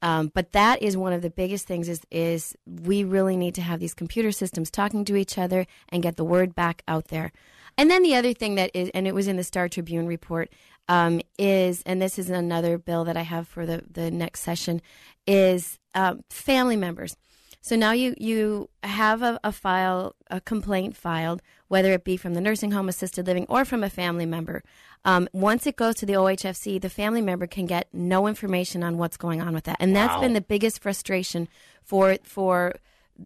Um, 0.01 0.31
but 0.33 0.51
that 0.51 0.81
is 0.81 0.97
one 0.97 1.13
of 1.13 1.21
the 1.21 1.29
biggest 1.29 1.67
things 1.67 1.87
is 1.87 2.01
is 2.09 2.55
we 2.65 3.03
really 3.03 3.37
need 3.37 3.55
to 3.55 3.61
have 3.61 3.79
these 3.79 3.93
computer 3.93 4.31
systems 4.31 4.71
talking 4.71 5.05
to 5.05 5.15
each 5.15 5.37
other 5.37 5.67
and 5.89 6.03
get 6.03 6.15
the 6.15 6.25
word 6.25 6.55
back 6.55 6.81
out 6.87 7.09
there. 7.09 7.31
And 7.77 7.91
then 7.91 8.03
the 8.03 8.15
other 8.15 8.33
thing 8.33 8.55
that 8.55 8.71
is, 8.73 8.89
and 8.93 9.07
it 9.07 9.13
was 9.13 9.27
in 9.27 9.37
the 9.37 9.43
Star 9.43 9.67
Tribune 9.69 10.07
report, 10.07 10.49
um, 10.87 11.21
is, 11.37 11.83
and 11.85 12.01
this 12.01 12.17
is 12.17 12.29
another 12.29 12.77
bill 12.77 13.03
that 13.05 13.17
I 13.17 13.23
have 13.23 13.47
for 13.47 13.65
the, 13.65 13.83
the 13.89 14.09
next 14.11 14.41
session, 14.41 14.81
is 15.27 15.77
um, 15.95 16.23
family 16.29 16.75
members. 16.75 17.17
So 17.61 17.75
now 17.75 17.93
you, 17.93 18.13
you 18.19 18.69
have 18.83 19.23
a, 19.23 19.39
a 19.43 19.51
file, 19.51 20.15
a 20.29 20.39
complaint 20.39 20.95
filed, 20.95 21.41
whether 21.67 21.93
it 21.93 22.03
be 22.03 22.15
from 22.15 22.35
the 22.35 22.41
nursing 22.41 22.69
home, 22.69 22.87
assisted 22.87 23.25
living, 23.25 23.47
or 23.49 23.65
from 23.65 23.83
a 23.83 23.89
family 23.89 24.27
member. 24.27 24.61
Um, 25.03 25.27
once 25.33 25.65
it 25.65 25.75
goes 25.75 25.95
to 25.95 26.05
the 26.05 26.13
OHFC, 26.13 26.79
the 26.79 26.89
family 26.91 27.21
member 27.23 27.47
can 27.47 27.65
get 27.65 27.87
no 27.91 28.27
information 28.27 28.83
on 28.83 28.99
what's 28.99 29.17
going 29.17 29.41
on 29.41 29.53
with 29.55 29.63
that, 29.63 29.77
and 29.79 29.95
that's 29.95 30.13
Wow. 30.13 30.21
been 30.21 30.33
the 30.33 30.41
biggest 30.41 30.79
frustration 30.79 31.47
for 31.83 32.17
for 32.23 32.75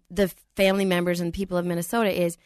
the 0.09 0.29
family 0.55 0.85
members 0.85 1.19
and 1.19 1.33
people 1.33 1.57
of 1.57 1.65
Minnesota 1.65 2.11
is 2.11 2.37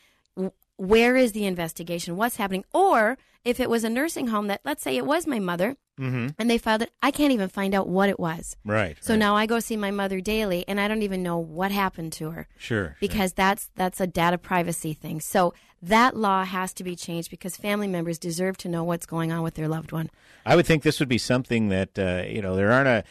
where 0.77 1.15
is 1.15 1.33
the 1.33 1.45
investigation? 1.45 2.15
What's 2.15 2.37
happening? 2.37 2.65
Or 2.73 3.17
if 3.45 3.59
it 3.59 3.69
was 3.69 3.83
a 3.83 3.89
nursing 3.89 4.27
home 4.27 4.47
that, 4.47 4.61
let's 4.63 4.83
say 4.83 4.95
it 4.97 5.05
was 5.05 5.27
my 5.27 5.39
mother, 5.39 5.75
Mm-hmm. 6.01 6.29
and 6.39 6.49
they 6.49 6.57
filed 6.57 6.81
it, 6.81 6.91
I 7.03 7.11
can't 7.11 7.31
even 7.33 7.49
find 7.49 7.75
out 7.75 7.87
what 7.87 8.09
it 8.09 8.19
was. 8.19 8.57
Right. 8.65 8.97
So 8.99 9.15
now 9.15 9.35
I 9.35 9.45
go 9.45 9.59
see 9.59 9.77
my 9.77 9.91
mother 9.91 10.21
daily, 10.21 10.65
and 10.67 10.79
I 10.79 10.87
don't 10.87 11.03
even 11.03 11.21
know 11.21 11.37
what 11.37 11.71
happened 11.71 12.13
to 12.13 12.31
her 12.31 12.47
Sure. 12.57 12.97
because 12.99 13.33
that's 13.33 13.69
that's 13.75 14.01
a 14.01 14.07
data 14.07 14.39
privacy 14.39 14.95
thing. 14.95 15.21
So 15.21 15.53
that 15.83 16.17
law 16.17 16.45
has 16.45 16.73
to 16.73 16.83
be 16.83 16.95
changed 16.95 17.29
because 17.29 17.55
family 17.57 17.87
members 17.87 18.17
deserve 18.17 18.57
to 18.57 18.69
know 18.69 18.83
what's 18.83 19.05
going 19.05 19.31
on 19.31 19.43
with 19.43 19.53
their 19.53 19.67
loved 19.67 19.91
one. 19.91 20.09
I 20.47 20.55
would 20.55 20.65
think 20.65 20.81
this 20.81 20.99
would 20.99 21.09
be 21.09 21.19
something 21.19 21.69
that 21.69 21.99
uh, 21.99 22.23
you 22.27 22.41
know 22.41 22.55
there 22.55 22.71
aren't 22.71 22.87
a 22.87 23.03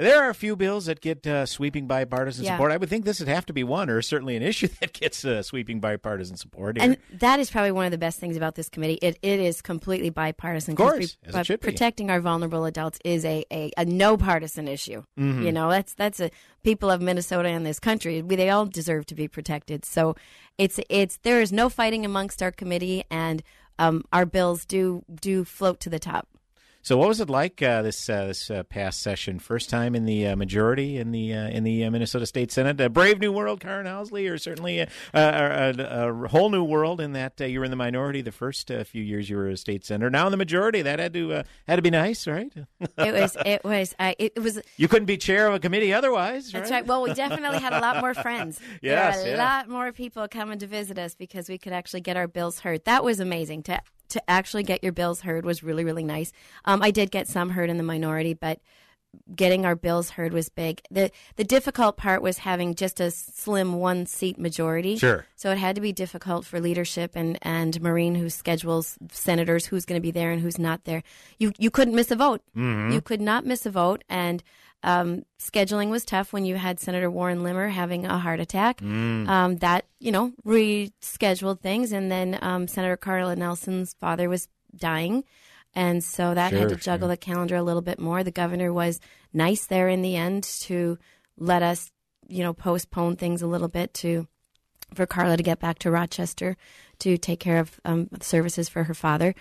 there 0.00 0.22
are 0.22 0.30
a 0.30 0.34
few 0.34 0.56
bills 0.56 0.86
that 0.86 1.00
get 1.00 1.26
uh, 1.26 1.46
sweeping 1.46 1.86
bipartisan 1.86 2.44
Yeah. 2.44 2.52
support. 2.54 2.72
I 2.72 2.76
would 2.76 2.88
think 2.88 3.04
this 3.04 3.20
would 3.20 3.28
have 3.28 3.46
to 3.46 3.52
be 3.52 3.62
one, 3.64 3.88
or 3.90 4.02
certainly 4.02 4.36
an 4.36 4.42
issue 4.52 4.68
that 4.80 4.92
gets 4.92 5.24
uh, 5.24 5.42
sweeping 5.42 5.80
bipartisan 5.80 6.36
support. 6.36 6.76
Here. 6.78 6.96
And 7.12 7.20
that 7.20 7.40
is 7.40 7.50
probably 7.50 7.72
one 7.72 7.84
of 7.86 7.90
the 7.90 7.98
best 7.98 8.18
things 8.18 8.36
about 8.36 8.54
this 8.54 8.68
committee. 8.68 8.98
It, 9.02 9.18
it 9.22 9.40
is 9.40 9.62
completely 9.62 10.10
bipartisan. 10.10 10.72
Of 10.72 10.78
course, 10.78 11.16
it 11.22 11.32
but 11.32 11.46
should 11.46 11.60
be. 11.60 11.64
protecting 11.64 12.10
our 12.10 12.20
vulnerable 12.20 12.64
adults 12.64 12.98
is 13.04 13.24
a, 13.24 13.44
a, 13.52 13.70
a 13.76 13.84
no 13.84 14.16
partisan 14.16 14.68
issue. 14.68 15.02
Mhm. 15.18 15.44
You 15.44 15.52
know, 15.52 15.70
that's 15.70 15.94
that's 15.94 16.20
a 16.20 16.30
people 16.62 16.90
of 16.90 17.00
Minnesota 17.00 17.48
and 17.48 17.64
this 17.64 17.78
country. 17.80 18.22
We, 18.22 18.36
they 18.36 18.50
all 18.50 18.66
deserve 18.66 19.06
to 19.06 19.14
be 19.14 19.28
protected. 19.28 19.84
So 19.84 20.14
it's 20.58 20.78
it's 20.88 21.18
there 21.22 21.40
is 21.40 21.52
no 21.52 21.68
fighting 21.68 22.04
amongst 22.04 22.42
our 22.42 22.50
committee, 22.52 23.04
and 23.10 23.42
um, 23.78 24.04
our 24.12 24.26
bills 24.26 24.64
do 24.66 25.04
do 25.20 25.44
float 25.44 25.80
to 25.80 25.90
the 25.90 25.98
top. 25.98 26.28
So, 26.82 26.96
what 26.96 27.08
was 27.08 27.20
it 27.20 27.28
like 27.28 27.60
uh, 27.62 27.82
this 27.82 28.08
uh, 28.08 28.26
this 28.26 28.50
uh, 28.50 28.62
past 28.62 29.02
session? 29.02 29.38
First 29.38 29.68
time 29.68 29.94
in 29.94 30.06
the 30.06 30.28
uh, 30.28 30.36
majority 30.36 30.96
in 30.96 31.12
the 31.12 31.34
uh, 31.34 31.48
in 31.48 31.62
the 31.62 31.84
uh, 31.84 31.90
Minnesota 31.90 32.24
State 32.24 32.50
Senate. 32.50 32.80
A 32.80 32.88
brave 32.88 33.20
new 33.20 33.30
world, 33.30 33.60
Karin 33.60 33.86
Housley, 33.86 34.30
or 34.30 34.38
certainly 34.38 34.78
a, 34.78 34.88
a, 35.12 35.74
a, 35.78 36.08
a 36.08 36.28
whole 36.28 36.48
new 36.48 36.64
world 36.64 36.98
in 36.98 37.12
that 37.12 37.38
uh, 37.38 37.44
you 37.44 37.58
were 37.58 37.66
in 37.66 37.70
the 37.70 37.76
minority 37.76 38.22
the 38.22 38.32
first 38.32 38.70
uh, 38.70 38.82
few 38.82 39.02
years 39.02 39.28
you 39.28 39.36
were 39.36 39.48
a 39.48 39.58
state 39.58 39.84
senator. 39.84 40.08
Now 40.08 40.26
in 40.26 40.30
the 40.30 40.38
majority, 40.38 40.80
that 40.80 40.98
had 40.98 41.12
to 41.12 41.34
uh, 41.34 41.42
had 41.68 41.76
to 41.76 41.82
be 41.82 41.90
nice, 41.90 42.26
right? 42.26 42.52
It 42.98 43.14
was 43.14 43.36
it 43.44 43.64
was 43.64 43.94
it 44.18 44.38
was 44.42 44.60
you 44.76 44.88
couldn't 44.88 45.06
be 45.06 45.18
chair 45.18 45.48
of 45.48 45.54
a 45.54 45.58
committee 45.58 45.92
otherwise. 45.92 46.50
That's 46.50 46.70
right. 46.70 46.86
Well, 46.86 47.02
we 47.02 47.12
definitely 47.12 47.58
had 47.58 47.72
a 47.74 47.80
lot 47.80 48.00
more 48.00 48.14
friends. 48.26 48.58
Yes, 48.80 49.16
there 49.16 49.24
were 49.24 49.28
a 49.28 49.36
yeah. 49.36 49.44
lot 49.44 49.68
more 49.68 49.92
people 49.92 50.26
coming 50.28 50.58
to 50.60 50.66
visit 50.66 50.98
us 50.98 51.14
because 51.14 51.48
we 51.48 51.58
could 51.58 51.72
actually 51.72 52.00
get 52.00 52.16
our 52.16 52.28
bills 52.28 52.60
heard. 52.60 52.84
That 52.84 53.04
was 53.04 53.20
amazing. 53.20 53.64
To 53.64 53.80
to 54.10 54.22
actually 54.30 54.62
get 54.62 54.82
your 54.82 54.92
bills 54.92 55.20
heard 55.22 55.44
was 55.44 55.62
really 55.62 55.84
really 55.84 56.04
nice. 56.04 56.32
Um, 56.64 56.82
I 56.82 56.90
did 56.90 57.10
get 57.10 57.28
some 57.28 57.50
heard 57.50 57.70
in 57.70 57.76
the 57.76 57.82
minority, 57.82 58.34
but 58.34 58.60
getting 59.34 59.66
our 59.66 59.74
bills 59.74 60.10
heard 60.10 60.32
was 60.32 60.48
big. 60.48 60.80
the 60.90 61.10
The 61.36 61.42
difficult 61.42 61.96
part 61.96 62.22
was 62.22 62.38
having 62.38 62.76
just 62.76 63.00
a 63.00 63.10
slim 63.10 63.74
one 63.74 64.06
seat 64.06 64.38
majority. 64.38 64.96
Sure. 64.98 65.26
So 65.34 65.50
it 65.50 65.58
had 65.58 65.74
to 65.74 65.80
be 65.80 65.92
difficult 65.92 66.44
for 66.44 66.60
leadership 66.60 67.12
and 67.14 67.38
and 67.42 67.80
Maureen, 67.82 68.14
who 68.14 68.30
schedules 68.30 68.96
senators, 69.10 69.66
who's 69.66 69.84
going 69.84 69.98
to 70.00 70.02
be 70.02 70.12
there 70.12 70.30
and 70.30 70.40
who's 70.40 70.58
not 70.58 70.84
there. 70.84 71.02
You 71.38 71.52
you 71.58 71.70
couldn't 71.70 71.96
miss 71.96 72.10
a 72.12 72.16
vote. 72.16 72.42
Mhm. 72.56 72.92
You 72.92 73.00
could 73.00 73.20
not 73.20 73.44
miss 73.44 73.66
a 73.66 73.70
vote, 73.70 74.04
and 74.08 74.42
um, 74.82 75.24
scheduling 75.38 75.90
was 75.90 76.04
tough 76.04 76.32
when 76.32 76.44
you 76.44 76.56
had 76.56 76.80
Senator 76.80 77.10
Warren 77.10 77.42
Limmer 77.42 77.68
having 77.68 78.06
a 78.06 78.18
heart 78.18 78.40
attack. 78.40 78.80
Mm. 78.80 79.28
Um, 79.28 79.56
that 79.58 79.86
you 79.98 80.12
know 80.12 80.32
rescheduled 80.44 81.60
things, 81.60 81.92
and 81.92 82.10
then 82.10 82.38
um, 82.40 82.68
Senator 82.68 82.96
Carla 82.96 83.36
Nelson's 83.36 83.94
father 83.94 84.28
was 84.28 84.48
dying, 84.74 85.24
and 85.74 86.02
so 86.02 86.34
that 86.34 86.52
had 86.52 86.70
to 86.70 86.76
juggle 86.76 87.08
the 87.08 87.16
calendar 87.16 87.56
a 87.56 87.62
little 87.62 87.82
bit 87.82 88.00
more. 88.00 88.24
The 88.24 88.30
governor 88.30 88.72
was 88.72 89.00
nice 89.32 89.66
there 89.66 89.88
in 89.88 90.02
the 90.02 90.16
end 90.16 90.44
to 90.62 90.98
let 91.36 91.62
us, 91.62 91.92
you 92.28 92.42
know, 92.42 92.52
postpone 92.52 93.16
things 93.16 93.42
a 93.42 93.46
little 93.46 93.68
bit 93.68 93.94
to 93.94 94.26
for 94.94 95.06
Carla 95.06 95.36
to 95.36 95.42
get 95.42 95.60
back 95.60 95.78
to 95.80 95.90
Rochester 95.90 96.56
to 97.00 97.16
take 97.16 97.40
care 97.40 97.58
of 97.58 97.80
um, 97.84 98.08
services 98.20 98.68
for 98.68 98.84
her 98.84 98.94
father. 98.94 99.34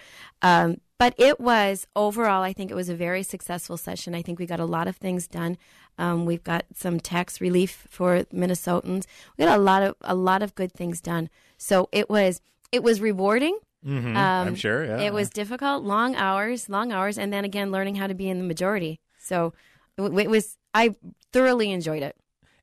Um, 0.99 1.05
but 1.07 1.13
it 1.17 1.39
was 1.39 1.87
overall, 1.95 2.43
I 2.43 2.53
think 2.53 2.71
it 2.71 2.75
was 2.75 2.89
a 2.89 2.95
very 2.95 3.23
successful 3.23 3.77
session. 3.77 4.13
I 4.13 4.21
think 4.21 4.39
we 4.39 4.45
got 4.45 4.59
a 4.59 4.65
lot 4.65 4.87
of 4.87 4.97
things 4.97 5.27
done. 5.27 5.57
Um, 5.97 6.25
we've 6.25 6.43
got 6.43 6.65
some 6.75 6.99
tax 6.99 7.41
relief 7.41 7.87
for 7.89 8.23
Minnesotans. 8.33 9.05
We 9.37 9.45
got 9.45 9.57
a 9.57 9.61
lot 9.61 9.83
of 9.83 9.95
a 10.01 10.15
lot 10.15 10.41
of 10.41 10.55
good 10.55 10.71
things 10.71 11.01
done. 11.01 11.29
So 11.57 11.89
it 11.91 12.09
was 12.09 12.41
it 12.71 12.83
was 12.83 13.01
rewarding. 13.01 13.57
Mhm, 13.85 14.15
I'm 14.15 14.55
sure, 14.55 14.85
yeah. 14.85 14.99
it 14.99 15.13
was 15.13 15.29
difficult, 15.29 15.83
long 15.85 16.13
hours, 16.15 16.67
long 16.67 16.91
hours, 16.91 17.17
and 17.17 17.31
then 17.31 17.45
again 17.45 17.71
learning 17.71 17.95
how 17.95 18.07
to 18.07 18.13
be 18.13 18.29
in 18.29 18.37
the 18.37 18.43
majority. 18.43 18.99
So 19.19 19.53
it, 19.97 20.03
it 20.03 20.29
was 20.29 20.57
I 20.73 20.95
thoroughly 21.31 21.71
enjoyed 21.71 22.03
it. 22.03 22.15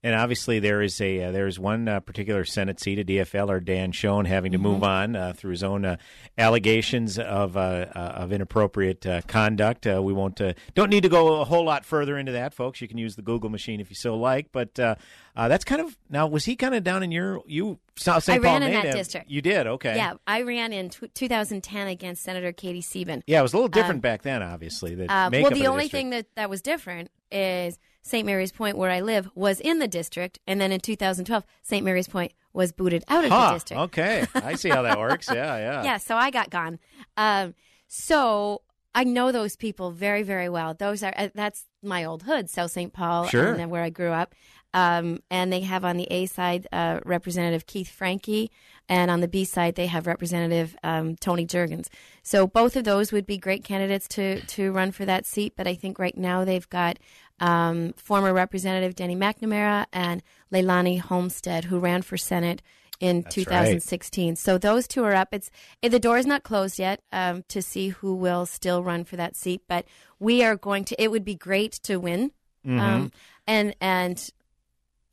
And 0.07 0.15
obviously, 0.15 0.61
there 0.61 0.83
is 0.83 1.01
a 1.01 1.25
uh, 1.25 1.33
there 1.33 1.49
is 1.49 1.59
one 1.59 1.89
uh, 1.89 1.99
particular 1.99 2.45
Senate 2.45 2.79
seat, 2.79 3.01
a 3.01 3.05
DFL 3.05 3.49
or 3.49 3.59
Dan 3.59 3.91
Schoen, 3.91 4.25
having 4.25 4.53
to 4.53 4.59
move 4.59 4.85
on 4.85 5.17
uh, 5.17 5.33
through 5.33 5.51
his 5.51 5.65
own 5.65 5.85
uh, 5.85 5.97
allegations 6.39 7.19
of 7.19 7.57
uh, 7.57 7.87
uh, 7.93 8.13
of 8.15 8.33
inappropriate 8.33 9.05
uh, 9.05 9.23
conduct. 9.23 9.85
Uh, 9.85 10.01
we 10.01 10.13
won't 10.13 10.41
uh, 10.41 10.53
don't 10.77 10.91
need 10.91 11.03
to 11.03 11.09
go 11.09 11.41
a 11.41 11.45
whole 11.45 11.65
lot 11.65 11.85
further 11.85 12.17
into 12.17 12.31
that, 12.31 12.55
folks. 12.55 12.81
You 12.81 12.87
can 12.87 12.99
use 12.99 13.17
the 13.17 13.23
Google 13.23 13.51
machine 13.51 13.81
if 13.81 13.91
you 13.91 13.97
so 13.97 14.17
like. 14.17 14.53
But 14.53 14.79
uh, 14.79 14.95
uh, 15.35 15.49
that's 15.49 15.65
kind 15.65 15.81
of 15.81 15.99
now. 16.09 16.29
Was 16.29 16.45
he 16.45 16.55
kind 16.55 16.77
of 16.77 16.85
down 16.85 17.03
in 17.03 17.11
your 17.11 17.43
you 17.49 17.81
South 17.97 18.23
St. 18.23 18.39
I 18.39 18.47
Paul 18.47 18.61
ran 18.61 18.63
in 18.63 18.75
that 18.75 18.95
district. 18.95 19.29
You 19.29 19.43
did 19.43 19.67
okay. 19.67 19.97
Yeah, 19.97 20.15
I 20.25 20.43
ran 20.43 20.73
in 20.73 20.91
t- 20.91 21.09
2010 21.15 21.89
against 21.89 22.23
Senator 22.23 22.53
Katie 22.53 22.81
Sieben. 22.81 23.25
Yeah, 23.27 23.41
it 23.41 23.43
was 23.43 23.55
a 23.55 23.57
little 23.57 23.67
different 23.67 23.97
Um, 23.97 24.01
back 24.03 24.23
then, 24.23 24.41
obviously. 24.41 24.95
The 24.95 25.07
well, 25.09 25.31
the 25.31 25.67
only 25.67 25.87
district. 25.87 25.91
thing 25.91 26.11
that, 26.11 26.27
that 26.37 26.49
was 26.49 26.63
different 26.63 27.11
is 27.33 27.81
St. 28.07 28.25
Mary's 28.25 28.53
Point, 28.53 28.77
where 28.79 28.91
I 28.91 29.01
live, 29.01 29.29
was 29.35 29.59
in 29.59 29.81
the 29.81 29.89
district, 29.89 30.39
and 30.47 30.61
then 30.61 30.71
in 30.71 30.79
2012, 30.79 31.45
St. 31.63 31.85
Mary's 31.85 32.07
Point 32.07 32.33
was 32.53 32.71
booted 32.71 33.03
out 33.09 33.25
of 33.25 33.31
Huh, 33.33 33.49
the 33.49 33.55
district. 33.55 33.81
Okay, 33.83 34.27
I 34.33 34.55
see 34.55 34.69
how 34.69 34.83
that 34.83 34.97
works. 34.99 35.29
Yeah, 35.29 35.57
yeah. 35.59 35.83
yeah, 35.83 35.97
so 35.97 36.15
I 36.17 36.31
got 36.31 36.49
gone. 36.51 36.79
Um, 37.17 37.55
so 37.89 38.63
I 38.95 39.03
know 39.05 39.33
those 39.33 39.57
people 39.57 39.91
very, 39.91 40.23
very 40.23 40.49
well. 40.49 40.73
Those 40.75 41.03
are 41.03 41.13
uh, 41.17 41.29
that's 41.35 41.65
my 41.83 42.05
old 42.05 42.23
hood, 42.23 42.49
South 42.49 42.71
St. 42.71 42.93
Paul, 42.93 43.27
Sure. 43.27 43.53
and 43.55 43.71
where 43.73 43.83
I 43.83 43.91
grew 43.91 44.13
up. 44.13 44.35
Um, 44.77 45.21
and 45.31 45.51
they 45.51 45.61
have 45.63 45.87
on 45.87 45.97
the 45.97 46.07
A 46.11 46.27
side 46.27 46.67
uh, 46.71 47.01
Representative 47.07 47.65
Keith 47.67 47.89
Franke, 47.89 48.51
and 48.91 49.11
on 49.11 49.21
the 49.21 49.29
B 49.29 49.45
side 49.45 49.75
they 49.75 49.87
have 49.87 50.07
Representative 50.07 50.77
um, 50.85 51.17
Tony 51.17 51.47
Jurgens. 51.47 51.89
So 52.23 52.47
both 52.47 52.77
of 52.77 52.85
those 52.85 53.11
would 53.11 53.25
be 53.27 53.39
great 53.39 53.65
candidates 53.65 54.07
to 54.09 54.43
to 54.55 54.73
run 54.73 54.93
for 54.93 55.07
that 55.07 55.25
seat. 55.25 55.55
But 55.57 55.67
I 55.67 55.75
think 55.75 55.99
right 55.99 56.17
now 56.17 56.45
they've 56.45 56.69
got 56.69 56.99
um, 57.41 57.95
former 57.97 58.35
Representative 58.35 58.95
Denny 58.95 59.17
McNamara 59.17 59.87
and 59.95 60.23
Leilani 60.53 61.01
Holmstadt, 61.01 61.65
who 61.65 61.79
ran 61.79 62.03
for 62.03 62.19
Senate 62.19 62.61
in 63.01 63.23
That's 63.23 63.37
right. 63.39 63.45
2016. 63.45 64.37
So 64.37 64.59
those 64.59 64.87
two 64.87 65.05
are 65.05 65.15
up. 65.15 65.29
It's 65.33 65.51
eh, 65.83 65.89
the 65.89 65.99
door 65.99 66.19
is 66.19 66.27
not 66.27 66.43
closed 66.43 66.79
yet 66.79 67.01
um, 67.13 67.45
to 67.49 67.63
see 67.63 67.89
who 67.89 68.15
will 68.15 68.45
still 68.45 68.83
run 68.83 69.05
for 69.05 69.17
that 69.17 69.37
seat, 69.37 69.63
but 69.69 69.87
we 70.19 70.45
are 70.45 70.57
going 70.57 70.85
to. 70.87 71.03
It 71.03 71.11
would 71.11 71.25
be 71.25 71.35
great 71.35 71.73
to 71.85 71.97
win, 71.97 72.33
Mhm. 72.67 72.81
um, 72.81 73.13
and 73.47 73.75
and 73.81 74.31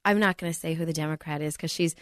I'm 0.06 0.20
not 0.20 0.38
going 0.38 0.52
to 0.52 0.58
say 0.58 0.74
who 0.74 0.86
the 0.86 0.94
Democrat 0.94 1.42
is 1.42 1.56
because 1.56 1.72
she's 1.72 1.96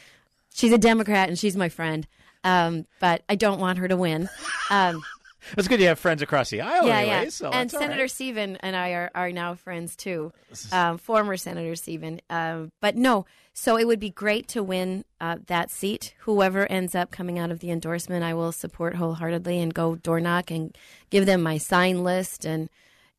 she's 0.54 0.72
a 0.72 0.78
Democrat 0.78 1.30
and 1.30 1.38
she's 1.38 1.56
my 1.56 1.70
friend, 1.70 2.08
um, 2.44 2.86
but 3.00 3.24
I 3.30 3.36
don't 3.36 3.60
want 3.60 3.80
her 3.80 3.88
to 3.88 3.98
win. 3.98 4.30
Um, 4.70 5.02
It's 5.58 5.68
good 5.68 5.80
you 5.80 5.88
have 5.88 6.00
friends 6.00 6.22
across 6.22 6.50
the 6.50 6.62
aisle, 6.62 6.88
yeah, 6.88 6.98
anyway. 6.98 7.24
yeah. 7.24 7.30
So 7.30 7.50
and 7.50 7.70
Senator 7.72 8.02
right. 8.02 8.12
Sieben 8.12 8.58
and 8.58 8.76
I 8.76 8.92
are, 8.92 9.12
are 9.16 9.32
now 9.32 9.56
friends 9.56 9.96
too, 9.96 10.32
um, 10.72 10.98
former 10.98 11.36
Senator 11.36 11.76
Sieben. 11.76 12.22
Um, 12.30 12.72
but 12.80 12.96
no, 12.96 13.26
so 13.54 13.78
it 13.78 13.88
would 13.88 14.00
be 14.00 14.10
great 14.12 14.48
to 14.50 14.64
win 14.64 15.04
uh, 15.20 15.38
that 15.48 15.72
seat. 15.72 16.14
Whoever 16.20 16.72
ends 16.72 16.96
up 16.96 17.12
coming 17.12 17.40
out 17.40 17.52
of 17.52 17.60
the 17.60 17.72
endorsement, 17.72 18.24
I 18.24 18.34
will 18.34 18.52
support 18.52 18.96
wholeheartedly 18.96 19.60
and 19.60 19.74
go 19.74 19.96
door 19.96 20.20
knock 20.20 20.52
and 20.52 20.78
give 21.10 21.26
them 21.26 21.42
my 21.42 21.58
sign 21.58 22.04
list. 22.04 22.46
And 22.46 22.70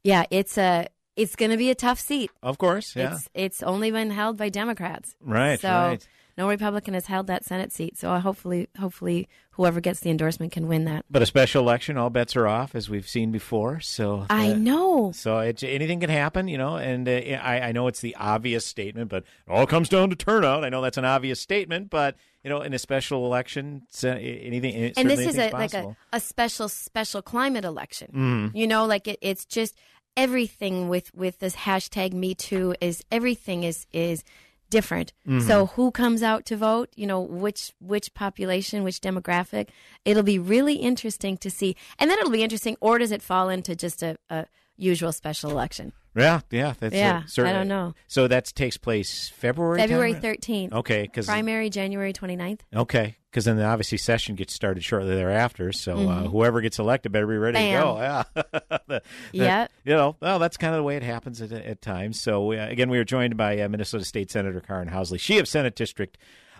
yeah, 0.04 0.24
it's 0.30 0.56
a 0.56 0.86
it's 1.16 1.36
going 1.36 1.50
to 1.50 1.56
be 1.56 1.70
a 1.70 1.74
tough 1.74 2.00
seat. 2.00 2.30
Of 2.42 2.58
course, 2.58 2.96
yeah. 2.96 3.14
It's 3.14 3.28
it's 3.34 3.62
only 3.62 3.90
been 3.90 4.10
held 4.10 4.36
by 4.36 4.48
Democrats. 4.48 5.14
Right, 5.20 5.60
So 5.60 5.68
right. 5.68 6.08
no 6.38 6.48
Republican 6.48 6.94
has 6.94 7.06
held 7.06 7.26
that 7.26 7.44
Senate 7.44 7.72
seat. 7.72 7.98
So 7.98 8.18
hopefully, 8.18 8.68
hopefully, 8.78 9.28
whoever 9.52 9.80
gets 9.80 10.00
the 10.00 10.10
endorsement 10.10 10.52
can 10.52 10.68
win 10.68 10.84
that. 10.86 11.04
But 11.10 11.20
a 11.22 11.26
special 11.26 11.62
election, 11.62 11.96
all 11.98 12.08
bets 12.10 12.34
are 12.36 12.46
off, 12.48 12.74
as 12.74 12.88
we've 12.88 13.08
seen 13.08 13.30
before. 13.30 13.80
So 13.80 14.26
I 14.30 14.52
uh, 14.52 14.56
know. 14.56 15.12
So 15.14 15.38
it, 15.40 15.62
anything 15.62 16.00
can 16.00 16.10
happen, 16.10 16.48
you 16.48 16.56
know. 16.58 16.76
And 16.76 17.06
uh, 17.08 17.12
I, 17.12 17.60
I 17.60 17.72
know 17.72 17.86
it's 17.88 18.00
the 18.00 18.16
obvious 18.16 18.64
statement, 18.64 19.10
but 19.10 19.24
it 19.24 19.50
all 19.50 19.66
comes 19.66 19.88
down 19.88 20.10
to 20.10 20.16
turnout. 20.16 20.64
I 20.64 20.70
know 20.70 20.80
that's 20.80 20.98
an 20.98 21.04
obvious 21.04 21.40
statement, 21.40 21.90
but 21.90 22.16
you 22.42 22.50
know, 22.50 22.60
in 22.62 22.72
a 22.74 22.78
special 22.78 23.24
election, 23.26 23.82
anything. 24.02 24.92
and 24.96 25.08
this 25.10 25.20
is 25.20 25.38
a 25.38 25.50
like 25.50 25.74
a, 25.74 25.96
a 26.12 26.20
special 26.20 26.68
special 26.68 27.22
climate 27.22 27.64
election 27.64 28.10
Mhm. 28.12 28.56
you 28.58 28.66
know 28.66 28.84
like 28.84 29.06
it, 29.06 29.18
it's 29.22 29.44
just 29.44 29.76
everything 30.16 30.88
with 30.88 31.14
with 31.14 31.38
this 31.38 31.56
hashtag 31.56 32.12
me 32.12 32.34
too 32.34 32.74
is 32.80 33.02
everything 33.10 33.62
is 33.64 33.86
is 33.92 34.22
different. 34.70 35.12
Mhm. 35.26 35.46
so 35.46 35.66
who 35.66 35.90
comes 35.90 36.22
out 36.22 36.46
to 36.46 36.56
vote? 36.56 36.88
You 36.96 37.06
know 37.06 37.20
which 37.20 37.72
which 37.80 38.14
population 38.14 38.82
which 38.84 39.00
demographic? 39.00 39.68
It'll 40.04 40.22
be 40.22 40.38
really 40.38 40.76
interesting 40.76 41.36
to 41.38 41.50
see. 41.50 41.76
And 41.98 42.10
then 42.10 42.18
it'll 42.18 42.30
be 42.30 42.42
interesting 42.42 42.76
or 42.80 42.98
does 42.98 43.12
it 43.12 43.22
fall 43.22 43.48
into 43.50 43.76
just 43.76 44.02
a, 44.02 44.16
a 44.30 44.46
usual 44.82 45.12
special 45.12 45.50
election 45.50 45.92
Yeah, 46.16 46.40
yeah, 46.50 46.74
that's 46.78 46.94
Yeah, 46.94 47.22
uh, 47.24 47.26
certainly. 47.26 47.54
I 47.54 47.58
don't 47.60 47.68
know. 47.68 47.94
So 48.08 48.28
that 48.28 48.46
takes 48.54 48.76
place 48.76 49.28
February. 49.30 49.78
february 49.80 50.14
13th 50.14 50.72
Okay, 50.72 51.02
because 51.02 51.26
primary 51.26 51.70
january 51.70 52.12
29th 52.12 52.60
Okay, 52.74 53.16
because 53.30 53.44
then 53.46 53.56
the 53.56 53.64
obviously 53.64 53.96
session 53.98 54.34
gets 54.34 54.52
started 54.52 54.84
shortly 54.84 55.14
thereafter. 55.14 55.72
So 55.72 55.92
uh, 55.94 56.22
Mhm. 56.24 56.30
whoever 56.30 56.60
gets 56.60 56.78
elected 56.78 57.12
better 57.12 57.26
be 57.26 57.36
ready 57.36 57.56
Bam. 57.58 57.80
to 57.80 57.82
go. 57.82 57.96
Yeah, 58.00 58.22
The- 58.34 58.82
the- 58.88 59.02
Yeah. 59.32 59.66
You 59.84 59.94
know, 59.94 60.16
well, 60.20 60.38
that's 60.38 60.56
kind 60.58 60.74
of 60.74 60.78
the 60.78 60.84
way 60.84 60.96
it 60.96 61.02
happens 61.02 61.40
at, 61.40 61.52
at 61.52 61.80
times. 61.80 62.20
So 62.20 62.52
uh, 62.52 62.66
again, 62.68 62.90
we 62.90 62.98
are 62.98 63.04
joined 63.04 63.36
by 63.36 63.58
uh, 63.60 63.68
Minnesota 63.68 64.04
State 64.04 64.30
Senator 64.30 64.60
Karin 64.60 64.88
Housley, 64.88 65.18
she 65.20 65.38
of 65.38 65.48
Senate 65.48 65.74
District. 65.76 66.18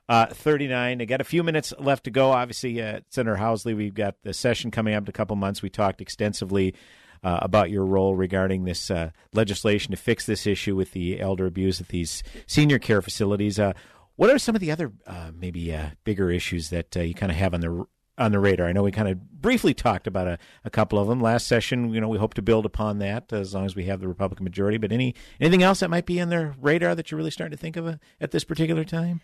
Uh, 0.08 0.26
39. 0.26 1.00
I 1.00 1.04
got 1.04 1.20
a 1.20 1.24
few 1.24 1.44
minutes 1.44 1.72
left 1.78 2.04
to 2.04 2.10
go. 2.10 2.32
Obviously, 2.32 2.82
uh, 2.82 3.00
Senator 3.10 3.36
Housley, 3.36 3.74
we've 3.76 3.94
got 3.94 4.16
the 4.24 4.34
session 4.34 4.70
coming 4.72 4.94
up 4.94 5.04
in 5.04 5.08
a 5.08 5.12
couple 5.12 5.36
months. 5.36 5.62
We 5.62 5.70
talked 5.70 6.00
extensively 6.00 6.74
uh, 7.22 7.38
about 7.42 7.70
your 7.70 7.84
role 7.84 8.14
regarding 8.14 8.64
this 8.64 8.90
uh, 8.90 9.10
legislation 9.32 9.90
to 9.90 9.96
fix 9.96 10.26
this 10.26 10.46
issue 10.46 10.76
with 10.76 10.92
the 10.92 11.20
elder 11.20 11.46
abuse 11.46 11.80
at 11.80 11.88
these 11.88 12.22
senior 12.46 12.78
care 12.78 13.02
facilities. 13.02 13.58
Uh, 13.58 13.72
what 14.16 14.30
are 14.30 14.38
some 14.38 14.54
of 14.54 14.60
the 14.60 14.70
other 14.70 14.92
uh, 15.06 15.30
maybe 15.34 15.74
uh, 15.74 15.90
bigger 16.04 16.30
issues 16.30 16.70
that 16.70 16.94
you 16.96 17.14
kind 17.14 17.32
of 17.32 17.38
have 17.38 17.54
on 17.54 17.60
the 17.60 17.86
on 18.18 18.32
the 18.32 18.38
radar? 18.38 18.66
I 18.66 18.72
know 18.72 18.82
we 18.82 18.92
kind 18.92 19.08
of 19.08 19.40
briefly 19.40 19.74
talked 19.74 20.06
about 20.06 20.28
a, 20.28 20.38
a 20.64 20.70
couple 20.70 20.98
of 20.98 21.08
them 21.08 21.20
last 21.20 21.46
session. 21.46 21.92
You 21.92 22.00
know, 22.00 22.08
we 22.08 22.18
hope 22.18 22.34
to 22.34 22.42
build 22.42 22.66
upon 22.66 22.98
that 22.98 23.32
as 23.32 23.54
long 23.54 23.64
as 23.64 23.74
we 23.74 23.84
have 23.84 24.00
the 24.00 24.08
Republican 24.08 24.44
majority. 24.44 24.78
But 24.78 24.92
any 24.92 25.14
anything 25.40 25.62
else 25.62 25.80
that 25.80 25.90
might 25.90 26.06
be 26.06 26.20
on 26.20 26.28
their 26.28 26.54
radar 26.60 26.94
that 26.94 27.10
you're 27.10 27.18
really 27.18 27.30
starting 27.30 27.56
to 27.56 27.60
think 27.60 27.76
of 27.76 27.98
at 28.20 28.30
this 28.30 28.44
particular 28.44 28.84
time? 28.84 29.20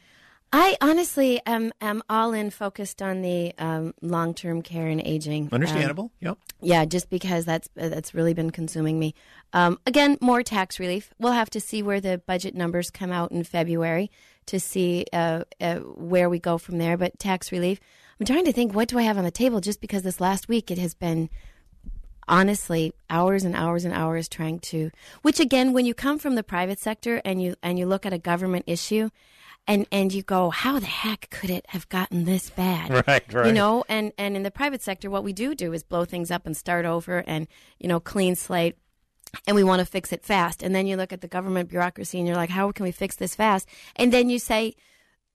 I 0.53 0.77
honestly 0.81 1.41
am 1.45 1.73
am 1.81 2.03
all 2.09 2.33
in 2.33 2.51
focused 2.51 3.03
on 3.03 3.21
the 3.21 3.53
um, 3.59 3.93
long 4.01 4.33
term 4.33 4.63
care 4.63 4.87
and 4.87 5.01
aging. 5.01 5.45
Um, 5.45 5.51
Understandable. 5.53 6.11
Yep. 6.21 6.39
Yeah, 6.61 6.85
just 6.87 7.11
because 7.11 7.45
that's 7.45 7.69
uh, 7.79 7.89
that's 7.89 8.15
really 8.15 8.33
been 8.33 8.51
consuming 8.51 8.99
me. 8.99 9.15
Um, 9.53 9.79
again, 9.87 10.17
more 10.21 10.43
tax 10.43 10.81
relief. 10.81 11.13
We'll 11.19 11.33
have 11.33 11.51
to 11.51 11.61
see 11.61 11.83
where 11.83 12.01
the 12.01 12.19
budget 12.27 12.55
numbers 12.55 12.91
come 12.91 13.13
out 13.13 13.31
in 13.31 13.45
February 13.45 14.11
to 14.47 14.59
see 14.59 15.05
uh, 15.13 15.45
uh, 15.61 15.77
where 15.77 16.31
we 16.31 16.39
go 16.39 16.57
from 16.57 16.79
there. 16.79 16.97
But 16.97 17.19
tax 17.19 17.53
relief. 17.53 17.79
I'm 18.19 18.27
trying 18.27 18.47
to 18.47 18.53
think 18.53 18.75
what 18.75 18.89
do 18.89 18.99
I 18.99 19.03
have 19.03 19.19
on 19.19 19.25
the 19.25 19.31
table. 19.31 19.61
Just 19.61 19.83
because 19.83 20.03
this 20.03 20.21
last 20.21 20.49
week 20.49 20.71
it 20.71 20.79
has 20.79 20.95
been 20.95 21.29
honestly 22.27 22.93
hours 23.09 23.45
and 23.45 23.55
hours 23.55 23.85
and 23.85 23.95
hours 23.95 24.29
trying 24.29 24.59
to 24.59 24.91
which 25.23 25.41
again 25.41 25.73
when 25.73 25.87
you 25.87 25.95
come 25.95 26.19
from 26.19 26.35
the 26.35 26.43
private 26.43 26.79
sector 26.79 27.23
and 27.25 27.43
you 27.43 27.55
and 27.63 27.79
you 27.79 27.87
look 27.87 28.05
at 28.05 28.13
a 28.13 28.19
government 28.19 28.63
issue 28.67 29.09
and 29.69 29.87
and 29.93 30.13
you 30.13 30.23
go 30.23 30.51
how 30.51 30.81
the 30.81 30.87
heck 30.87 31.31
could 31.31 31.51
it 31.51 31.65
have 31.69 31.89
gotten 31.89 32.25
this 32.25 32.51
bad? 32.51 32.91
Right, 33.07 33.33
right. 33.33 33.47
you 33.47 33.53
know 33.53 33.85
and 33.89 34.13
and 34.19 34.35
in 34.35 34.43
the 34.43 34.51
private 34.51 34.83
sector 34.83 35.09
what 35.11 35.23
we 35.23 35.33
do 35.33 35.55
do 35.55 35.73
is 35.73 35.85
blow 35.85 36.05
things 36.05 36.31
up 36.33 36.47
and 36.47 36.57
start 36.57 36.85
over 36.87 37.23
and 37.29 37.47
you 37.79 37.87
know 37.87 38.01
clean 38.01 38.35
slate 38.35 38.77
and 39.47 39.55
we 39.55 39.63
want 39.63 39.81
to 39.81 39.85
fix 39.85 40.11
it 40.11 40.25
fast. 40.25 40.63
And 40.63 40.75
then 40.75 40.87
you 40.87 40.97
look 40.97 41.13
at 41.13 41.21
the 41.21 41.29
government 41.29 41.69
bureaucracy 41.69 42.19
and 42.19 42.27
you're 42.27 42.37
like 42.37 42.51
how 42.51 42.73
can 42.73 42.85
we 42.85 42.91
fix 42.93 43.15
this 43.17 43.37
fast? 43.37 43.69
And 43.95 44.13
then 44.13 44.31
you 44.31 44.39
say 44.39 44.75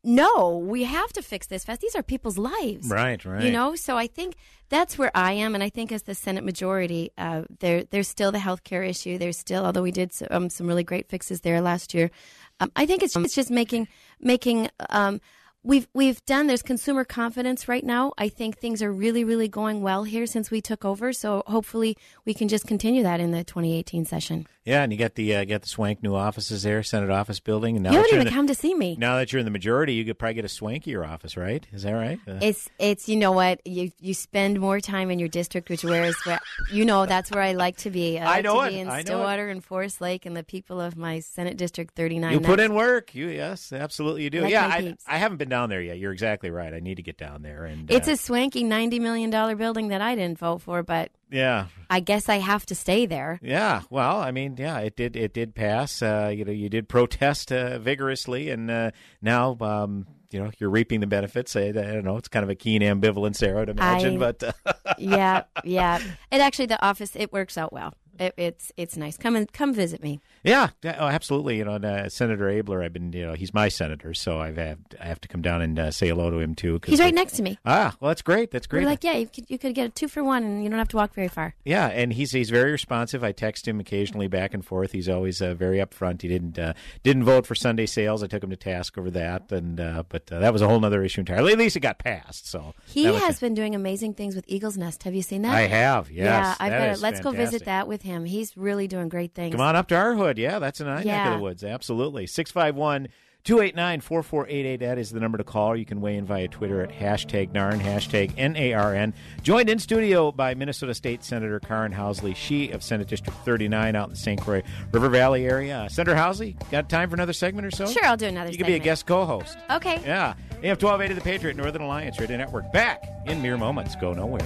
no 0.04 0.58
we 0.58 0.84
have 0.84 1.14
to 1.14 1.22
fix 1.22 1.48
this 1.48 1.64
fast. 1.64 1.80
These 1.82 1.96
are 1.96 2.04
people's 2.04 2.38
lives. 2.38 2.90
Right, 2.90 3.24
right. 3.24 3.44
you 3.44 3.52
know 3.52 3.76
so 3.76 3.98
i 3.98 4.08
think 4.08 4.36
that's 4.70 4.98
where 4.98 5.12
i 5.16 5.32
am 5.34 5.54
and 5.56 5.64
i 5.64 5.70
think 5.70 5.92
as 5.92 6.04
the 6.04 6.16
senate 6.16 6.44
majority 6.44 7.12
uh, 7.18 7.44
there 7.60 7.84
there's 7.84 8.08
still 8.08 8.32
the 8.32 8.40
health 8.40 8.64
care 8.64 8.84
issue. 8.84 9.18
There's 9.18 9.38
still 9.38 9.66
although 9.66 9.84
we 9.84 9.92
did 9.92 10.10
s- 10.10 10.24
um, 10.30 10.50
some 10.50 10.68
really 10.68 10.84
great 10.84 11.08
fixes 11.08 11.42
there 11.42 11.62
last 11.62 11.94
year 11.94 12.12
um, 12.60 12.72
i 12.76 12.86
think 12.86 13.04
it's, 13.04 13.16
it's 13.16 13.36
just 13.36 13.52
making 13.52 13.88
making 14.20 14.70
um, 14.90 15.20
we've 15.64 15.88
we've 15.94 16.24
done 16.26 16.48
there's 16.48 16.62
consumer 16.62 17.04
confidence 17.06 17.68
right 17.68 17.84
now 17.86 18.12
i 18.18 18.28
think 18.28 18.58
things 18.58 18.82
are 18.84 18.92
really 18.92 19.24
really 19.24 19.48
going 19.48 19.82
well 19.82 20.04
here 20.04 20.26
since 20.26 20.52
we 20.52 20.60
took 20.62 20.84
over 20.84 21.14
so 21.14 21.42
hopefully 21.48 21.96
we 22.26 22.34
can 22.34 22.48
just 22.48 22.68
continue 22.68 23.04
that 23.04 23.20
in 23.20 23.32
the 23.32 23.44
2018 23.44 24.04
session 24.06 24.46
Yeah, 24.66 24.84
and 24.84 24.94
you 24.94 24.98
got 24.98 25.16
the 25.16 25.36
uh, 25.36 25.44
got 25.46 25.62
the 25.62 25.68
swank 25.68 26.02
new 26.02 26.16
offices 26.16 26.64
there, 26.64 26.84
Senate 26.84 27.10
office 27.10 27.42
building. 27.42 27.76
And 27.76 27.84
now 27.84 27.92
you 27.92 27.98
haven't 27.98 28.14
even 28.14 28.26
the, 28.28 28.32
come 28.32 28.48
to 28.48 28.56
see 28.56 28.74
me 28.74 28.96
now 28.98 29.18
that 29.18 29.34
you're 29.34 29.40
in 29.40 29.46
the 29.46 29.52
majority, 29.52 29.94
you 29.94 30.06
could 30.06 30.18
probably 30.18 30.36
get 30.36 30.46
a 30.46 30.48
swankier 30.48 31.06
office, 31.06 31.36
right? 31.36 31.68
Is 31.74 31.84
that 31.84 31.92
right? 31.92 32.18
Uh, 32.26 32.40
It's 32.42 32.70
it's 32.80 33.10
you 33.10 33.18
know 33.18 33.34
what 33.34 33.60
you 33.68 33.92
you 34.00 34.14
spend 34.14 34.62
more 34.62 34.80
time 34.80 35.12
in 35.12 35.20
your 35.20 35.28
district, 35.28 35.70
which 35.70 35.84
where 35.84 36.06
is 36.06 36.16
where 36.26 36.40
you 36.72 36.86
know 36.86 37.06
that's 37.06 37.30
where 37.30 37.44
I 37.44 37.52
like 37.54 37.76
to 37.84 37.90
be. 37.90 38.18
I, 38.20 38.24
I 38.24 38.26
like 38.36 38.44
know 38.46 38.62
to 38.62 38.68
it. 38.68 38.70
be 38.70 38.80
in 38.80 38.88
I 38.88 39.00
it. 39.00 39.08
Stillwater 39.08 39.50
and 39.50 39.62
Forest 39.62 40.00
Lake, 40.00 40.26
and 40.26 40.34
the 40.36 40.44
people 40.46 40.80
of 40.80 40.96
my 40.96 41.20
Senate 41.20 41.58
District 41.58 41.94
thirty 41.94 42.18
nine. 42.18 42.32
you 42.32 42.40
put 42.40 42.62
in 42.62 42.74
work. 42.74 43.14
You 43.14 43.28
yes, 43.28 43.74
absolutely 43.74 44.24
you 44.24 44.30
do. 44.30 44.42
Like 44.44 44.52
yeah, 44.52 44.66
I. 44.68 44.96
I 45.06 45.18
haven't 45.18 45.38
been 45.40 45.50
down 45.54 45.70
there 45.70 45.82
yet. 45.82 46.00
You're 46.00 46.12
exactly 46.14 46.50
right. 46.50 46.74
I 46.74 46.80
need 46.80 46.96
to 46.96 47.04
get 47.04 47.16
down 47.18 47.44
there. 47.44 47.66
And 47.66 47.90
It's 47.92 48.08
uh, 48.08 48.14
a 48.14 48.18
swanky 48.18 48.64
ninety 48.64 48.98
million 49.00 49.30
dollar 49.30 49.56
building 49.56 49.90
that 49.90 50.02
I 50.02 50.16
didn't 50.16 50.40
vote 50.40 50.64
for, 50.64 50.82
but 50.82 51.12
yeah, 51.30 51.68
I 51.92 52.00
guess 52.00 52.28
I 52.30 52.38
have 52.38 52.66
to 52.68 52.76
stay 52.76 53.06
there. 53.06 53.40
Yeah, 53.44 53.82
well, 53.92 54.18
I 54.20 54.32
mean, 54.32 54.56
yeah, 54.58 54.80
it 54.80 54.96
did 54.96 55.16
it 55.16 55.34
did 55.34 55.54
pass. 55.54 56.02
Uh, 56.02 56.32
you 56.36 56.44
know, 56.44 56.52
you 56.52 56.70
did 56.70 56.90
protest 56.90 57.52
uh, 57.52 57.78
vigorously, 57.78 58.50
and 58.50 58.72
uh, 58.72 58.92
now 59.22 59.56
um, 59.62 60.08
you 60.32 60.40
know 60.40 60.50
you're 60.58 60.72
reaping 60.72 61.00
the 61.00 61.08
benefits. 61.08 61.56
I, 61.56 61.68
I 61.68 61.72
don't 61.72 62.04
know. 62.06 62.18
It's 62.18 62.28
kind 62.28 62.44
of 62.44 62.50
a 62.50 62.56
keen 62.56 62.82
ambivalence 62.82 63.38
there, 63.38 63.60
I'd 63.60 63.70
imagine. 63.70 64.16
I- 64.16 64.18
but 64.32 64.44
uh, 64.66 64.74
yeah, 64.98 65.44
yeah. 65.64 66.00
It 66.32 66.42
actually 66.42 66.66
the 66.68 66.84
office 66.84 67.16
it 67.16 67.32
works 67.32 67.58
out 67.58 67.72
well. 67.72 67.94
It, 68.20 68.34
it's 68.38 68.72
it's 68.78 68.98
nice. 68.98 69.18
Come 69.18 69.36
and 69.36 69.52
come 69.52 69.74
visit 69.74 70.04
me. 70.04 70.22
yeah, 70.44 70.70
oh, 70.84 71.08
absolutely. 71.08 71.58
You 71.58 71.66
know, 71.66 71.76
and, 71.76 71.86
uh, 71.86 72.10
Senator 72.10 72.46
Abeler, 72.46 72.84
I've 72.84 72.94
been, 72.94 73.12
you 73.14 73.26
know, 73.26 73.34
he's 73.34 73.54
my 73.54 73.70
senator, 73.70 74.14
so 74.14 74.40
I've 74.40 74.58
had, 74.58 74.80
I 75.00 75.06
have 75.06 75.22
to 75.22 75.28
come 75.28 75.42
down 75.42 75.62
and 75.62 75.80
uh, 75.80 75.92
say 75.92 76.10
hello 76.10 76.30
to 76.30 76.40
him 76.40 76.54
too. 76.56 76.80
He's 76.86 77.00
right 77.00 77.14
next 77.14 77.34
to 77.34 77.44
me. 77.44 77.58
Ah, 77.66 77.96
well, 78.00 78.10
that's 78.10 78.22
great. 78.22 78.52
That's 78.52 78.68
great. 78.68 78.84
We're 78.84 78.90
like, 78.90 79.04
yeah, 79.04 79.14
you 79.14 79.28
could, 79.28 79.50
you 79.50 79.58
could 79.58 79.74
get 79.74 79.88
a 79.88 79.90
two 79.90 80.08
for 80.08 80.24
one, 80.24 80.44
and 80.44 80.64
you 80.64 80.70
don't 80.70 80.80
have 80.80 80.90
to 80.90 80.98
walk 80.98 81.14
very 81.14 81.28
far. 81.28 81.56
Yeah, 81.66 81.88
and 81.88 82.14
he's 82.14 82.32
he's 82.32 82.50
very 82.50 82.72
responsive. 82.72 83.24
I 83.24 83.32
text 83.32 83.68
him 83.68 83.80
occasionally 83.80 84.28
back 84.28 84.54
and 84.54 84.64
forth. 84.64 84.92
He's 84.92 85.10
always 85.10 85.42
uh, 85.42 85.54
very 85.54 85.78
upfront. 85.78 86.22
He 86.22 86.28
didn't 86.28 86.60
uh, 86.60 86.74
didn't 87.04 87.24
vote 87.24 87.48
for 87.48 87.56
Sunday 87.56 87.86
sales. 87.86 88.22
I 88.24 88.28
took 88.28 88.44
him 88.44 88.50
to 88.52 88.56
task 88.56 88.98
over 88.98 89.10
that, 89.12 89.52
and 89.52 89.80
uh, 89.80 90.04
but 90.08 90.32
uh, 90.32 90.40
that 90.40 90.54
was 90.54 90.62
a 90.62 90.68
whole 90.68 90.84
other 90.86 91.04
issue 91.04 91.22
entirely. 91.22 91.54
At 91.54 91.58
least 91.58 91.76
it 91.76 91.80
got 91.80 91.98
passed. 92.00 92.48
So 92.48 92.76
He 92.86 93.06
has 93.06 93.40
been 93.40 93.54
doing 93.54 93.74
amazing 93.76 94.14
things 94.14 94.36
with 94.36 94.46
Eagle's 94.48 94.78
Nest. 94.78 95.04
Have 95.04 95.16
you 95.16 95.22
seen 95.22 95.42
that? 95.44 95.56
I 95.56 95.62
have, 95.68 96.12
yes. 96.12 96.26
Yeah, 96.26 96.56
I've 96.60 96.72
got 96.72 97.00
let's 97.00 97.20
go 97.20 97.32
visit 97.32 97.66
that 97.66 97.88
with 97.88 98.03
him. 98.04 98.26
He's 98.26 98.56
really 98.56 98.88
doing 98.88 99.10
great 99.10 99.34
things. 99.34 99.54
Come 99.54 99.62
on 99.62 99.76
up 99.76 99.88
to 99.90 99.96
our 99.96 100.16
hood. 100.16 100.38
Yeah, 100.38 100.60
that's 100.60 100.80
in 100.82 100.88
our 100.88 101.04
neck 101.04 101.28
of 101.28 101.38
the 101.38 101.44
woods. 101.44 101.64
Absolutely. 101.64 102.28
651 102.28 103.08
289 103.44 104.00
4488. 104.02 104.78
That 104.78 104.98
is 104.98 105.12
the 105.12 105.20
number 105.20 105.38
to 105.38 105.44
call. 105.44 105.76
You 105.76 105.86
can 105.86 106.00
weigh 106.00 106.16
in 106.16 106.26
via 106.26 106.48
Twitter 106.48 106.82
at 106.82 106.92
hashtag 106.92 107.52
NARN, 107.52 107.82
hashtag 107.82 108.34
N 108.38 108.56
A 108.56 108.74
R 108.74 108.96
N. 108.96 109.14
Joined 109.42 109.70
in 109.70 109.80
studio 109.80 110.32
by 110.32 110.54
Minnesota 110.54 110.94
State 110.94 111.24
Senator 111.26 111.60
Karin 111.60 111.92
Housley, 111.92 112.36
she 112.36 112.72
of 112.72 112.82
Senate 112.84 113.08
District 113.08 113.38
39 113.40 113.96
out 113.96 114.06
in 114.06 114.12
the 114.12 114.20
St. 114.20 114.40
Croix 114.40 114.64
River 114.94 115.10
Valley 115.10 115.46
area. 115.46 115.80
Uh, 115.80 115.90
Senator 115.90 116.16
Housley, 116.16 116.56
got 116.72 116.88
time 116.88 117.10
for 117.10 117.16
another 117.16 117.34
segment 117.34 117.68
or 117.68 117.72
so? 117.72 117.86
Sure, 117.86 118.06
I'll 118.06 118.16
do 118.16 118.28
another 118.28 118.52
You 118.52 118.58
can 118.58 118.68
be 118.68 118.76
a 118.76 118.80
guest 118.80 119.06
co 119.06 119.26
host. 119.26 119.58
Okay. 119.70 120.02
Yeah. 120.06 120.36
AM 120.64 120.78
1280 120.78 121.14
The 121.16 121.22
Patriot, 121.22 121.58
Northern 121.58 121.82
Alliance 121.82 122.18
Radio 122.22 122.38
Network. 122.38 122.72
Back 122.72 123.04
in 123.26 123.42
mere 123.42 123.58
moments. 123.58 123.96
Go 123.98 124.14
nowhere. 124.14 124.40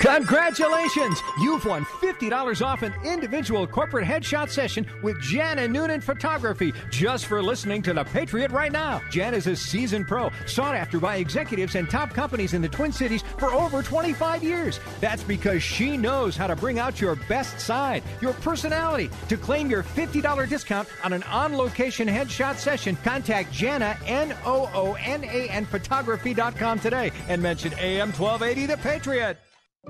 Congratulations! 0.00 1.22
You've 1.42 1.66
won 1.66 1.84
$50 1.84 2.64
off 2.64 2.80
an 2.80 2.94
individual 3.04 3.66
corporate 3.66 4.06
headshot 4.06 4.48
session 4.48 4.86
with 5.02 5.20
Jana 5.20 5.68
Noonan 5.68 6.00
Photography 6.00 6.72
just 6.90 7.26
for 7.26 7.42
listening 7.42 7.82
to 7.82 7.92
The 7.92 8.04
Patriot 8.04 8.50
right 8.50 8.72
now. 8.72 9.02
Jan 9.10 9.34
is 9.34 9.46
a 9.46 9.54
seasoned 9.54 10.08
pro, 10.08 10.30
sought 10.46 10.74
after 10.74 10.98
by 10.98 11.16
executives 11.16 11.74
and 11.74 11.88
top 11.90 12.14
companies 12.14 12.54
in 12.54 12.62
the 12.62 12.68
Twin 12.68 12.92
Cities 12.92 13.22
for 13.36 13.52
over 13.52 13.82
25 13.82 14.42
years. 14.42 14.80
That's 15.02 15.22
because 15.22 15.62
she 15.62 15.98
knows 15.98 16.34
how 16.34 16.46
to 16.46 16.56
bring 16.56 16.78
out 16.78 16.98
your 16.98 17.16
best 17.28 17.60
side, 17.60 18.02
your 18.22 18.32
personality. 18.32 19.10
To 19.28 19.36
claim 19.36 19.68
your 19.68 19.82
$50 19.82 20.48
discount 20.48 20.88
on 21.04 21.12
an 21.12 21.24
on 21.24 21.54
location 21.54 22.08
headshot 22.08 22.56
session, 22.56 22.96
contact 23.04 23.52
Jana, 23.52 23.98
N 24.06 24.34
O 24.46 24.70
O 24.72 24.94
N 24.94 25.24
A 25.24 25.50
N 25.50 25.66
photography.com 25.66 26.78
today 26.78 27.12
and 27.28 27.42
mention 27.42 27.74
AM 27.74 28.12
1280 28.12 28.64
The 28.64 28.78
Patriot. 28.78 29.36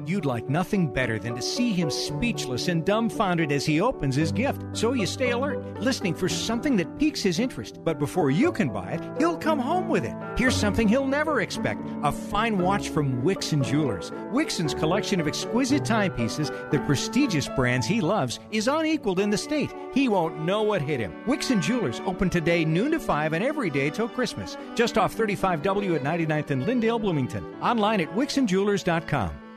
You'd 0.06 0.24
like 0.24 0.48
nothing 0.48 0.92
better 0.92 1.18
than 1.18 1.34
to 1.34 1.42
see 1.42 1.72
him 1.72 1.90
speechless 1.90 2.68
and 2.68 2.84
dumbfounded 2.84 3.50
as 3.50 3.66
he 3.66 3.80
opens 3.80 4.14
his 4.14 4.30
gift. 4.30 4.62
So 4.72 4.92
you 4.92 5.04
stay 5.04 5.30
alert, 5.30 5.80
listening 5.80 6.14
for 6.14 6.28
something 6.28 6.76
that 6.76 6.98
piques 6.98 7.22
his 7.22 7.40
interest. 7.40 7.80
But 7.84 7.98
before 7.98 8.30
you 8.30 8.52
can 8.52 8.68
buy 8.68 8.92
it, 8.92 9.18
he'll 9.18 9.36
come 9.36 9.58
home 9.58 9.88
with 9.88 10.04
it. 10.04 10.14
Here's 10.36 10.54
something 10.54 10.86
he'll 10.86 11.08
never 11.08 11.40
expect 11.40 11.86
a 12.04 12.12
fine 12.12 12.58
watch 12.58 12.88
from 12.88 13.22
Wixon 13.22 13.64
Jewelers. 13.64 14.12
Wixon's 14.32 14.74
collection 14.74 15.20
of 15.20 15.26
exquisite 15.26 15.84
timepieces, 15.84 16.50
the 16.70 16.82
prestigious 16.86 17.48
brands 17.48 17.86
he 17.86 18.00
loves, 18.00 18.38
is 18.52 18.68
unequaled 18.68 19.18
in 19.18 19.30
the 19.30 19.38
state. 19.38 19.74
He 19.92 20.08
won't 20.08 20.40
know 20.40 20.62
what 20.62 20.82
hit 20.82 21.00
him. 21.00 21.12
Wixon 21.26 21.60
Jewelers 21.60 22.00
open 22.06 22.30
today 22.30 22.64
noon 22.64 22.92
to 22.92 23.00
5 23.00 23.32
and 23.32 23.44
every 23.44 23.70
day 23.70 23.90
till 23.90 24.08
Christmas. 24.08 24.56
Just 24.76 24.96
off 24.96 25.16
35W 25.16 25.96
at 25.96 26.02
99th 26.02 26.50
and 26.50 26.64
Lyndale, 26.64 27.00
Bloomington. 27.00 27.44
Online 27.60 28.00
at 28.00 28.14
wixonjewelers.com. 28.14 29.49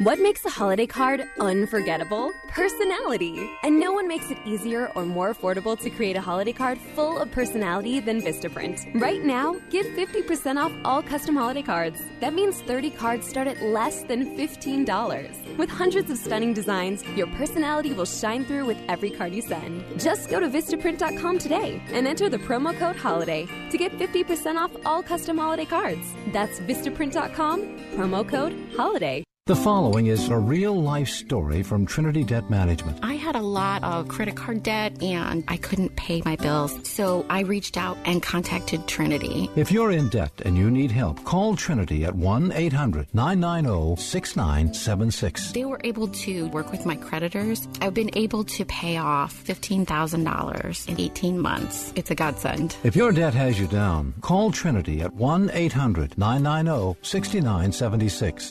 What 0.00 0.18
makes 0.18 0.44
a 0.44 0.50
holiday 0.50 0.86
card 0.86 1.24
unforgettable? 1.40 2.30
Personality. 2.48 3.48
And 3.62 3.80
no 3.80 3.92
one 3.92 4.06
makes 4.06 4.30
it 4.30 4.36
easier 4.44 4.92
or 4.94 5.06
more 5.06 5.32
affordable 5.32 5.78
to 5.80 5.88
create 5.88 6.16
a 6.16 6.20
holiday 6.20 6.52
card 6.52 6.78
full 6.94 7.18
of 7.18 7.30
personality 7.30 8.00
than 8.00 8.20
Vistaprint. 8.20 9.00
Right 9.00 9.24
now, 9.24 9.54
get 9.70 9.86
50% 9.96 10.62
off 10.62 10.70
all 10.84 11.02
custom 11.02 11.34
holiday 11.34 11.62
cards. 11.62 11.98
That 12.20 12.34
means 12.34 12.60
30 12.60 12.90
cards 12.90 13.26
start 13.26 13.48
at 13.48 13.62
less 13.62 14.02
than 14.02 14.36
$15. 14.36 15.56
With 15.56 15.70
hundreds 15.70 16.10
of 16.10 16.18
stunning 16.18 16.52
designs, 16.52 17.02
your 17.16 17.28
personality 17.28 17.94
will 17.94 18.04
shine 18.04 18.44
through 18.44 18.66
with 18.66 18.78
every 18.90 19.08
card 19.08 19.32
you 19.32 19.40
send. 19.40 19.82
Just 19.98 20.28
go 20.28 20.40
to 20.40 20.48
Vistaprint.com 20.48 21.38
today 21.38 21.80
and 21.88 22.06
enter 22.06 22.28
the 22.28 22.38
promo 22.38 22.78
code 22.78 22.96
HOLIDAY 22.96 23.48
to 23.70 23.78
get 23.78 23.92
50% 23.92 24.56
off 24.56 24.72
all 24.84 25.02
custom 25.02 25.38
holiday 25.38 25.64
cards. 25.64 26.06
That's 26.34 26.60
Vistaprint.com, 26.60 27.62
promo 27.94 28.28
code 28.28 28.52
HOLIDAY. 28.76 29.24
The 29.46 29.54
following 29.54 30.08
is 30.08 30.28
a 30.28 30.36
real 30.36 30.74
life 30.74 31.08
story 31.08 31.62
from 31.62 31.86
Trinity 31.86 32.24
Debt 32.24 32.50
Management. 32.50 32.98
I 33.04 33.14
had 33.14 33.36
a 33.36 33.40
lot 33.40 33.84
of 33.84 34.08
credit 34.08 34.34
card 34.34 34.64
debt 34.64 35.00
and 35.00 35.44
I 35.46 35.56
couldn't 35.56 35.94
pay 35.94 36.20
my 36.24 36.34
bills. 36.34 36.76
So 36.82 37.24
I 37.30 37.42
reached 37.42 37.76
out 37.76 37.96
and 38.06 38.20
contacted 38.20 38.88
Trinity. 38.88 39.48
If 39.54 39.70
you're 39.70 39.92
in 39.92 40.08
debt 40.08 40.32
and 40.44 40.58
you 40.58 40.68
need 40.68 40.90
help, 40.90 41.22
call 41.22 41.54
Trinity 41.54 42.04
at 42.04 42.16
1 42.16 42.50
800 42.50 43.06
990 43.14 44.02
6976. 44.02 45.52
They 45.52 45.64
were 45.64 45.80
able 45.84 46.08
to 46.08 46.48
work 46.48 46.72
with 46.72 46.84
my 46.84 46.96
creditors. 46.96 47.68
I've 47.80 47.94
been 47.94 48.10
able 48.14 48.42
to 48.42 48.64
pay 48.64 48.96
off 48.96 49.44
$15,000 49.44 50.88
in 50.88 51.00
18 51.00 51.38
months. 51.38 51.92
It's 51.94 52.10
a 52.10 52.16
godsend. 52.16 52.74
If 52.82 52.96
your 52.96 53.12
debt 53.12 53.34
has 53.34 53.60
you 53.60 53.68
down, 53.68 54.14
call 54.22 54.50
Trinity 54.50 55.02
at 55.02 55.14
1 55.14 55.50
800 55.52 56.18
990 56.18 56.98
6976. 57.02 58.50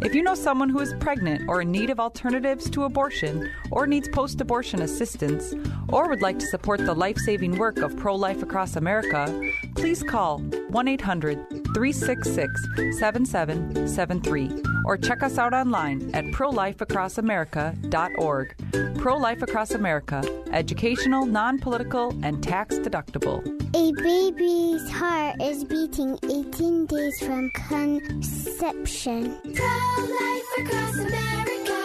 If 0.00 0.14
you 0.14 0.22
know 0.22 0.34
someone 0.34 0.68
who 0.68 0.80
is 0.80 0.94
pregnant 0.94 1.48
or 1.48 1.60
in 1.62 1.70
need 1.70 1.90
of 1.90 2.00
alternatives 2.00 2.70
to 2.70 2.84
abortion, 2.84 3.50
or 3.70 3.86
needs 3.86 4.08
post 4.08 4.40
abortion 4.40 4.82
assistance, 4.82 5.54
or 5.88 6.08
would 6.08 6.22
like 6.22 6.38
to 6.38 6.46
support 6.46 6.84
the 6.84 6.94
life 6.94 7.18
saving 7.18 7.58
work 7.58 7.78
of 7.78 7.96
Pro 7.96 8.14
Life 8.14 8.42
Across 8.42 8.76
America, 8.76 9.26
please 9.74 10.02
call 10.02 10.38
1 10.38 10.88
800 10.88 11.36
366 11.74 12.98
7773 12.98 14.71
or 14.84 14.96
check 14.96 15.22
us 15.22 15.38
out 15.38 15.54
online 15.54 16.10
at 16.14 16.24
prolifeacrossamerica.org. 16.26 18.54
Pro 18.98 19.16
Life 19.16 19.42
Across 19.42 19.72
America, 19.72 20.22
educational, 20.52 21.26
non 21.26 21.58
political, 21.58 22.16
and 22.22 22.40
tax 22.42 22.78
deductible. 22.78 23.42
A 23.74 23.90
baby's 24.02 24.90
heart 24.90 25.40
is 25.40 25.64
beating 25.64 26.18
18 26.24 26.84
days 26.86 27.18
from 27.20 27.48
conception. 27.50 29.38
Pro-life 29.54 30.58
across 30.58 30.98
America, 30.98 31.82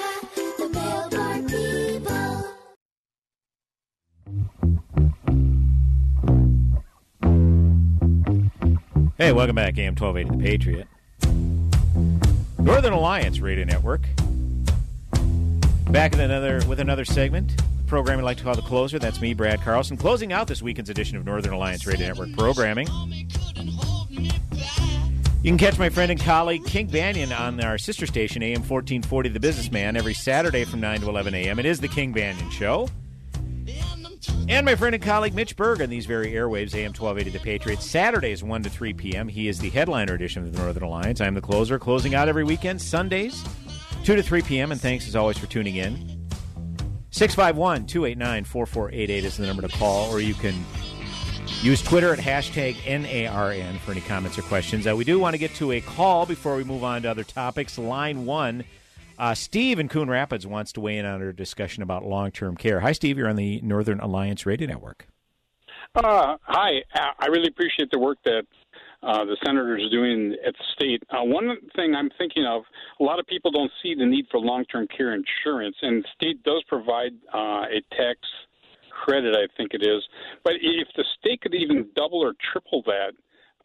the 0.58 0.68
Billboard 0.74 1.48
people. 1.48 2.44
Hey, 9.18 9.32
welcome 9.32 9.56
back, 9.56 9.78
AM 9.78 9.96
1280 9.96 10.30
The 10.30 10.38
Patriot. 10.44 10.88
Northern 12.60 12.94
Alliance 12.94 13.40
Radio 13.40 13.66
Network. 13.66 14.02
Back 15.92 16.14
in 16.14 16.20
another 16.20 16.62
with 16.68 16.80
another 16.80 17.06
segment. 17.06 17.56
The 17.58 17.84
program 17.88 18.18
we 18.18 18.24
like 18.24 18.38
to 18.38 18.44
call 18.44 18.56
the 18.56 18.62
closer. 18.62 19.00
That's 19.00 19.22
me, 19.22 19.34
Brad 19.34 19.62
Carlson, 19.62 19.96
closing 19.96 20.34
out 20.34 20.48
this 20.48 20.62
weekend's 20.62 20.90
edition 20.90 21.18
of 21.18 21.26
Northern 21.26 21.54
Alliance 21.54 21.86
Radio 21.86 22.08
Network 22.08 22.34
programming. 22.34 22.88
You 25.44 25.52
can 25.52 25.58
catch 25.58 25.80
my 25.80 25.90
friend 25.90 26.12
and 26.12 26.20
colleague 26.20 26.66
King 26.66 26.90
Banaian 26.90 27.38
on 27.38 27.64
our 27.64 27.78
sister 27.78 28.06
station, 28.06 28.44
AM 28.44 28.60
1440 28.60 29.30
The 29.30 29.40
Businessman, 29.40 29.96
every 29.96 30.14
Saturday 30.14 30.66
from 30.66 30.82
9 30.82 31.02
to 31.02 31.10
11 31.10 31.34
a.m. 31.36 31.60
It 31.60 31.66
is 31.66 31.80
the 31.80 31.88
King 31.88 32.14
Banaian 32.14 32.52
Show. 32.52 32.90
And 34.50 34.66
my 34.66 34.76
friend 34.76 34.96
and 34.96 35.04
colleague 35.04 35.34
Mitch 35.34 35.56
Berg 35.56 35.82
on 35.82 35.90
these 35.90 36.06
very 36.06 36.32
airwaves, 36.32 36.74
AM 36.74 36.94
1280 36.94 37.30
The 37.32 37.40
Patriots, 37.44 37.86
Saturdays 37.86 38.44
1 38.44 38.64
to 38.64 38.70
3 38.70 38.94
p.m. 38.94 39.28
He 39.28 39.48
is 39.48 39.60
the 39.60 39.70
headliner 39.70 40.14
edition 40.14 40.44
of 40.44 40.54
the 40.54 40.58
Northern 40.60 40.84
Alliance. 40.84 41.20
I'm 41.20 41.34
the 41.34 41.42
closer, 41.42 41.78
closing 41.78 42.16
out 42.16 42.30
every 42.30 42.44
weekend, 42.44 42.82
Sundays, 42.82 43.44
2 44.04 44.16
to 44.16 44.24
3 44.24 44.42
p.m. 44.44 44.72
And 44.72 44.80
thanks 44.80 45.08
as 45.08 45.16
always 45.16 45.38
for 45.38 45.48
tuning 45.48 45.76
in. 45.76 46.28
651 47.12 47.88
289 47.88 48.44
4488 48.44 49.26
is 49.26 49.38
the 49.38 49.46
number 49.48 49.62
to 49.64 49.70
call, 49.70 50.12
or 50.12 50.20
you 50.20 50.34
can 50.34 50.54
use 51.62 51.82
Twitter 51.82 52.14
at 52.14 52.20
hashtag 52.20 52.76
NARN 52.76 53.80
for 53.80 53.92
any 53.92 54.02
comments 54.02 54.38
or 54.38 54.44
questions. 54.44 54.88
Uh, 54.88 54.96
we 54.96 55.04
do 55.04 55.20
want 55.20 55.34
to 55.34 55.38
get 55.38 55.54
to 55.56 55.72
a 55.72 55.82
call 55.82 56.26
before 56.26 56.56
we 56.56 56.64
move 56.64 56.84
on 56.84 57.02
to 57.02 57.10
other 57.10 57.24
topics. 57.24 57.78
Line 57.78 58.26
one. 58.26 58.64
Uh, 59.18 59.34
Steve 59.34 59.80
in 59.80 59.90
Coon 59.90 60.10
Rapids 60.10 60.46
wants 60.46 60.72
to 60.74 60.82
weigh 60.82 60.98
in 60.98 61.06
on 61.06 61.22
our 61.22 61.34
discussion 61.34 61.82
about 61.82 62.06
long 62.06 62.32
term 62.32 62.56
care. 62.56 62.82
Hi, 62.82 62.92
Steve. 62.92 63.18
You're 63.18 63.30
on 63.30 63.36
the 63.36 63.60
Northern 63.62 64.00
Alliance 64.00 64.46
Radio 64.46 64.68
Network. 64.68 65.08
Uh, 65.96 66.38
hi. 66.44 66.84
I 66.94 67.26
really 67.28 67.48
appreciate 67.48 67.90
the 67.92 67.98
work 67.98 68.20
that 68.26 68.44
uh, 69.02 69.26
the 69.26 69.38
senators 69.44 69.84
are 69.84 69.90
doing 69.90 70.36
at 70.46 70.54
the 70.54 70.64
state. 70.76 71.04
Uh, 71.10 71.24
one 71.24 71.56
thing 71.76 71.96
I'm 71.96 72.10
thinking 72.18 72.46
of, 72.46 72.64
a 73.00 73.04
lot 73.04 73.20
of 73.20 73.26
people 73.26 73.52
don't 73.52 73.72
see 73.82 73.96
the 73.96 74.06
need 74.06 74.26
for 74.30 74.40
long-term 74.40 74.88
care 74.96 75.14
insurance, 75.14 75.76
and 75.82 76.04
the 76.04 76.08
state 76.16 76.44
does 76.44 76.64
provide 76.68 77.14
uh, 77.34 77.66
a 77.70 77.82
tax 77.96 78.20
credit, 78.92 79.36
I 79.36 79.48
think 79.56 79.74
it 79.74 79.84
is. 79.84 80.04
But 80.44 80.54
if 80.62 80.88
the 80.96 81.06
state 81.20 81.42
could 81.42 81.56
even 81.56 81.88
double 81.96 82.24
or 82.24 82.34
triple 82.52 82.84
that 82.86 83.14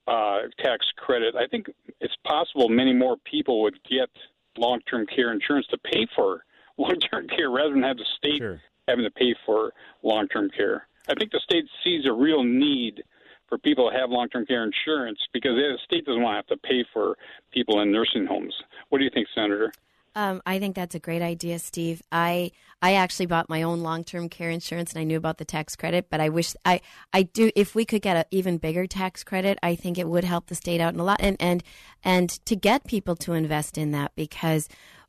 uh, 0.06 0.48
tax 0.62 0.86
credit, 0.96 1.34
I 1.34 1.46
think 1.46 1.66
it's 2.00 2.16
possible 2.24 2.68
many 2.68 2.92
more 2.92 3.16
people 3.24 3.62
would 3.62 3.78
get 3.88 4.10
long-term 4.56 5.06
care 5.06 5.32
insurance 5.32 5.66
to 5.68 5.78
pay 5.78 6.06
for 6.14 6.44
long-term 6.78 7.28
care 7.28 7.50
rather 7.50 7.72
than 7.72 7.82
have 7.82 7.96
the 7.96 8.06
state 8.16 8.40
having 8.88 9.04
to 9.04 9.10
pay 9.10 9.34
for 9.46 9.72
long-term 10.02 10.50
care. 10.56 10.86
I 11.08 11.14
think 11.14 11.30
the 11.30 11.40
state 11.40 11.64
sees 11.84 12.06
a 12.06 12.12
real 12.12 12.42
need 12.42 13.02
for 13.48 13.58
people 13.58 13.90
to 13.90 13.96
have 13.96 14.10
long-term 14.10 14.46
care 14.46 14.64
insurance 14.64 15.18
because 15.32 15.52
the 15.52 15.78
state 15.84 16.06
doesn't 16.06 16.22
want 16.22 16.32
to 16.32 16.36
have 16.36 16.58
to 16.58 16.68
pay 16.68 16.84
for 16.92 17.16
people 17.52 17.80
in 17.80 17.92
nursing 17.92 18.26
homes. 18.26 18.54
What 18.88 18.98
do 18.98 19.04
you 19.04 19.10
think, 19.10 19.28
Senator? 19.34 19.72
Um, 20.14 20.42
I 20.44 20.58
think 20.58 20.76
that's 20.76 20.94
a 20.94 20.98
great 20.98 21.22
idea, 21.22 21.58
Steve. 21.58 22.02
I 22.12 22.50
I 22.82 22.94
actually 22.94 23.26
bought 23.26 23.48
my 23.48 23.62
own 23.62 23.80
long 23.80 24.04
term 24.04 24.28
care 24.28 24.50
insurance, 24.50 24.92
and 24.92 25.00
I 25.00 25.04
knew 25.04 25.16
about 25.16 25.38
the 25.38 25.44
tax 25.44 25.74
credit. 25.76 26.08
But 26.10 26.20
I 26.20 26.28
wish 26.28 26.54
I 26.64 26.80
I 27.12 27.22
do 27.22 27.50
if 27.56 27.74
we 27.74 27.84
could 27.84 28.02
get 28.02 28.16
an 28.16 28.24
even 28.30 28.58
bigger 28.58 28.86
tax 28.86 29.24
credit, 29.24 29.58
I 29.62 29.74
think 29.74 29.96
it 29.98 30.08
would 30.08 30.24
help 30.24 30.46
the 30.48 30.54
state 30.54 30.80
out 30.80 30.92
in 30.94 31.00
a 31.00 31.04
lot, 31.04 31.20
and 31.20 31.36
and 31.40 31.62
and 32.04 32.28
to 32.46 32.56
get 32.56 32.84
people 32.86 33.16
to 33.16 33.32
invest 33.32 33.78
in 33.78 33.92
that 33.92 34.12
because, 34.14 34.68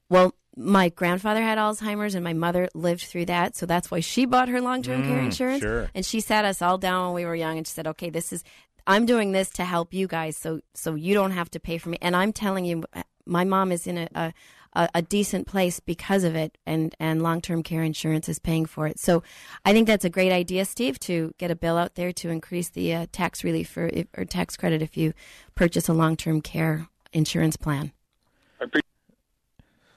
well, 0.10 0.36
my 0.56 0.90
grandfather 0.90 1.42
had 1.42 1.58
Alzheimer's, 1.58 2.16
and 2.16 2.24
my 2.24 2.34
mother 2.34 2.70
lived 2.74 3.02
through 3.02 3.26
that, 3.26 3.56
so 3.58 3.66
that's 3.66 3.90
why 3.92 4.00
she 4.00 4.26
bought 4.26 4.50
her 4.50 4.62
long 4.62 4.84
term 4.84 5.04
care 5.04 5.20
Mm, 5.20 5.26
insurance. 5.26 5.62
sure. 5.62 5.90
And 5.94 6.06
she 6.06 6.22
sat 6.22 6.46
us 6.46 6.62
all 6.62 6.78
down 6.78 7.08
when 7.08 7.16
we 7.16 7.26
were 7.26 7.36
young, 7.36 7.58
and 7.58 7.68
she 7.68 7.74
said, 7.74 7.88
"Okay, 7.88 8.10
this 8.10 8.32
is." 8.32 8.44
I'm 8.86 9.06
doing 9.06 9.32
this 9.32 9.50
to 9.52 9.64
help 9.64 9.94
you 9.94 10.08
guys, 10.08 10.36
so 10.36 10.60
so 10.74 10.96
you 10.96 11.14
don't 11.14 11.32
have 11.32 11.50
to 11.52 11.60
pay 11.60 11.78
for 11.78 11.88
me. 11.90 11.98
And 12.02 12.16
I'm 12.18 12.34
telling 12.34 12.66
you, 12.66 12.84
my 13.26 13.46
mom 13.46 13.72
is 13.72 13.88
in 13.88 13.98
a 13.98 14.08
a, 14.14 14.34
a, 14.76 14.90
a 14.96 15.02
decent 15.02 15.48
place 15.48 15.80
because 15.80 16.24
of 16.24 16.36
it, 16.36 16.58
and 16.66 16.96
and 17.00 17.22
long 17.22 17.42
term 17.42 17.64
care 17.64 17.84
insurance 17.84 18.28
is 18.30 18.40
paying 18.40 18.66
for 18.66 18.88
it. 18.88 19.00
So 19.00 19.24
I 19.66 19.74
think 19.74 19.88
that's 19.88 20.06
a 20.06 20.10
great 20.10 20.32
idea, 20.32 20.66
Steve, 20.66 21.00
to 21.02 21.34
get 21.38 21.52
a 21.52 21.56
bill 21.56 21.78
out 21.78 21.96
there 21.96 22.12
to 22.14 22.30
increase 22.30 22.70
the 22.70 22.94
uh, 22.94 23.06
tax 23.12 23.44
relief 23.44 23.70
for, 23.70 23.90
or 24.18 24.26
tax 24.26 24.56
credit 24.58 24.82
if 24.82 24.98
you 24.98 25.14
purchase 25.56 25.88
a 25.90 25.94
long 25.94 26.16
term 26.16 26.42
care 26.42 26.88
insurance 27.12 27.58
plan. 27.58 27.92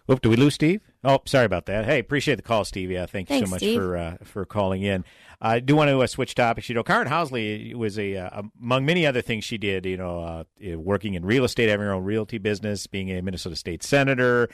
Whoop, 0.06 0.20
do 0.20 0.30
we 0.30 0.36
lose 0.36 0.54
Steve? 0.54 0.80
Oh, 1.06 1.22
sorry 1.24 1.44
about 1.46 1.66
that. 1.66 1.84
Hey, 1.84 2.00
appreciate 2.00 2.34
the 2.34 2.42
call, 2.42 2.64
Steve. 2.64 2.90
Yeah, 2.90 3.06
thank 3.06 3.30
you 3.30 3.36
Thanks, 3.36 3.48
so 3.48 3.54
much 3.54 3.60
Steve. 3.60 3.78
for 3.78 3.96
uh, 3.96 4.16
for 4.24 4.44
calling 4.44 4.82
in. 4.82 5.04
I 5.40 5.60
do 5.60 5.76
want 5.76 5.88
to 5.88 6.02
uh, 6.02 6.06
switch 6.08 6.34
topics. 6.34 6.68
You 6.68 6.74
know, 6.74 6.82
Karin 6.82 7.06
Housley 7.06 7.74
was 7.74 7.96
a 7.96 8.16
uh, 8.16 8.42
among 8.60 8.84
many 8.84 9.06
other 9.06 9.22
things 9.22 9.44
she 9.44 9.56
did. 9.56 9.86
You 9.86 9.98
know, 9.98 10.18
uh, 10.20 10.44
uh, 10.68 10.78
working 10.78 11.14
in 11.14 11.24
real 11.24 11.44
estate, 11.44 11.68
having 11.68 11.86
her 11.86 11.92
own 11.92 12.02
realty 12.02 12.38
business, 12.38 12.88
being 12.88 13.10
a 13.12 13.22
Minnesota 13.22 13.54
state 13.54 13.84
senator. 13.84 14.48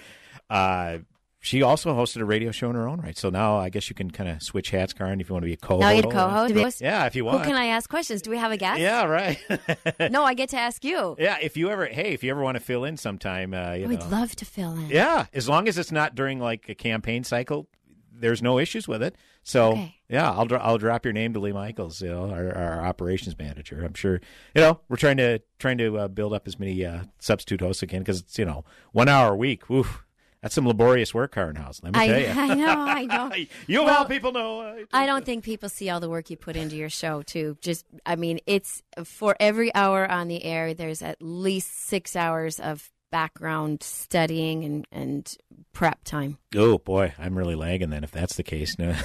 She 1.45 1.61
also 1.61 1.93
hosted 1.93 2.21
a 2.21 2.25
radio 2.25 2.53
show 2.53 2.71
in 2.71 2.77
her 2.77 2.89
own 2.89 3.01
right. 3.01 3.19
So 3.19 3.29
now 3.29 3.57
I 3.57 3.69
guess 3.69 3.89
you 3.89 3.97
can 3.97 4.13
kind 4.13 4.31
of 4.31 4.41
switch 4.45 4.71
hats, 4.71 4.93
Karin, 4.93 5.21
if 5.21 5.29
you 5.29 5.33
want 5.35 5.43
to 5.43 5.49
be 5.49 5.55
a 5.55 5.57
co-host. 5.57 5.81
Now 5.81 5.91
you 5.91 6.03
co-host. 6.05 6.81
Yeah, 6.81 7.05
if 7.07 7.17
you 7.17 7.25
want. 7.25 7.41
Who 7.41 7.45
can 7.47 7.57
I 7.57 7.67
ask 7.67 7.91
questions? 7.91 8.23
Do 8.23 8.31
we 8.31 8.37
have 8.39 8.53
a 8.53 8.57
guest? 8.57 8.81
Yeah, 8.81 9.03
right. 9.07 9.41
no, 10.13 10.23
I 10.23 10.35
get 10.35 10.51
to 10.51 10.57
ask 10.57 10.85
you. 10.85 11.17
yeah, 11.19 11.39
if 11.43 11.57
you 11.57 11.69
ever, 11.69 11.87
hey, 11.87 12.13
if 12.13 12.23
you 12.23 12.31
ever 12.31 12.41
want 12.43 12.55
to 12.59 12.63
fill 12.63 12.85
in 12.85 12.97
sometime, 12.97 13.55
uh, 13.55 13.73
you 13.73 13.89
We'd 13.89 13.99
know, 13.99 14.09
love 14.09 14.37
to 14.37 14.45
fill 14.45 14.75
in. 14.75 14.89
Yeah, 14.89 15.27
as 15.33 15.49
long 15.49 15.67
as 15.67 15.79
it's 15.79 15.91
not 15.91 16.15
during 16.15 16.39
like 16.39 16.69
a 16.69 16.77
campaign 16.77 17.25
cycle, 17.25 17.67
there's 18.15 18.41
no 18.41 18.61
issues 18.61 18.87
with 18.87 19.03
it. 19.03 19.17
So 19.43 19.89
yeah, 20.09 20.31
I'll 20.31 20.47
dro- 20.47 20.61
I'll 20.61 20.79
drop 20.79 21.05
your 21.05 21.13
name 21.13 21.33
to 21.35 21.41
Lee 21.41 21.51
Michaels, 21.53 22.01
you 22.01 22.11
know, 22.11 22.31
our, 22.31 22.55
our 22.57 22.87
operations 22.87 23.37
manager. 23.37 23.83
I'm 23.85 23.95
sure 23.95 24.21
you 24.55 24.61
know 24.63 24.79
we're 24.89 24.97
trying 24.97 25.17
to 25.17 25.41
trying 25.59 25.79
to 25.79 25.99
uh, 25.99 26.07
build 26.09 26.33
up 26.33 26.47
as 26.47 26.57
many 26.61 26.85
uh, 26.87 27.01
substitute 27.19 27.61
hosts 27.61 27.83
again 27.83 28.03
because 28.03 28.21
it's 28.21 28.39
you 28.39 28.45
know 28.45 28.65
one 28.93 29.09
hour 29.09 29.33
a 29.33 29.37
week. 29.37 29.69
Oof, 29.69 30.05
that's 30.43 30.55
some 30.55 30.67
laborious 30.67 31.15
work, 31.15 31.33
Karin 31.33 31.57
House. 31.57 31.81
Let 31.83 31.95
me 31.95 32.01
I, 32.01 32.07
tell 32.07 32.21
you. 32.47 32.53
I 32.53 32.55
know, 32.55 32.81
I 32.81 33.05
know. 33.31 33.35
you 33.67 33.85
Well, 33.85 33.99
all 33.99 34.05
people 34.05 34.33
know. 34.33 34.61
Uh, 34.61 34.75
I 34.93 35.07
don't 35.07 35.25
think 35.25 35.45
people 35.45 35.69
see 35.69 35.89
all 35.89 36.01
the 36.01 36.11
work 36.11 36.31
you 36.31 36.37
put 36.37 36.57
into 36.57 36.77
your 36.77 36.91
show, 36.91 37.23
too. 37.23 37.57
Just, 37.61 37.87
I 38.05 38.17
mean, 38.17 38.41
it's 38.47 38.83
for 39.05 39.35
every 39.41 39.75
hour 39.75 40.09
on 40.11 40.29
the 40.29 40.45
air, 40.45 40.75
there's 40.75 41.01
at 41.01 41.17
least 41.21 41.87
six 41.87 42.15
hours 42.15 42.61
of 42.61 42.91
background 43.13 43.83
studying 43.83 44.65
and, 44.65 44.89
and 44.91 45.37
prep 45.73 46.03
time. 46.03 46.39
oh 46.57 46.79
boy, 46.79 47.13
I'm 47.19 47.39
really 47.39 47.55
lagging 47.55 47.91
then 47.91 48.03
if 48.03 48.11
that's 48.11 48.35
the 48.35 48.43
case. 48.43 48.77
No. 48.79 48.97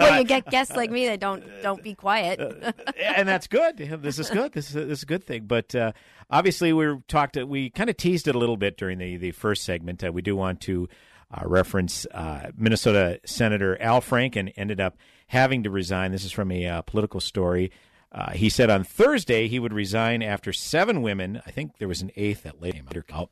Well, 0.00 0.18
you 0.18 0.24
get 0.24 0.46
guests 0.50 0.74
like 0.74 0.90
me 0.90 1.06
that 1.06 1.20
don't 1.20 1.44
don't 1.62 1.82
be 1.82 1.94
quiet. 1.94 2.40
and 3.00 3.28
that's 3.28 3.46
good. 3.46 3.76
This 3.76 4.18
is 4.18 4.30
good. 4.30 4.52
This 4.52 4.70
is 4.70 4.76
a, 4.76 4.84
this 4.86 4.98
is 4.98 5.02
a 5.02 5.06
good 5.06 5.22
thing. 5.22 5.44
But 5.44 5.74
uh, 5.74 5.92
obviously, 6.30 6.72
we 6.72 6.86
were 6.86 7.02
talked. 7.06 7.36
We 7.36 7.70
kind 7.70 7.90
of 7.90 7.96
teased 7.96 8.26
it 8.26 8.34
a 8.34 8.38
little 8.38 8.56
bit 8.56 8.76
during 8.76 8.98
the 8.98 9.18
the 9.18 9.30
first 9.32 9.62
segment. 9.62 10.02
Uh, 10.02 10.10
we 10.10 10.22
do 10.22 10.34
want 10.34 10.62
to 10.62 10.88
uh, 11.30 11.46
reference 11.46 12.06
uh, 12.06 12.50
Minnesota 12.56 13.20
Senator 13.24 13.80
Al 13.80 14.00
Franken 14.00 14.52
ended 14.56 14.80
up 14.80 14.96
having 15.28 15.62
to 15.62 15.70
resign. 15.70 16.12
This 16.12 16.24
is 16.24 16.32
from 16.32 16.50
a 16.50 16.66
uh, 16.66 16.82
political 16.82 17.20
story. 17.20 17.70
Uh, 18.12 18.32
he 18.32 18.48
said 18.48 18.70
on 18.70 18.84
Thursday 18.84 19.48
he 19.48 19.58
would 19.58 19.72
resign 19.72 20.22
after 20.22 20.52
seven 20.52 21.02
women. 21.02 21.40
I 21.46 21.50
think 21.50 21.78
there 21.78 21.88
was 21.88 22.02
an 22.02 22.10
eighth 22.16 22.42
that 22.42 22.60
later 22.60 22.82
came 22.82 23.04
out. 23.16 23.30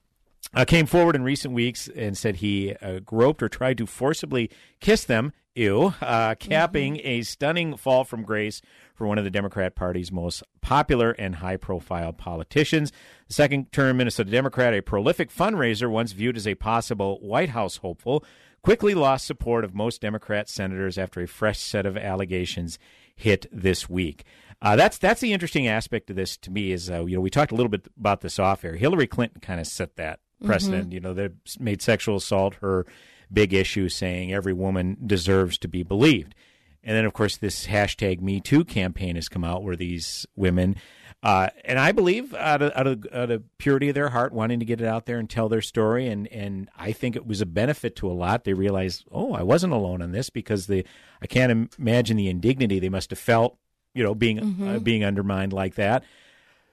Uh, 0.55 0.64
came 0.64 0.87
forward 0.87 1.14
in 1.14 1.22
recent 1.22 1.53
weeks 1.53 1.89
and 1.95 2.16
said 2.16 2.37
he 2.37 2.74
uh, 2.81 3.01
groped 3.01 3.43
or 3.43 3.49
tried 3.49 3.76
to 3.79 3.87
forcibly 3.87 4.51
kiss 4.81 5.05
them. 5.05 5.33
Ew, 5.55 5.93
uh, 6.01 6.37
capping 6.37 7.01
a 7.03 7.22
stunning 7.22 7.76
fall 7.76 8.05
from 8.05 8.22
grace 8.22 8.62
for 8.95 9.09
one 9.09 9.18
of 9.18 9.24
the 9.24 9.31
Democrat 9.31 9.74
Party's 9.74 10.12
most 10.12 10.45
popular 10.61 11.11
and 11.12 11.35
high 11.35 11.57
profile 11.57 12.12
politicians. 12.12 12.93
The 13.26 13.35
second 13.35 13.72
term 13.72 13.97
Minnesota 13.97 14.31
Democrat, 14.31 14.72
a 14.72 14.83
prolific 14.83 15.33
fundraiser 15.33 15.91
once 15.91 16.12
viewed 16.12 16.37
as 16.37 16.47
a 16.47 16.55
possible 16.55 17.18
White 17.20 17.49
House 17.49 17.79
hopeful, 17.79 18.24
quickly 18.62 18.95
lost 18.95 19.26
support 19.26 19.64
of 19.64 19.74
most 19.74 20.01
Democrat 20.01 20.49
senators 20.49 20.97
after 20.97 21.20
a 21.20 21.26
fresh 21.26 21.59
set 21.59 21.87
of 21.87 21.97
allegations 21.97 22.79
hit 23.16 23.47
this 23.51 23.89
week. 23.91 24.24
Uh, 24.61 24.75
that's 24.77 24.99
that's 24.99 25.21
the 25.21 25.33
interesting 25.33 25.69
aspect 25.69 26.11
of 26.11 26.17
this 26.17 26.37
to 26.37 26.51
me 26.51 26.73
is 26.73 26.91
uh, 26.91 27.05
you 27.05 27.15
know 27.15 27.21
we 27.21 27.31
talked 27.31 27.53
a 27.53 27.55
little 27.55 27.71
bit 27.71 27.87
about 27.99 28.21
this 28.21 28.39
off 28.39 28.65
air. 28.65 28.75
Hillary 28.75 29.07
Clinton 29.07 29.41
kind 29.41 29.61
of 29.61 29.67
set 29.67 29.97
that 29.97 30.21
precedent. 30.45 30.91
Mhm. 30.91 30.93
You 30.95 31.01
know 31.01 31.15
they 31.15 31.29
made 31.61 31.81
sexual 31.81 32.17
assault 32.17 32.55
her 32.57 32.87
big 33.33 33.53
issue, 33.55 33.89
saying 33.89 34.33
every 34.33 34.53
woman 34.53 34.97
deserves 35.05 35.59
to 35.59 35.69
be 35.69 35.83
believed. 35.83 36.35
And 36.83 36.97
then 36.97 37.05
of 37.05 37.13
course 37.13 37.37
this 37.37 37.67
hashtag 37.67 38.21
Me 38.21 38.41
Too 38.41 38.65
campaign 38.65 39.15
has 39.17 39.29
come 39.29 39.45
out 39.45 39.63
where 39.63 39.77
these 39.77 40.27
women. 40.35 40.77
Uh, 41.21 41.49
and 41.65 41.81
I 41.81 41.91
believe 41.91 42.33
out 42.33 42.63
of, 42.63 42.73
out, 42.77 42.87
of, 42.87 43.05
out 43.13 43.31
of 43.33 43.43
purity 43.59 43.89
of 43.89 43.97
their 43.97 44.11
heart, 44.11 44.33
wanting 44.33 44.61
to 44.61 44.65
get 44.65 44.81
it 44.81 44.87
out 44.87 45.07
there 45.07 45.19
and 45.19 45.29
tell 45.29 45.49
their 45.49 45.61
story, 45.61 46.07
and, 46.07 46.29
and 46.29 46.71
I 46.79 46.93
think 46.93 47.17
it 47.17 47.27
was 47.27 47.41
a 47.41 47.47
benefit 47.47 47.97
to 47.97 48.09
a 48.09 48.15
lot. 48.15 48.45
They 48.45 48.53
realized, 48.55 49.05
oh, 49.11 49.33
I 49.35 49.43
wasn't 49.43 49.73
alone 49.73 50.01
on 50.01 50.13
this 50.13 50.31
because 50.31 50.69
the 50.69 50.85
I 51.21 51.27
can't 51.27 51.51
im- 51.51 51.71
imagine 51.77 52.17
the 52.17 52.29
indignity 52.29 52.79
they 52.79 52.89
must 52.89 53.11
have 53.11 53.19
felt, 53.19 53.59
you 53.99 54.05
know, 54.05 54.15
being 54.15 54.39
uh, 54.39 54.43
Mhm. 54.43 54.85
being 54.85 55.05
undermined 55.05 55.53
like 55.53 55.75
that. 55.75 56.05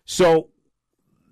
So 0.05 0.49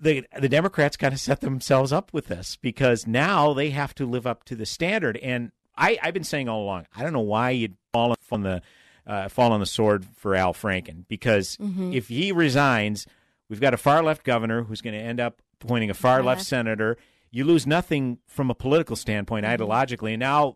the 0.01 0.25
the 0.39 0.49
Democrats 0.49 0.97
kind 0.97 1.13
of 1.13 1.19
set 1.19 1.41
themselves 1.41 1.93
up 1.93 2.11
with 2.13 2.27
this 2.27 2.57
because 2.57 3.07
now 3.07 3.53
they 3.53 3.69
have 3.69 3.93
to 3.95 4.05
live 4.05 4.25
up 4.27 4.43
to 4.45 4.55
the 4.55 4.65
standard. 4.65 5.17
And 5.17 5.51
I, 5.77 5.97
I've 6.03 6.13
been 6.13 6.23
saying 6.23 6.49
all 6.49 6.63
along, 6.63 6.87
I 6.95 7.03
don't 7.03 7.13
know 7.13 7.19
why 7.19 7.51
you'd 7.51 7.77
fall 7.91 8.15
on 8.31 8.41
the 8.41 8.61
uh, 9.05 9.27
fall 9.29 9.51
on 9.51 9.59
the 9.59 9.65
sword 9.65 10.05
for 10.15 10.33
Al 10.35 10.53
Franken 10.53 11.05
because 11.07 11.57
Mhm. 11.57 11.93
if 11.93 12.07
he 12.07 12.31
resigns, 12.31 13.05
we've 13.49 13.59
got 13.61 13.73
a 13.73 13.77
far 13.77 14.01
left 14.03 14.23
governor 14.23 14.63
who's 14.63 14.81
going 14.81 14.93
to 14.93 14.99
end 15.01 15.19
up 15.19 15.41
appointing 15.61 15.89
a 15.89 15.93
far 15.93 16.23
left 16.23 16.39
Yeah. 16.41 16.45
senator. 16.45 16.97
You 17.31 17.43
lose 17.45 17.65
nothing 17.67 18.19
from 18.27 18.49
a 18.49 18.55
political 18.55 18.95
standpoint, 18.95 19.45
ideologically. 19.45 20.11
And 20.11 20.19
now, 20.19 20.55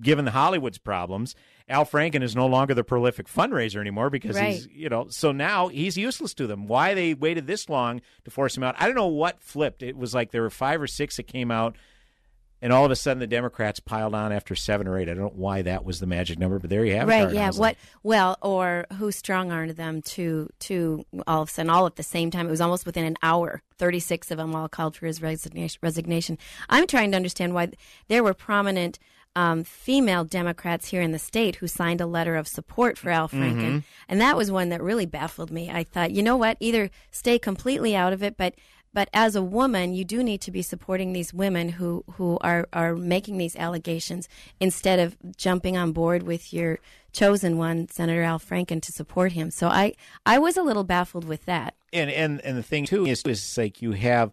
given 0.00 0.24
the 0.24 0.30
Hollywood's 0.32 0.78
problems, 0.78 1.34
Al 1.68 1.86
Franken 1.86 2.22
is 2.22 2.36
no 2.36 2.46
longer 2.46 2.74
the 2.74 2.84
prolific 2.84 3.26
fundraiser 3.26 3.80
anymore 3.80 4.10
because 4.10 4.36
he's, 4.38 4.68
you 4.70 4.88
know, 4.90 5.06
so 5.08 5.32
now 5.32 5.68
he's 5.68 5.96
useless 5.96 6.34
to 6.34 6.46
them. 6.46 6.66
Why 6.66 6.92
they 6.94 7.14
waited 7.14 7.46
this 7.46 7.68
long 7.70 8.02
to 8.24 8.30
force 8.30 8.56
him 8.56 8.62
out? 8.62 8.74
I 8.78 8.86
don't 8.86 8.94
know 8.96 9.06
what 9.06 9.42
flipped. 9.42 9.82
It 9.82 9.96
was 9.96 10.14
like 10.14 10.30
there 10.30 10.42
were 10.42 10.50
five 10.50 10.82
or 10.82 10.86
six 10.86 11.16
that 11.16 11.22
came 11.22 11.50
out 11.50 11.76
and 12.60 12.72
all 12.72 12.84
of 12.84 12.90
a 12.90 12.96
sudden 12.96 13.18
the 13.18 13.26
Democrats 13.26 13.80
piled 13.80 14.14
on 14.14 14.30
after 14.32 14.54
seven 14.54 14.86
or 14.86 14.98
eight. 14.98 15.08
I 15.08 15.14
don't 15.14 15.24
know 15.24 15.32
why 15.34 15.62
that 15.62 15.84
was 15.84 16.00
the 16.00 16.06
magic 16.06 16.38
number, 16.38 16.58
but 16.58 16.70
there 16.70 16.84
you 16.84 16.96
have 16.96 17.08
it. 17.08 17.12
right 17.12 17.32
yeah 17.32 17.50
what 17.50 17.76
well 18.02 18.38
or 18.42 18.86
who 18.98 19.10
strong 19.10 19.50
armed 19.50 19.72
them 19.72 20.02
to 20.02 20.48
to 20.60 21.04
all 21.26 21.42
of 21.42 21.48
a 21.48 21.52
sudden 21.52 21.70
all 21.70 21.86
at 21.86 21.96
the 21.96 22.02
same 22.02 22.30
time 22.30 22.46
it 22.46 22.50
was 22.50 22.60
almost 22.60 22.86
within 22.86 23.04
an 23.04 23.16
hour 23.22 23.62
36 23.78 24.30
of 24.30 24.38
them 24.38 24.54
all 24.54 24.68
called 24.68 24.96
for 24.96 25.06
his 25.06 25.20
resignation 25.20 25.78
resignation 25.82 26.38
i'm 26.70 26.86
trying 26.86 27.10
to 27.10 27.16
understand 27.16 27.52
why 27.54 27.68
there 28.08 28.22
were 28.24 28.32
prominent 28.34 28.98
um, 29.36 29.64
female 29.64 30.24
Democrats 30.24 30.88
here 30.88 31.02
in 31.02 31.12
the 31.12 31.18
state 31.18 31.56
who 31.56 31.66
signed 31.66 32.00
a 32.00 32.06
letter 32.06 32.36
of 32.36 32.46
support 32.46 32.96
for 32.98 33.10
Al 33.10 33.28
Franken, 33.28 33.60
Mhm. 33.78 33.82
and 34.08 34.20
that 34.20 34.36
was 34.36 34.50
one 34.50 34.68
that 34.68 34.82
really 34.82 35.06
baffled 35.06 35.50
me. 35.50 35.70
I 35.70 35.84
thought, 35.84 36.12
you 36.12 36.22
know 36.22 36.36
what, 36.36 36.56
either 36.60 36.90
stay 37.10 37.38
completely 37.38 37.96
out 37.96 38.12
of 38.12 38.22
it, 38.22 38.36
but 38.36 38.54
but 38.92 39.08
as 39.12 39.34
a 39.34 39.42
woman, 39.42 39.92
you 39.92 40.04
do 40.04 40.22
need 40.22 40.40
to 40.42 40.52
be 40.52 40.62
supporting 40.62 41.12
these 41.12 41.34
women 41.34 41.70
who 41.70 42.04
who 42.12 42.38
are 42.42 42.68
are 42.72 42.94
making 42.94 43.38
these 43.38 43.56
allegations 43.56 44.28
instead 44.60 45.00
of 45.00 45.16
jumping 45.36 45.76
on 45.76 45.90
board 45.90 46.22
with 46.22 46.52
your 46.52 46.78
chosen 47.12 47.58
one, 47.58 47.88
Senator 47.88 48.22
Al 48.22 48.38
Franken, 48.38 48.80
to 48.82 48.92
support 48.92 49.32
him. 49.32 49.50
So 49.50 49.66
I 49.66 49.94
I 50.24 50.38
was 50.38 50.56
a 50.56 50.62
little 50.62 50.84
baffled 50.84 51.24
with 51.24 51.44
that. 51.46 51.74
and 51.92 52.08
and 52.08 52.40
and 52.42 52.56
the 52.56 52.62
thing 52.62 52.86
too 52.86 53.04
is 53.04 53.22
is 53.26 53.58
like 53.58 53.82
you 53.82 53.92
have 53.92 54.30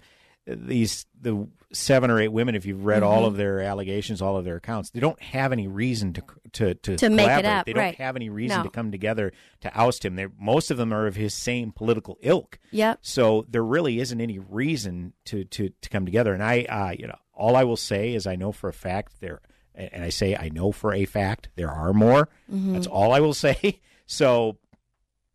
these 0.48 1.06
the 1.20 1.48
seven 1.74 2.10
or 2.12 2.20
eight 2.20 2.30
women 2.30 2.56
if 2.56 2.66
you've 2.66 2.84
read 2.84 3.04
all 3.04 3.24
Mhm. 3.24 3.28
of 3.28 3.38
their 3.38 3.62
allegations 3.62 4.22
all 4.22 4.36
of 4.38 4.44
their 4.44 4.58
accounts 4.58 4.90
they 4.90 5.00
don't 5.00 5.22
have 5.22 5.52
any 5.54 5.68
reason 5.68 6.12
to 6.14 6.24
to 6.52 6.74
to, 6.76 6.98
To 6.98 7.10
make 7.10 7.30
it 7.30 7.46
up, 7.46 7.66
they 7.66 7.74
don't 7.74 7.84
right. 7.84 7.96
have 7.96 8.16
any 8.18 8.30
reason 8.30 8.58
No. 8.58 8.64
to 8.64 8.70
come 8.70 8.92
together 8.92 9.32
to 9.62 9.72
oust 9.80 10.04
him 10.04 10.16
they 10.16 10.28
most 10.40 10.70
of 10.72 10.78
them 10.78 10.92
are 10.92 11.08
of 11.08 11.16
his 11.16 11.34
same 11.34 11.72
political 11.72 12.18
ilk 12.22 12.60
Yep. 12.72 13.00
so 13.02 13.46
there 13.48 13.64
really 13.64 14.00
isn't 14.00 14.20
any 14.20 14.40
reason 14.40 15.14
to 15.26 15.46
to 15.46 15.70
to 15.70 15.90
come 15.90 16.06
together 16.06 16.34
and 16.34 16.44
i 16.44 16.64
uh 16.64 16.92
you 16.98 17.08
know 17.08 17.18
all 17.34 17.56
i 17.56 17.64
will 17.64 17.78
say 17.78 18.14
is 18.14 18.26
i 18.28 18.36
know 18.36 18.52
for 18.52 18.68
a 18.68 18.74
fact 18.74 19.22
there 19.22 19.40
and 19.76 20.04
i 20.04 20.10
say 20.10 20.36
i 20.36 20.50
know 20.50 20.72
for 20.74 20.94
a 20.94 21.06
fact 21.06 21.50
there 21.56 21.70
are 21.72 21.94
more 21.94 22.28
Mhm. 22.52 22.74
that's 22.74 22.88
all 22.88 23.14
i 23.14 23.20
will 23.22 23.34
say 23.46 23.80
so 24.08 24.58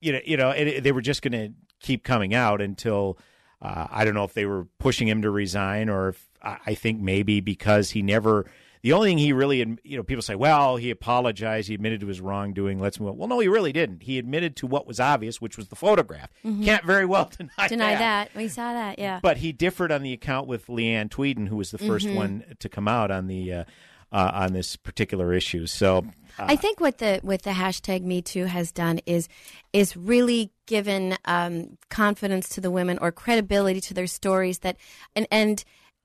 you 0.01 0.13
know, 0.13 0.21
you 0.27 0.37
know, 0.37 0.51
it, 0.51 0.83
they 0.83 0.93
were 0.93 1.01
just 1.01 1.23
going 1.23 1.33
to 1.33 1.55
keep 1.81 2.05
coming 2.05 2.35
out 2.35 2.61
until 2.61 3.19
uh, 3.63 3.87
I 3.91 4.05
don't 4.05 4.15
know 4.15 4.25
if 4.25 4.35
they 4.35 4.47
were 4.47 4.67
pushing 4.79 5.09
him 5.09 5.23
to 5.23 5.31
resign 5.31 5.89
or 5.89 6.09
if 6.11 6.29
I, 6.43 6.75
think 6.75 7.01
maybe 7.01 7.41
because 7.41 7.91
he 7.91 8.03
never. 8.03 8.49
The 8.83 8.93
only 8.93 9.09
thing 9.11 9.19
he 9.19 9.33
really, 9.33 9.59
you 9.83 9.97
know, 9.97 10.05
people 10.05 10.23
say, 10.23 10.37
well, 10.37 10.77
he 10.77 10.91
apologized, 10.91 11.67
he 11.67 11.75
admitted 11.75 11.99
to 12.01 12.07
his 12.07 12.21
wrongdoing. 12.21 12.79
Let's 12.79 13.01
move. 13.01 13.09
on. 13.11 13.17
Well, 13.17 13.27
no, 13.29 13.41
he 13.41 13.49
really 13.49 13.73
didn't. 13.73 14.05
He 14.05 14.17
admitted 14.19 14.55
to 14.57 14.67
what 14.69 14.87
was 14.87 15.01
obvious, 15.01 15.41
which 15.41 15.57
was 15.57 15.69
the 15.69 15.75
photograph. 15.75 16.31
Mhm. 16.45 16.65
Can't 16.65 16.85
very 16.85 17.05
well 17.05 17.29
deny, 17.37 17.67
Deny 17.69 17.91
that. 17.95 18.29
that. 18.33 18.39
We 18.39 18.47
saw 18.47 18.73
that. 18.75 18.99
Yeah. 19.01 19.19
But 19.21 19.39
he 19.39 19.51
differed 19.51 19.91
on 19.91 20.03
the 20.05 20.13
account 20.13 20.47
with 20.47 20.67
Leeann 20.69 21.09
Tweeden, 21.09 21.49
who 21.49 21.57
was 21.57 21.73
the 21.73 21.79
1st 21.79 22.07
Mhm. 22.09 22.15
one 22.15 22.45
to 22.61 22.69
come 22.69 22.87
out 22.87 23.11
on 23.11 23.27
the 23.27 23.53
uh, 23.53 23.65
uh, 24.13 24.31
on 24.35 24.53
this 24.53 24.77
particular 24.77 25.33
issue. 25.33 25.67
So 25.67 26.07
uh, 26.39 26.47
I 26.49 26.57
think 26.57 26.81
what 26.81 26.99
the 26.99 27.21
what 27.23 27.43
the 27.43 27.51
hashtag 27.51 28.03
Me 28.03 28.23
Too 28.23 28.45
has 28.45 28.73
done 28.73 29.01
is 29.07 29.29
is 29.73 29.97
really 29.97 30.51
given 30.67 31.17
um, 31.25 31.79
confidence 31.89 32.49
to 32.51 32.61
the 32.61 32.71
women 32.71 32.99
or 32.99 33.13
credibility 33.13 33.81
to 33.83 33.95
their 33.95 34.07
stories 34.07 34.61
that 34.61 34.77
and 35.15 35.27
and 35.31 35.65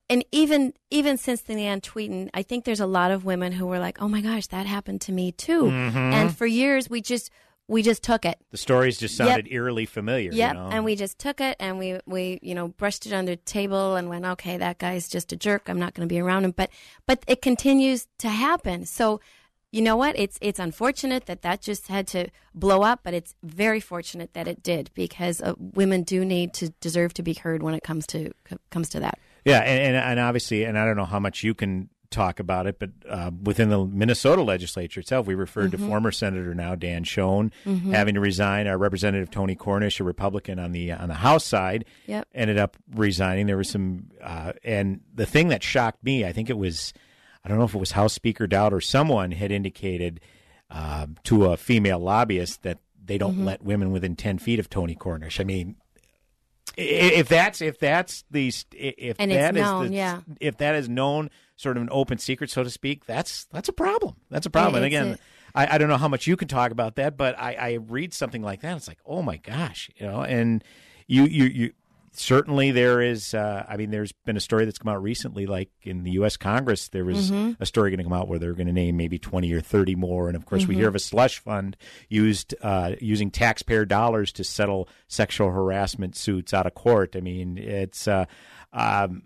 and 0.09 0.25
even 0.31 0.73
even 0.89 1.17
since 1.17 1.41
the 1.41 1.53
Leeann 1.53 1.81
Tweeden, 1.81 2.29
I 2.33 2.43
think 2.43 2.65
there's 2.65 2.79
a 2.81 2.85
lot 2.85 3.11
of 3.11 3.23
women 3.23 3.51
who 3.53 3.65
were 3.65 3.79
like, 3.79 4.01
"Oh 4.01 4.07
my 4.07 4.21
gosh, 4.21 4.47
that 4.47 4.65
happened 4.65 5.01
to 5.01 5.11
me 5.11 5.31
too," 5.31 5.63
Mhm. 5.63 6.13
and 6.13 6.35
for 6.35 6.45
years 6.45 6.89
we 6.89 7.01
just 7.01 7.29
we 7.67 7.81
just 7.81 8.03
took 8.03 8.25
it. 8.25 8.37
the 8.51 8.57
stories 8.57 8.97
just 8.97 9.17
Yep. 9.19 9.27
sounded 9.27 9.47
eerily 9.51 9.85
familiar. 9.85 10.31
Yep, 10.33 10.53
you 10.53 10.59
know? 10.59 10.69
and 10.71 10.83
we 10.83 10.95
just 10.95 11.17
took 11.19 11.39
it 11.39 11.55
and 11.59 11.77
we 11.79 11.99
we 12.05 12.39
you 12.41 12.53
know 12.55 12.67
brushed 12.69 13.05
it 13.05 13.13
under 13.13 13.33
the 13.33 13.41
table 13.43 13.95
and 13.95 14.09
went, 14.09 14.25
okay, 14.25 14.57
that 14.57 14.77
guy's 14.77 15.07
just 15.07 15.31
a 15.31 15.35
jerk. 15.37 15.69
I'm 15.69 15.79
not 15.79 15.93
going 15.93 16.07
to 16.07 16.13
be 16.13 16.19
around 16.19 16.45
him. 16.45 16.51
But 16.51 16.69
but 17.05 17.23
it 17.27 17.41
continues 17.41 18.07
to 18.19 18.29
happen. 18.29 18.85
So 18.85 19.21
you 19.71 19.81
know 19.81 19.95
what? 19.95 20.19
It's 20.19 20.37
it's 20.41 20.59
unfortunate 20.59 21.27
that 21.27 21.43
that 21.43 21.61
just 21.61 21.87
had 21.87 22.05
to 22.07 22.27
blow 22.53 22.81
up, 22.81 23.01
but 23.03 23.13
it's 23.13 23.35
very 23.41 23.79
fortunate 23.79 24.33
that 24.33 24.45
it 24.47 24.61
did 24.61 24.89
because 24.93 25.41
uh, 25.41 25.53
women 25.57 26.03
do 26.03 26.25
need 26.25 26.53
to 26.55 26.71
deserve 26.81 27.13
to 27.13 27.23
be 27.23 27.33
heard 27.33 27.63
when 27.63 27.73
it 27.73 27.81
comes 27.83 28.05
to 28.07 28.31
comes 28.69 28.89
to 28.89 28.99
that. 28.99 29.17
Yeah, 29.45 29.59
and, 29.59 29.79
and 29.79 29.95
and 29.95 30.19
obviously, 30.19 30.65
and 30.65 30.77
I 30.77 30.83
don't 30.85 30.97
know 30.97 31.05
how 31.05 31.19
much 31.19 31.41
you 31.41 31.53
can 31.53 31.89
talk 32.11 32.39
about 32.39 32.67
it, 32.67 32.77
but 32.77 32.89
uh, 33.09 33.31
within 33.43 33.69
the 33.69 33.83
Minnesota 33.85 34.41
legislature 34.43 34.99
itself, 34.99 35.25
we 35.25 35.33
referred 35.33 35.71
to 35.71 35.77
Mhm. 35.77 35.87
former 35.87 36.11
senator 36.11 36.53
now 36.53 36.75
Dan 36.75 37.03
Schoen 37.03 37.51
Mhm. 37.65 37.93
having 37.93 38.13
to 38.15 38.19
resign. 38.19 38.67
Our 38.67 38.77
representative 38.77 39.31
Tony 39.31 39.55
Cornish, 39.55 39.99
a 39.99 40.03
Republican 40.03 40.59
on 40.59 40.71
the 40.73 40.91
on 40.91 41.07
the 41.07 41.15
House 41.15 41.45
side, 41.45 41.85
Yep. 42.07 42.27
ended 42.35 42.57
up 42.59 42.77
resigning. 42.93 43.47
There 43.47 43.57
was 43.57 43.69
some, 43.69 44.07
uh, 44.21 44.53
and 44.63 44.99
the 45.15 45.25
thing 45.25 45.47
that 45.47 45.63
shocked 45.63 46.03
me, 46.03 46.23
I 46.25 46.31
think 46.31 46.49
it 46.49 46.57
was, 46.57 46.93
I 47.43 47.49
don't 47.49 47.57
know 47.57 47.63
if 47.65 47.73
it 47.73 47.79
was 47.79 47.91
House 47.93 48.13
Speaker 48.13 48.45
Daudt 48.45 48.73
or 48.73 48.81
someone 48.81 49.31
had 49.31 49.51
indicated 49.51 50.19
uh, 50.69 51.07
to 51.23 51.47
a 51.47 51.57
female 51.57 51.99
lobbyist 51.99 52.63
that 52.63 52.77
they 53.03 53.17
don't 53.17 53.39
Mhm. 53.39 53.43
let 53.45 53.61
women 53.61 53.91
within 53.91 54.15
ten 54.15 54.37
feet 54.37 54.57
of 54.59 54.69
Tony 54.69 54.95
Cornish. 54.95 55.39
I 55.41 55.43
mean, 55.43 55.75
if 56.77 57.27
that's 57.27 57.61
if 57.61 57.77
that's 57.79 58.23
the 58.31 58.53
if 58.71 59.17
And 59.19 59.31
that 59.31 59.55
is 59.57 59.61
known, 59.61 59.87
the, 59.89 59.93
yeah. 59.93 60.21
if 60.39 60.57
that 60.57 60.75
is 60.75 60.87
known 60.87 61.29
sort 61.61 61.77
of 61.77 61.83
an 61.83 61.89
open 61.91 62.17
secret 62.17 62.49
so 62.49 62.63
to 62.63 62.69
speak 62.69 63.05
that's 63.05 63.45
that's 63.45 63.69
a 63.69 63.73
problem 63.73 64.15
that's 64.29 64.45
a 64.45 64.49
problem 64.49 64.75
and 64.75 64.85
again 64.85 65.17
I, 65.53 65.77
don't 65.77 65.89
know 65.89 65.97
how 65.97 66.07
much 66.07 66.27
you 66.27 66.35
can 66.37 66.47
talk 66.47 66.71
about 66.71 66.95
that 66.95 67.17
but 67.17 67.37
I, 67.37 67.53
I 67.53 67.73
read 67.73 68.13
something 68.13 68.41
like 68.41 68.61
that 68.61 68.75
it's 68.77 68.87
like 68.87 68.99
oh 69.05 69.21
my 69.21 69.37
gosh 69.37 69.89
you 69.97 70.07
know 70.07 70.21
and 70.23 70.63
you 71.07 71.25
you 71.25 71.45
you 71.45 71.73
certainly 72.13 72.71
there 72.71 73.01
is 73.01 73.33
uh, 73.33 73.65
I 73.69 73.77
mean 73.77 73.89
there's 73.91 74.11
been 74.11 74.35
a 74.35 74.41
story 74.41 74.65
that's 74.65 74.77
come 74.77 74.91
out 74.93 75.01
recently 75.01 75.45
like 75.45 75.69
in 75.83 76.03
the 76.03 76.11
US 76.11 76.35
Congress 76.35 76.89
there 76.89 77.05
was 77.05 77.31
Mhm. 77.31 77.55
a 77.59 77.65
story 77.65 77.89
going 77.89 77.99
to 77.99 78.03
come 78.03 78.11
out 78.13 78.27
where 78.27 78.37
they're 78.39 78.53
going 78.53 78.67
to 78.67 78.73
name 78.73 78.97
maybe 78.97 79.17
20 79.17 79.51
or 79.53 79.61
30 79.61 79.95
more 79.95 80.27
and 80.27 80.35
of 80.35 80.45
course 80.45 80.67
we 80.67 80.75
Mhm. 80.75 80.79
hear 80.79 80.87
of 80.89 80.95
a 80.95 80.99
slush 80.99 81.39
fund 81.39 81.77
used 82.09 82.53
uh, 82.61 82.95
using 82.99 83.29
taxpayer 83.31 83.85
dollars 83.85 84.31
to 84.33 84.43
settle 84.43 84.89
sexual 85.07 85.51
harassment 85.51 86.15
suits 86.17 86.53
out 86.53 86.65
of 86.65 86.73
court 86.73 87.15
I 87.15 87.21
mean 87.21 87.57
it's 87.57 88.07
uh, 88.07 88.25
um, 88.73 89.23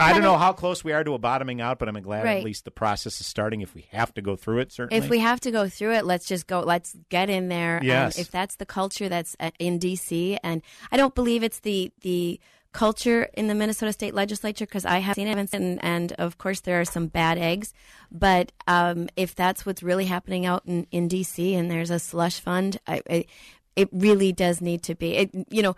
I 0.00 0.12
don't 0.12 0.22
know 0.22 0.36
how 0.36 0.52
close 0.52 0.82
we 0.84 0.92
are 0.92 1.02
to 1.04 1.14
a 1.14 1.18
bottoming 1.18 1.60
out, 1.60 1.78
but 1.78 1.88
I'm 1.88 2.00
glad 2.02 2.24
Right. 2.24 2.38
at 2.38 2.44
least 2.44 2.64
the 2.64 2.70
process 2.70 3.20
is 3.20 3.26
starting. 3.26 3.60
If 3.60 3.74
we 3.74 3.86
have 3.92 4.12
to 4.14 4.22
go 4.22 4.36
through 4.36 4.58
it, 4.58 4.72
certainly. 4.72 5.04
If 5.04 5.10
we 5.10 5.18
have 5.18 5.40
to 5.40 5.50
go 5.50 5.68
through 5.68 5.94
it, 5.94 6.04
let's 6.04 6.26
just 6.26 6.46
go. 6.46 6.60
Let's 6.60 6.96
get 7.08 7.30
in 7.30 7.48
there. 7.48 7.80
Yes. 7.82 8.16
And 8.16 8.26
if 8.26 8.30
that's 8.30 8.56
the 8.56 8.66
culture 8.66 9.08
that's 9.08 9.36
in 9.58 9.78
D.C. 9.78 10.38
and 10.42 10.62
I 10.90 10.96
don't 10.96 11.14
believe 11.14 11.42
it's 11.42 11.60
the 11.60 11.92
the 12.02 12.40
culture 12.72 13.28
in 13.34 13.48
the 13.48 13.54
Minnesota 13.54 13.92
State 13.92 14.14
Legislature 14.14 14.64
because 14.64 14.86
I 14.86 14.98
have 14.98 15.14
seen 15.14 15.28
it, 15.28 15.54
and, 15.54 15.84
and 15.84 16.12
of 16.12 16.38
course 16.38 16.60
there 16.60 16.80
are 16.80 16.86
some 16.86 17.06
bad 17.06 17.38
eggs. 17.38 17.74
But 18.10 18.50
um, 18.66 19.08
if 19.16 19.34
that's 19.34 19.66
what's 19.66 19.82
really 19.82 20.06
happening 20.06 20.46
out 20.46 20.62
in, 20.66 20.86
in 20.90 21.06
D.C. 21.08 21.54
and 21.54 21.70
there's 21.70 21.90
a 21.90 21.98
slush 21.98 22.40
fund, 22.40 22.78
I, 22.86 23.02
I, 23.08 23.24
it 23.76 23.88
really 23.92 24.32
does 24.32 24.60
need 24.60 24.82
to 24.84 24.94
be. 24.94 25.16
It, 25.16 25.30
you 25.50 25.62
know, 25.62 25.76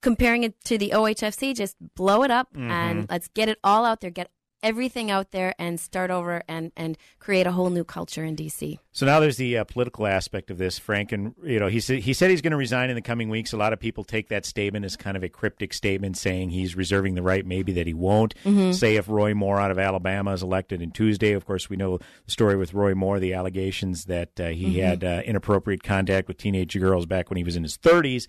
comparing 0.00 0.42
it 0.44 0.54
to 0.64 0.78
the 0.78 0.90
OHFC, 0.90 1.54
just 1.54 1.76
blow 1.96 2.22
it 2.22 2.30
up 2.30 2.48
and 2.54 3.04
Mhm. 3.04 3.10
let's 3.10 3.28
get 3.28 3.48
it 3.48 3.58
all 3.64 3.84
out 3.84 4.00
there. 4.00 4.10
Get 4.10 4.30
everything 4.62 5.10
out 5.10 5.30
there 5.30 5.54
and 5.58 5.80
start 5.80 6.10
over 6.10 6.42
and, 6.46 6.70
and 6.76 6.98
create 7.18 7.46
a 7.46 7.52
whole 7.52 7.70
new 7.70 7.82
culture 7.82 8.22
in 8.22 8.34
DC. 8.36 8.78
So 8.92 9.06
now 9.06 9.18
there's 9.18 9.38
the 9.38 9.56
uh, 9.56 9.64
political 9.64 10.06
aspect 10.06 10.50
of 10.50 10.58
this. 10.58 10.78
Frank. 10.78 11.12
And, 11.12 11.34
you 11.42 11.58
know, 11.58 11.68
he 11.68 11.80
said 11.80 12.00
he 12.00 12.12
said 12.12 12.28
he's 12.28 12.42
going 12.42 12.50
to 12.50 12.58
resign 12.58 12.90
in 12.90 12.94
the 12.94 13.00
coming 13.00 13.30
weeks. 13.30 13.54
A 13.54 13.56
lot 13.56 13.72
of 13.72 13.80
people 13.80 14.04
take 14.04 14.28
that 14.28 14.44
statement 14.44 14.84
as 14.84 14.96
kind 14.96 15.16
of 15.16 15.22
a 15.22 15.30
cryptic 15.30 15.72
statement, 15.72 16.18
saying 16.18 16.50
he's 16.50 16.76
reserving 16.76 17.14
the 17.14 17.22
right, 17.22 17.46
maybe 17.46 17.72
that 17.72 17.86
he 17.86 17.94
won't. 17.94 18.34
Mhm. 18.44 18.74
Say 18.74 18.96
if 18.96 19.08
Roy 19.08 19.32
Moore 19.32 19.58
out 19.58 19.70
of 19.70 19.78
Alabama 19.78 20.32
is 20.34 20.42
elected 20.42 20.82
in 20.82 20.90
Tuesday. 20.90 21.32
Of 21.32 21.46
course, 21.46 21.70
we 21.70 21.76
know 21.76 21.96
the 21.96 22.30
story 22.30 22.56
with 22.56 22.74
Roy 22.74 22.94
Moore, 22.94 23.18
the 23.18 23.32
allegations 23.32 24.04
that 24.06 24.38
uh, 24.38 24.48
he 24.48 24.74
Mhm. 24.76 24.82
had 24.82 25.04
uh, 25.04 25.22
inappropriate 25.24 25.82
contact 25.82 26.28
with 26.28 26.36
teenage 26.36 26.78
girls 26.78 27.06
back 27.06 27.30
when 27.30 27.38
he 27.38 27.44
was 27.44 27.56
in 27.56 27.62
his 27.62 27.78
30s. 27.78 28.26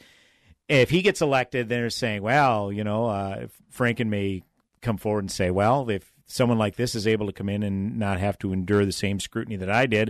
If 0.69 0.89
he 0.89 1.01
gets 1.01 1.21
elected, 1.21 1.67
they're 1.69 1.89
saying, 1.89 2.21
well, 2.21 2.71
you 2.71 2.83
know, 2.83 3.07
uh, 3.07 3.47
Franken 3.75 4.07
may 4.07 4.43
come 4.81 4.97
forward 4.97 5.19
and 5.23 5.31
say, 5.31 5.51
well, 5.51 5.89
if 5.89 6.11
someone 6.25 6.57
like 6.57 6.75
this 6.77 6.95
is 6.95 7.05
able 7.05 7.25
to 7.27 7.33
come 7.33 7.49
in 7.49 7.61
and 7.63 7.99
not 7.99 8.19
have 8.19 8.37
to 8.39 8.53
endure 8.53 8.85
the 8.85 8.91
same 8.91 9.19
scrutiny 9.19 9.57
that 9.57 9.69
I 9.69 9.85
did, 9.85 10.09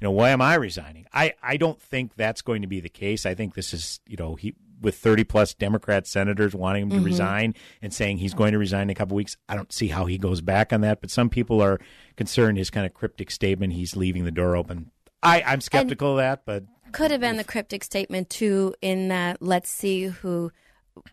you 0.00 0.04
know, 0.04 0.10
why 0.10 0.30
am 0.30 0.42
I 0.42 0.54
resigning? 0.56 1.06
I, 1.12 1.34
I 1.42 1.56
don't 1.56 1.80
think 1.80 2.14
that's 2.14 2.42
going 2.42 2.60
to 2.62 2.68
be 2.68 2.80
the 2.80 2.88
case. 2.90 3.24
I 3.24 3.34
think 3.34 3.54
this 3.54 3.72
is, 3.72 4.00
you 4.06 4.16
know, 4.16 4.34
he 4.34 4.54
with 4.82 4.96
30 4.96 5.22
plus 5.22 5.54
Democrat 5.54 6.08
senators 6.08 6.56
wanting 6.56 6.82
him 6.82 6.90
to 6.90 6.96
Mhm. 6.96 7.04
resign 7.04 7.54
and 7.80 7.94
saying 7.94 8.18
he's 8.18 8.34
going 8.34 8.50
to 8.50 8.58
resign 8.58 8.82
in 8.82 8.90
a 8.90 8.94
couple 8.96 9.14
weeks. 9.14 9.36
I 9.48 9.54
don't 9.54 9.70
see 9.72 9.86
how 9.86 10.06
he 10.06 10.18
goes 10.18 10.40
back 10.40 10.72
on 10.72 10.80
that, 10.80 11.00
but 11.00 11.08
some 11.08 11.30
people 11.30 11.62
are 11.62 11.78
concerned 12.16 12.58
his 12.58 12.68
kind 12.68 12.84
of 12.84 12.92
cryptic 12.92 13.30
statement, 13.30 13.74
he's 13.74 13.94
leaving 13.94 14.24
the 14.24 14.32
door 14.32 14.56
open. 14.56 14.90
I, 15.22 15.40
I'm 15.46 15.60
skeptical 15.60 16.10
of 16.12 16.16
that, 16.16 16.42
but 16.44 16.64
Could 16.92 17.10
have 17.10 17.20
been 17.20 17.36
the 17.36 17.44
cryptic 17.44 17.82
statement 17.84 18.30
too, 18.30 18.74
in 18.82 19.08
that 19.08 19.40
let's 19.40 19.70
see 19.70 20.04
who, 20.04 20.52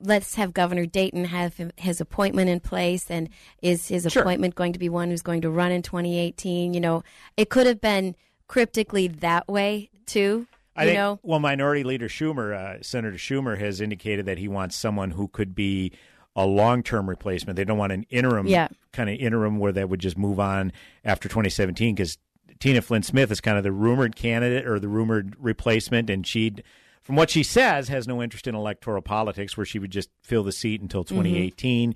let's 0.01 0.35
have 0.35 0.53
Governor 0.53 0.85
Dayton 0.85 1.25
have 1.25 1.55
him- 1.57 1.71
his 1.77 2.01
appointment 2.01 2.49
in 2.49 2.59
place, 2.59 3.09
and 3.09 3.29
is 3.61 3.87
his 3.87 4.07
Sure. 4.09 4.21
appointment 4.23 4.55
going 4.55 4.73
to 4.73 4.79
be 4.79 4.89
one 4.89 5.09
who's 5.09 5.21
going 5.21 5.41
to 5.41 5.49
run 5.49 5.71
in 5.71 5.81
2018? 5.81 6.73
You 6.73 6.79
know, 6.81 7.03
it 7.37 7.49
could 7.49 7.65
have 7.67 7.79
been 7.81 8.15
cryptically 8.47 9.07
that 9.07 9.47
way 9.47 9.89
too. 10.05 10.47
I 10.75 10.85
think, 10.85 10.97
know, 10.97 11.19
well, 11.23 11.39
Minority 11.39 11.83
Leader 11.83 12.07
Schumer, 12.07 12.53
uh, 12.55 12.81
Senator 12.81 13.17
Schumer, 13.17 13.57
has 13.59 13.81
indicated 13.81 14.25
that 14.27 14.37
he 14.37 14.47
wants 14.47 14.75
someone 14.77 15.11
who 15.11 15.27
could 15.27 15.53
be 15.53 15.91
a 16.35 16.45
long 16.45 16.83
term 16.83 17.09
replacement. 17.09 17.57
They 17.57 17.65
don't 17.65 17.77
want 17.77 17.91
an 17.91 18.05
interim 18.09 18.47
Yeah. 18.47 18.69
kind 18.93 19.09
of 19.09 19.17
interim 19.17 19.59
where 19.59 19.73
that 19.73 19.89
would 19.89 19.99
just 19.99 20.17
move 20.17 20.39
on 20.39 20.71
after 21.03 21.27
2017 21.27 21.95
because 21.95 22.17
Tina 22.59 22.81
Flint 22.81 23.05
Smith 23.05 23.31
is 23.31 23.41
kind 23.41 23.57
of 23.57 23.63
the 23.63 23.71
rumored 23.71 24.15
candidate 24.15 24.67
or 24.67 24.79
the 24.79 24.87
rumored 24.87 25.35
replacement, 25.39 26.09
and 26.09 26.27
she, 26.27 26.55
from 27.01 27.15
what 27.15 27.29
she 27.29 27.43
says, 27.43 27.87
has 27.87 28.07
no 28.07 28.21
interest 28.21 28.47
in 28.47 28.55
electoral 28.55 29.01
politics, 29.01 29.55
where 29.55 29.65
she 29.65 29.79
would 29.79 29.91
just 29.91 30.09
fill 30.21 30.43
the 30.43 30.51
seat 30.51 30.81
until 30.81 31.03
2018 31.03 31.95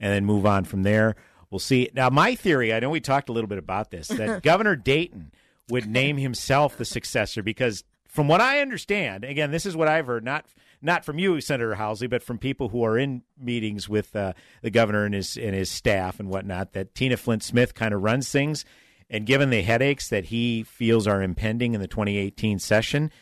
and 0.00 0.12
then 0.12 0.24
move 0.26 0.44
on 0.44 0.64
from 0.64 0.82
there. 0.82 1.16
We'll 1.50 1.58
see. 1.58 1.90
Now, 1.94 2.10
my 2.10 2.34
theory, 2.34 2.72
I 2.72 2.80
know 2.80 2.90
we 2.90 3.00
talked 3.00 3.28
a 3.28 3.32
little 3.32 3.48
bit 3.48 3.58
about 3.58 3.90
this, 3.90 4.08
that 4.08 4.42
Governor 4.42 4.76
Dayton 4.76 5.32
would 5.68 5.86
name 5.86 6.16
himself 6.18 6.76
the 6.76 6.84
successor 6.84 7.42
because, 7.42 7.84
from 8.06 8.28
what 8.28 8.40
I 8.40 8.60
understand, 8.60 9.24
again, 9.24 9.50
this 9.50 9.64
is 9.64 9.76
what 9.76 9.88
I've 9.88 10.06
heard, 10.06 10.24
not 10.24 10.44
not 10.82 11.04
from 11.04 11.18
you, 11.18 11.40
Senator 11.40 11.76
Housley, 11.76 12.10
but 12.10 12.22
from 12.22 12.38
people 12.38 12.70
who 12.70 12.82
are 12.84 12.98
in 12.98 13.22
meetings 13.38 13.88
with 13.88 14.14
uh, 14.16 14.32
the 14.62 14.70
governor 14.70 15.04
and 15.04 15.14
his 15.14 15.36
and 15.36 15.54
his 15.54 15.70
staff 15.70 16.18
and 16.18 16.28
whatnot, 16.28 16.72
that 16.72 16.94
Tina 16.94 17.16
Flint 17.16 17.42
Smith 17.42 17.74
kind 17.74 17.94
of 17.94 18.02
runs 18.02 18.28
things, 18.28 18.64
and 19.12 19.26
given 19.26 19.50
the 19.50 19.62
headaches 19.62 20.08
that 20.08 20.24
he 20.26 20.64
feels 20.64 21.06
are 21.06 21.22
impending 21.22 21.74
in 21.74 21.80
the 21.80 21.86
2018 21.86 22.58
session, 22.58 23.12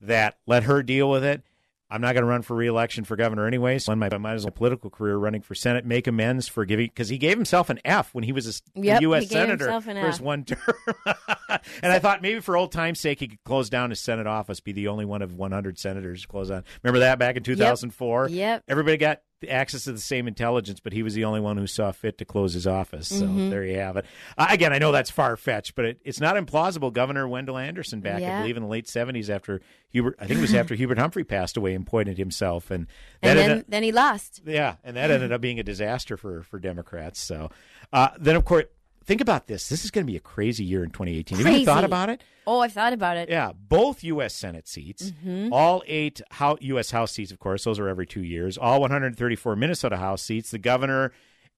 that 0.00 0.36
let 0.46 0.64
her 0.64 0.82
deal 0.82 1.08
with 1.08 1.24
it. 1.24 1.42
I'm 1.88 2.00
not 2.00 2.14
going 2.14 2.24
to 2.24 2.28
run 2.28 2.42
for 2.42 2.56
reelection 2.56 3.04
for 3.04 3.14
governor 3.14 3.46
anyway, 3.46 3.78
so 3.78 3.92
I 3.92 3.94
might, 3.94 4.12
I 4.12 4.18
might 4.18 4.34
as 4.34 4.44
well 4.44 4.50
political 4.50 4.90
career 4.90 5.16
running 5.16 5.40
for 5.40 5.54
Senate, 5.54 5.86
make 5.86 6.08
amends 6.08 6.48
for 6.48 6.64
giving 6.64 6.86
because 6.86 7.08
he 7.08 7.16
gave 7.16 7.36
himself 7.36 7.70
an 7.70 7.78
F 7.84 8.12
when 8.12 8.24
he 8.24 8.32
was 8.32 8.60
a 8.74 8.80
Yep, 8.80 9.02
U.S. 9.02 9.28
senator 9.28 9.80
for 9.80 9.92
his 9.92 10.20
one 10.20 10.44
term. 10.46 10.58
and 11.46 11.92
I 11.92 12.00
thought 12.00 12.22
maybe 12.22 12.40
for 12.40 12.56
old 12.56 12.72
time's 12.72 12.98
sake, 12.98 13.20
he 13.20 13.28
could 13.28 13.44
close 13.44 13.70
down 13.70 13.90
his 13.90 14.00
Senate 14.00 14.26
office, 14.26 14.58
be 14.58 14.72
the 14.72 14.88
only 14.88 15.04
one 15.04 15.22
of 15.22 15.34
100 15.34 15.78
senators 15.78 16.22
to 16.22 16.28
close 16.28 16.48
down. 16.48 16.64
Remember 16.82 16.98
that 17.00 17.20
back 17.20 17.36
in 17.36 17.44
2004? 17.44 18.30
Yep. 18.30 18.64
Everybody 18.66 18.96
got 18.96 19.20
access 19.48 19.84
to 19.84 19.92
the 19.92 19.98
same 20.00 20.26
intelligence, 20.26 20.80
but 20.80 20.92
he 20.94 21.02
was 21.02 21.14
the 21.14 21.24
only 21.24 21.40
one 21.40 21.56
who 21.58 21.66
saw 21.66 21.92
fit 21.92 22.16
to 22.18 22.24
close 22.24 22.54
his 22.54 22.66
office. 22.66 23.08
So 23.08 23.26
Mhm. 23.26 23.50
there 23.50 23.64
you 23.64 23.76
have 23.78 23.96
it. 23.98 24.06
Uh, 24.38 24.46
again, 24.48 24.72
I 24.72 24.78
know 24.78 24.92
that's 24.92 25.10
far 25.10 25.36
fetched, 25.36 25.74
but 25.74 25.84
it, 25.84 26.00
it's 26.04 26.20
not 26.20 26.36
implausible. 26.36 26.92
Governor 26.92 27.28
Wendell 27.28 27.58
Anderson 27.58 28.00
back, 28.00 28.22
I 28.22 28.38
believe, 28.38 28.56
in 28.56 28.62
the 28.62 28.68
late 28.68 28.86
70s 28.86 29.28
after 29.28 29.60
Hubert, 29.90 30.16
I 30.18 30.26
think 30.26 30.38
it 30.38 30.42
was 30.42 30.54
after 30.54 30.74
Hubert 30.74 30.98
Humphrey 30.98 31.24
passed 31.24 31.56
away, 31.56 31.74
appointed 31.74 32.16
himself. 32.18 32.70
And 32.70 32.86
that 33.20 33.36
And 33.36 33.50
then, 33.50 33.64
then 33.68 33.82
he 33.82 33.92
lost. 33.92 34.40
yeah, 34.46 34.76
and 34.82 34.96
that 34.96 35.10
ended 35.10 35.32
up 35.32 35.40
being 35.42 35.58
a 35.60 35.62
disaster 35.62 36.16
for 36.16 36.42
for 36.42 36.58
Democrats. 36.58 37.20
So 37.20 37.50
uh, 37.92 38.08
then, 38.18 38.36
of 38.36 38.44
course, 38.46 38.64
think 39.06 39.20
about 39.20 39.46
this. 39.46 39.68
This 39.68 39.84
is 39.84 39.90
going 39.90 40.06
to 40.06 40.10
be 40.10 40.16
a 40.16 40.20
crazy 40.20 40.64
year 40.64 40.84
in 40.84 40.90
2018. 40.90 41.38
Have 41.38 41.58
you 41.58 41.64
thought 41.64 41.84
about 41.84 42.10
it? 42.10 42.22
Oh, 42.46 42.60
I've 42.60 42.72
thought 42.72 42.92
about 42.92 43.16
it. 43.16 43.28
Yeah, 43.28 43.52
both 43.56 44.04
U.S. 44.04 44.34
Senate 44.34 44.68
seats, 44.68 45.12
Mhm. 45.24 45.48
all 45.52 45.82
eight 45.86 46.20
U.S. 46.60 46.90
House 46.90 47.12
seats, 47.12 47.32
of 47.32 47.38
course, 47.38 47.64
those 47.64 47.78
are 47.78 47.88
every 47.88 48.06
two 48.06 48.22
years. 48.22 48.56
All 48.58 48.80
134 48.80 49.56
Minnesota 49.56 49.96
House 49.96 50.22
seats, 50.22 50.50
the 50.50 50.58
governor, 50.58 51.12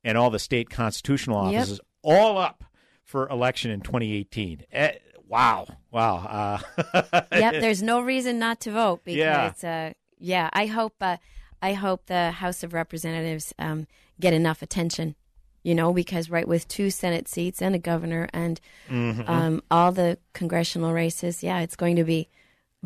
and 0.05 0.17
all 0.17 0.31
the 0.31 0.39
state 0.39 0.71
constitutional 0.71 1.51
Yep. 1.51 1.61
offices, 1.61 1.81
all 2.03 2.39
up 2.39 2.65
for 3.05 3.29
election 3.29 3.71
in 3.71 3.81
2018. 3.81 4.65
Eh, 4.73 4.93
wow, 5.27 5.67
wow. 5.91 6.61
Uh, 6.85 7.23
yep, 7.33 7.53
there's 7.61 7.83
no 7.83 8.01
reason 8.01 8.39
not 8.39 8.61
to 8.61 8.71
vote 8.71 9.03
because 9.05 9.63
Yeah. 9.63 9.89
uh, 9.91 9.93
yeah, 10.19 10.49
I 10.53 10.67
hope 10.67 10.95
uh, 11.01 11.17
I 11.61 11.73
hope 11.73 12.07
the 12.07 12.31
House 12.31 12.63
of 12.63 12.73
Representatives 12.73 13.53
um, 13.59 13.87
get 14.21 14.33
enough 14.33 14.63
attention. 14.63 15.17
You 15.63 15.75
know, 15.75 15.93
because 15.93 16.31
right 16.31 16.47
with 16.49 16.69
two 16.69 16.91
Senate 16.91 17.29
seats 17.29 17.61
and 17.61 17.75
a 17.75 17.79
governor 17.79 18.29
and 18.33 18.61
Mhm. 18.89 19.29
um, 19.29 19.63
all 19.71 19.93
the 19.93 20.19
congressional 20.33 20.93
races, 20.93 21.43
yeah, 21.43 21.61
it's 21.61 21.77
going 21.77 21.97
to 21.97 22.05
be 22.05 22.29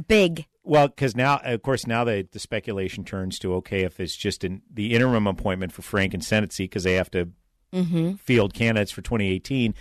big. 0.09 0.47
Well, 0.65 0.89
because 0.89 1.15
now, 1.15 1.41
of 1.45 1.63
course, 1.63 1.87
now 1.87 2.05
the, 2.05 2.27
the 2.31 2.39
speculation 2.39 3.05
turns 3.05 3.39
to 3.41 3.55
okay, 3.57 3.83
if 3.83 4.01
it's 4.01 4.17
just 4.17 4.43
in 4.45 4.63
the 4.73 4.95
interim 4.95 5.27
appointment 5.27 5.73
for 5.73 5.83
Franken 5.83 6.23
Senate 6.23 6.53
seat 6.53 6.65
because 6.71 6.85
they 6.85 6.95
have 6.95 7.11
to 7.13 7.29
Mhm. 7.73 8.19
field 8.21 8.53
candidates 8.55 8.91
for 8.93 9.03
2018. 9.03 9.75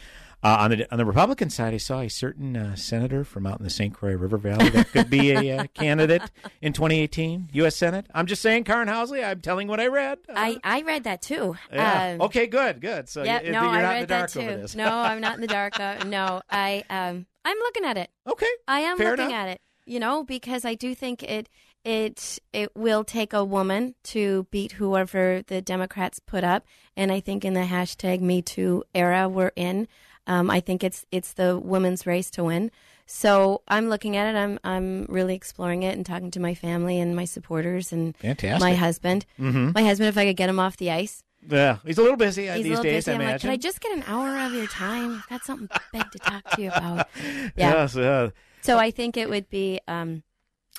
Uh, 0.43 0.57
on 0.61 0.71
the 0.71 0.91
on 0.91 0.97
the 0.97 1.05
Republican 1.05 1.51
side, 1.51 1.73
I 1.73 1.77
saw 1.77 1.99
a 1.99 2.09
certain 2.09 2.57
uh, 2.57 2.75
senator 2.75 3.23
from 3.23 3.45
out 3.45 3.59
in 3.59 3.63
the 3.63 3.69
St. 3.69 3.93
Croix 3.93 4.15
River 4.15 4.37
Valley 4.37 4.69
that 4.69 4.91
could 4.91 5.07
be 5.09 5.31
a 5.31 5.59
uh, 5.59 5.65
candidate 5.75 6.23
in 6.61 6.73
2018 6.73 7.49
U.S. 7.53 7.75
Senate. 7.75 8.07
I'm 8.13 8.25
just 8.25 8.41
saying, 8.41 8.63
Karin 8.63 8.87
Housley. 8.87 9.23
I'm 9.23 9.41
telling 9.41 9.67
what 9.67 9.79
I 9.79 9.85
read. 9.85 10.17
I, 10.29 10.57
I 10.63 10.81
read 10.81 11.03
that 11.03 11.21
too. 11.21 11.57
Yeah. 11.71 12.13
Um, 12.13 12.21
okay. 12.21 12.47
Good. 12.47 12.81
Good. 12.81 13.07
So 13.07 13.23
yeah, 13.23 13.41
you, 13.43 13.51
no, 13.51 13.61
you're 13.61 13.71
I 13.71 13.81
read 13.83 13.95
in 13.97 14.01
the 14.01 14.07
dark 14.07 14.31
that 14.31 14.39
too. 14.39 14.47
over 14.47 14.57
this. 14.61 14.75
no, 14.75 14.89
I'm 14.89 15.21
not 15.21 15.35
in 15.35 15.41
the 15.41 15.47
dark. 15.47 15.79
Uh, 15.79 16.03
no, 16.05 16.41
I 16.49 16.83
um, 16.89 17.27
I'm 17.45 17.57
looking 17.57 17.85
at 17.85 17.97
it. 17.97 18.09
Okay, 18.27 18.49
I 18.67 18.79
am 18.81 18.97
looking 18.97 19.25
enough. 19.25 19.31
at 19.31 19.49
it. 19.49 19.61
You 19.85 19.99
know, 19.99 20.23
because 20.23 20.65
I 20.65 20.73
do 20.73 20.95
think 20.95 21.21
it 21.21 21.49
it 21.83 22.39
it 22.53 22.75
will 22.75 23.03
take 23.03 23.33
a 23.33 23.43
woman 23.43 23.95
to 24.05 24.47
beat 24.51 24.73
whoever 24.73 25.43
the 25.47 25.61
Democrats 25.61 26.19
put 26.19 26.43
up, 26.43 26.65
and 26.95 27.11
I 27.11 27.19
think 27.19 27.45
in 27.45 27.53
the 27.53 27.61
hashtag 27.61 28.21
Me 28.21 28.41
Too 28.41 28.83
era 28.93 29.27
we're 29.27 29.51
in, 29.55 29.87
um, 30.27 30.49
I 30.49 30.59
think 30.59 30.83
it's 30.83 31.05
it's 31.11 31.33
the 31.33 31.57
women's 31.57 32.05
race 32.05 32.29
to 32.31 32.43
win. 32.43 32.71
So 33.05 33.61
I'm 33.67 33.89
looking 33.89 34.15
at 34.15 34.33
it. 34.33 34.37
I'm 34.37 34.59
I'm 34.63 35.05
really 35.09 35.35
exploring 35.35 35.83
it 35.83 35.95
and 35.97 36.05
talking 36.05 36.31
to 36.31 36.39
my 36.39 36.53
family 36.53 36.99
and 36.99 37.15
my 37.15 37.25
supporters 37.25 37.91
and 37.91 38.15
Fantastic. 38.17 38.61
my 38.61 38.75
husband. 38.75 39.25
Mhm. 39.39 39.73
My 39.75 39.83
husband, 39.83 40.07
if 40.09 40.17
I 40.17 40.25
could 40.25 40.37
get 40.37 40.49
him 40.49 40.59
off 40.59 40.77
the 40.77 40.91
ice. 40.91 41.23
Yeah, 41.49 41.77
he's 41.85 41.97
a 41.97 42.01
little 42.03 42.17
busy 42.17 42.49
uh, 42.49 42.55
He's 42.55 42.63
these 42.65 42.79
days. 42.81 43.05
busy. 43.05 43.11
I 43.11 43.15
I'm 43.15 43.19
like, 43.19 43.27
imagine. 43.29 43.47
can 43.47 43.49
I 43.49 43.57
just 43.57 43.81
get 43.81 43.97
an 43.97 44.03
hour 44.07 44.37
of 44.45 44.53
your 44.53 44.67
time? 44.67 45.15
I've 45.23 45.27
got 45.29 45.43
something 45.43 45.69
big 45.91 46.11
to 46.11 46.19
talk 46.19 46.47
to 46.51 46.61
you 46.61 46.69
about. 46.75 47.07
Yeah. 47.55 47.73
Yes, 47.73 47.97
uh, 47.97 48.29
So 48.61 48.77
I 48.77 48.91
think 48.91 49.17
it 49.17 49.27
would 49.27 49.49
be, 49.49 49.79
um, 49.87 50.21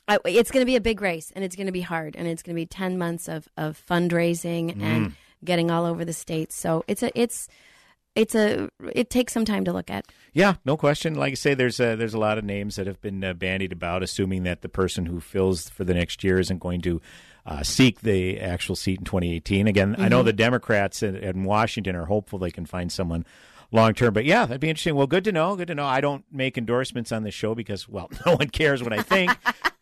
I, 0.07 0.18
it's 0.24 0.53
going 0.53 0.62
to 0.62 0.66
be 0.66 0.76
a 0.76 0.80
big 0.80 1.01
race, 1.01 1.32
and 1.34 1.45
it's 1.45 1.57
going 1.57 1.66
to 1.66 1.72
be 1.72 1.80
hard, 1.80 2.14
and 2.16 2.28
it's 2.28 2.43
going 2.45 2.55
to 2.55 2.61
be 2.61 2.66
ten 2.66 2.97
months 2.97 3.28
of 3.28 3.49
of 3.57 3.76
fundraising 3.90 4.80
and 4.80 5.07
Mm. 5.11 5.12
getting 5.45 5.70
all 5.70 5.84
over 5.84 6.05
the 6.05 6.12
states. 6.12 6.55
So 6.55 6.84
it's 6.86 7.03
a 7.03 7.11
it's 7.20 7.49
it's 8.15 8.35
a 8.35 8.69
it 8.95 9.11
takes 9.11 9.33
some 9.33 9.45
time 9.45 9.65
to 9.65 9.73
look 9.73 9.91
at. 9.91 10.05
Yeah, 10.33 10.55
no 10.65 10.77
question. 10.77 11.15
Like 11.15 11.33
I 11.33 11.35
say, 11.35 11.55
there's 11.55 11.79
a, 11.81 11.95
there's 11.97 12.15
a 12.15 12.19
lot 12.19 12.39
of 12.39 12.45
names 12.45 12.77
that 12.77 12.87
have 12.87 13.01
been 13.01 13.23
uh, 13.23 13.35
bandied 13.35 13.73
about, 13.73 14.03
assuming 14.03 14.43
that 14.45 14.63
the 14.63 14.69
person 14.69 15.07
who 15.07 15.21
fills 15.21 15.69
for 15.69 15.85
the 15.85 15.95
next 15.95 16.23
year 16.25 16.39
isn't 16.39 16.59
going 16.59 16.81
to 16.83 17.01
uh, 17.45 17.63
seek 17.63 18.01
the 18.03 18.41
actual 18.41 18.77
seat 18.77 18.99
in 19.01 19.05
2018. 19.05 19.67
Again, 19.67 19.97
I 19.99 20.09
know 20.09 20.23
Mhm. 20.23 20.27
the 20.27 20.33
Democrats 20.33 21.03
in, 21.03 21.17
in 21.17 21.45
Washington 21.45 21.97
are 21.97 22.07
hopeful 22.07 22.39
they 22.39 22.51
can 22.51 22.67
find 22.67 22.91
someone 22.93 23.27
long 23.73 23.95
term. 23.95 24.15
But 24.15 24.25
yeah, 24.25 24.47
that'd 24.47 24.61
be 24.61 24.71
interesting. 24.71 24.95
Well, 24.95 25.07
good 25.07 25.25
to 25.25 25.33
know. 25.33 25.57
Good 25.57 25.69
to 25.69 25.75
know. 25.75 25.87
I 25.87 26.01
don't 26.01 26.25
make 26.31 26.57
endorsements 26.57 27.11
on 27.13 27.23
this 27.25 27.35
show 27.35 27.55
because, 27.55 27.89
well, 27.89 28.11
no 28.27 28.37
one 28.37 28.49
cares 28.49 28.83
what 28.83 28.93
I 28.93 29.03
think. 29.03 29.31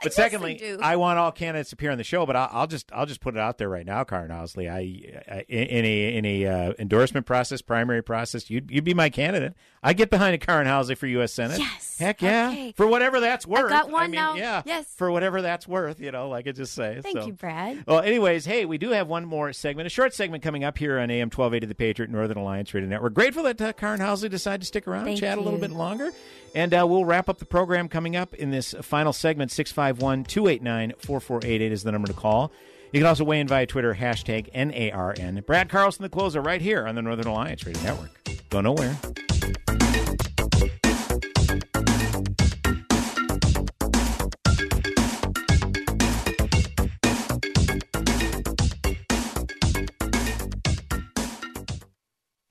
But 0.03 0.13
secondly. 0.13 0.77
I 0.83 0.97
want 0.97 1.19
all 1.19 1.33
candidates 1.33 1.71
to 1.71 1.75
appear 1.75 1.91
on 1.91 1.99
the 1.99 2.05
show. 2.05 2.27
But 2.27 2.37
I'll, 2.37 2.49
I'll 2.53 2.67
just 2.67 2.91
I'll 2.93 3.07
just 3.07 3.21
put 3.21 3.35
it 3.35 3.41
out 3.41 3.59
there 3.59 3.69
right 3.69 3.87
now, 3.87 4.05
Karin 4.05 4.31
Housley. 4.31 4.71
I, 4.71 5.33
I 5.33 5.41
in 5.49 5.85
a 5.85 6.17
in 6.17 6.25
a 6.25 6.47
uh, 6.47 6.73
endorsement 6.79 7.27
process, 7.27 7.63
primary 7.63 8.03
process, 8.03 8.51
you'd 8.51 8.71
you'd 8.71 8.85
be 8.85 8.95
my 8.95 9.11
candidate. 9.11 9.55
I 9.83 9.95
get 9.95 10.11
behind 10.11 10.35
a 10.35 10.39
Karin 10.39 10.67
Housley 10.67 10.97
for 10.97 11.07
U.S. 11.07 11.33
Senate. 11.33 11.59
Yes. 11.59 11.97
Heck 11.99 12.21
yeah. 12.21 12.51
Okay. 12.51 12.73
For 12.77 12.87
whatever 12.87 13.21
that's 13.21 13.47
worth. 13.47 13.65
I 13.65 13.69
got 13.69 13.91
one 13.91 14.03
I 14.03 14.07
mean, 14.09 14.13
now. 14.13 14.35
Yeah. 14.35 14.63
Yes. 14.67 14.87
For 14.95 15.11
whatever 15.11 15.41
that's 15.41 15.67
worth, 15.67 16.01
you 16.01 16.11
know, 16.13 16.29
like 16.29 16.47
I 16.47 16.53
just 16.53 16.75
say. 16.75 17.01
Thank 17.03 17.19
So- 17.19 17.27
you, 17.27 17.33
Brad. 17.33 17.85
well, 17.87 18.01
anyways, 18.01 18.45
hey, 18.45 18.67
we 18.67 18.77
do 18.77 18.91
have 18.91 19.09
one 19.09 19.25
more 19.25 19.53
segment, 19.55 19.87
a 19.87 19.91
short 19.91 20.13
segment 20.13 20.43
coming 20.43 20.65
up 20.65 20.77
here 20.77 20.99
on 20.99 21.11
AM 21.11 21.29
1280 21.29 21.67
The 21.67 21.75
Patriot 21.75 22.11
Northern 22.11 22.37
Alliance 22.37 22.75
Radio 22.75 22.91
Network. 22.91 23.15
Grateful 23.15 23.43
that 23.45 23.61
uh, 23.61 23.73
Karin 23.73 24.01
Housley 24.01 24.29
decided 24.29 24.61
to 24.61 24.67
stick 24.67 24.87
around, 24.87 25.07
Thank 25.07 25.21
chat 25.21 25.39
a 25.39 25.41
little 25.41 25.59
bit 25.61 25.71
longer. 25.71 26.11
And 26.55 26.75
uh, 26.75 26.85
we'll 26.87 27.05
wrap 27.05 27.29
up 27.29 27.39
the 27.39 27.47
program 27.47 27.89
coming 27.89 28.17
up 28.17 28.35
in 28.35 28.51
this 28.51 28.75
final 28.83 29.13
segment. 29.13 29.51
651 29.91 30.25
289 30.25 30.93
4488 30.99 31.73
is 31.73 31.83
the 31.83 31.91
number 31.91 32.07
to 32.07 32.15
call. 32.15 32.53
You 32.93 33.01
can 33.01 33.07
also 33.07 33.25
weigh 33.25 33.41
in 33.41 33.49
via 33.49 33.67
Twitter, 33.67 33.95
hashtag 33.95 34.53
NARN. 34.53 35.45
Brad 35.47 35.69
Carlson, 35.69 36.03
the 36.03 36.09
closer, 36.09 36.41
right 36.41 36.61
here 36.61 36.87
on 36.87 36.95
the 36.95 37.03
Northern 37.03 37.27
Alliance 37.27 37.67
Radio 37.67 37.83
Network. 37.83 38.11
Go 38.51 38.61
nowhere. 38.61 38.97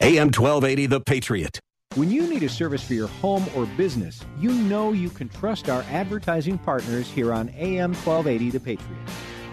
AM 0.02 0.28
1280 0.28 0.86
The 0.88 1.02
Patriot. 1.02 1.60
When 1.96 2.12
you 2.12 2.28
need 2.28 2.44
a 2.44 2.50
service 2.50 2.84
for 2.84 2.94
your 2.94 3.08
home 3.08 3.48
or 3.56 3.66
business, 3.66 4.24
you 4.38 4.52
know 4.52 4.92
you 4.94 5.10
can 5.10 5.28
trust 5.28 5.70
our 5.70 5.82
advertising 5.90 6.60
partners 6.60 7.10
here 7.10 7.34
on 7.34 7.50
AM 7.58 7.96
1280 7.96 8.52
The 8.52 8.60
Patriot. 8.60 9.02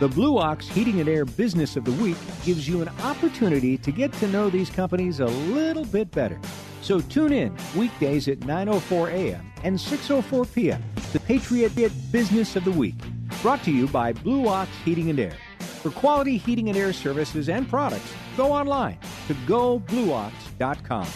The 0.00 0.08
Blue 0.08 0.36
Ox 0.36 0.68
Heating 0.68 1.00
and 1.00 1.08
Air 1.08 1.24
Business 1.24 1.76
of 1.76 1.86
the 1.86 1.92
Week 1.92 2.18
gives 2.44 2.68
you 2.68 2.82
an 2.82 2.90
opportunity 3.02 3.78
to 3.78 3.90
get 3.90 4.12
to 4.14 4.28
know 4.28 4.50
these 4.50 4.68
companies 4.68 5.20
a 5.20 5.26
little 5.26 5.86
bit 5.86 6.10
better. 6.10 6.38
So 6.82 7.00
tune 7.00 7.32
in 7.32 7.56
weekdays 7.74 8.28
at 8.28 8.40
9:04 8.40 9.12
a.m. 9.12 9.50
and 9.64 9.78
6:04 9.78 10.54
p.m. 10.54 10.84
The 11.14 11.20
Patriot 11.20 11.74
Business 12.12 12.54
of 12.54 12.64
the 12.64 12.70
Week, 12.70 12.96
brought 13.40 13.64
to 13.64 13.70
you 13.70 13.86
by 13.88 14.12
Blue 14.12 14.46
Ox 14.46 14.70
Heating 14.84 15.08
and 15.08 15.18
Air. 15.18 15.38
For 15.58 15.90
quality 15.90 16.36
heating 16.36 16.68
and 16.68 16.76
air 16.76 16.92
services 16.92 17.48
and 17.48 17.66
products, 17.66 18.12
go 18.36 18.52
online 18.52 18.98
to 19.26 19.34
goblueox.com. 19.46 21.08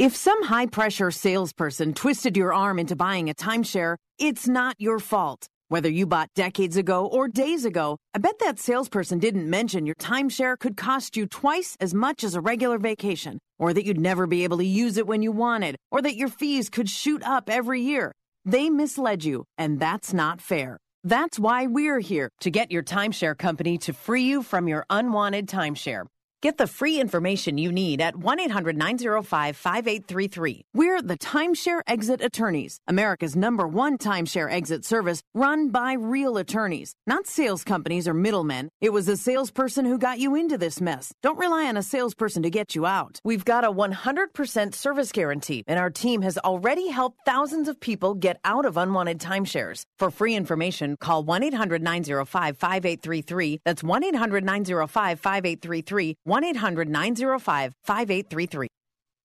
If 0.00 0.16
some 0.16 0.44
high 0.44 0.64
pressure 0.64 1.10
salesperson 1.10 1.92
twisted 1.92 2.34
your 2.34 2.54
arm 2.54 2.78
into 2.78 2.96
buying 2.96 3.28
a 3.28 3.34
timeshare, 3.34 3.96
it's 4.18 4.48
not 4.48 4.74
your 4.78 4.98
fault. 4.98 5.46
Whether 5.68 5.90
you 5.90 6.06
bought 6.06 6.32
decades 6.34 6.78
ago 6.78 7.04
or 7.04 7.28
days 7.28 7.66
ago, 7.66 7.98
I 8.14 8.18
bet 8.18 8.38
that 8.38 8.58
salesperson 8.58 9.18
didn't 9.18 9.50
mention 9.50 9.84
your 9.84 9.94
timeshare 9.96 10.58
could 10.58 10.78
cost 10.78 11.18
you 11.18 11.26
twice 11.26 11.76
as 11.80 11.92
much 11.92 12.24
as 12.24 12.34
a 12.34 12.40
regular 12.40 12.78
vacation, 12.78 13.38
or 13.58 13.74
that 13.74 13.84
you'd 13.84 14.00
never 14.00 14.26
be 14.26 14.42
able 14.42 14.56
to 14.56 14.64
use 14.64 14.96
it 14.96 15.06
when 15.06 15.20
you 15.20 15.32
wanted, 15.32 15.76
or 15.90 16.00
that 16.00 16.16
your 16.16 16.30
fees 16.30 16.70
could 16.70 16.88
shoot 16.88 17.22
up 17.22 17.50
every 17.50 17.82
year. 17.82 18.10
They 18.46 18.70
misled 18.70 19.22
you, 19.22 19.44
and 19.58 19.78
that's 19.78 20.14
not 20.14 20.40
fair. 20.40 20.78
That's 21.04 21.38
why 21.38 21.66
we're 21.66 22.00
here 22.00 22.30
to 22.40 22.50
get 22.50 22.72
your 22.72 22.82
timeshare 22.82 23.36
company 23.36 23.76
to 23.76 23.92
free 23.92 24.22
you 24.22 24.42
from 24.42 24.66
your 24.66 24.86
unwanted 24.88 25.46
timeshare. 25.46 26.06
Get 26.42 26.56
the 26.56 26.66
free 26.66 26.98
information 26.98 27.58
you 27.58 27.70
need 27.70 28.00
at 28.00 28.16
1 28.16 28.40
800 28.40 28.74
905 28.74 29.54
5833. 29.56 30.64
We're 30.72 31.02
the 31.02 31.18
Timeshare 31.18 31.82
Exit 31.86 32.22
Attorneys, 32.22 32.80
America's 32.88 33.36
number 33.36 33.68
one 33.68 33.98
timeshare 33.98 34.50
exit 34.50 34.86
service 34.86 35.20
run 35.34 35.68
by 35.68 35.92
real 35.92 36.38
attorneys, 36.38 36.94
not 37.06 37.26
sales 37.26 37.62
companies 37.62 38.08
or 38.08 38.14
middlemen. 38.14 38.70
It 38.80 38.90
was 38.90 39.06
a 39.08 39.18
salesperson 39.18 39.84
who 39.84 39.98
got 39.98 40.18
you 40.18 40.34
into 40.34 40.56
this 40.56 40.80
mess. 40.80 41.12
Don't 41.22 41.38
rely 41.38 41.66
on 41.66 41.76
a 41.76 41.82
salesperson 41.82 42.42
to 42.44 42.48
get 42.48 42.74
you 42.74 42.86
out. 42.86 43.20
We've 43.22 43.44
got 43.44 43.64
a 43.64 43.70
100% 43.70 44.74
service 44.74 45.12
guarantee, 45.12 45.62
and 45.66 45.78
our 45.78 45.90
team 45.90 46.22
has 46.22 46.38
already 46.38 46.88
helped 46.88 47.18
thousands 47.26 47.68
of 47.68 47.78
people 47.78 48.14
get 48.14 48.40
out 48.46 48.64
of 48.64 48.78
unwanted 48.78 49.18
timeshares. 49.18 49.82
For 49.98 50.10
free 50.10 50.34
information, 50.34 50.96
call 51.00 51.22
1 51.22 51.42
800 51.42 51.82
905 51.82 52.56
5833. 52.56 53.60
That's 53.66 53.84
1 53.84 54.04
800 54.04 54.42
905 54.42 55.20
5833. 55.20 56.16
1 56.30 56.44
800 56.44 56.88
905 56.88 57.74
5833. 57.82 58.68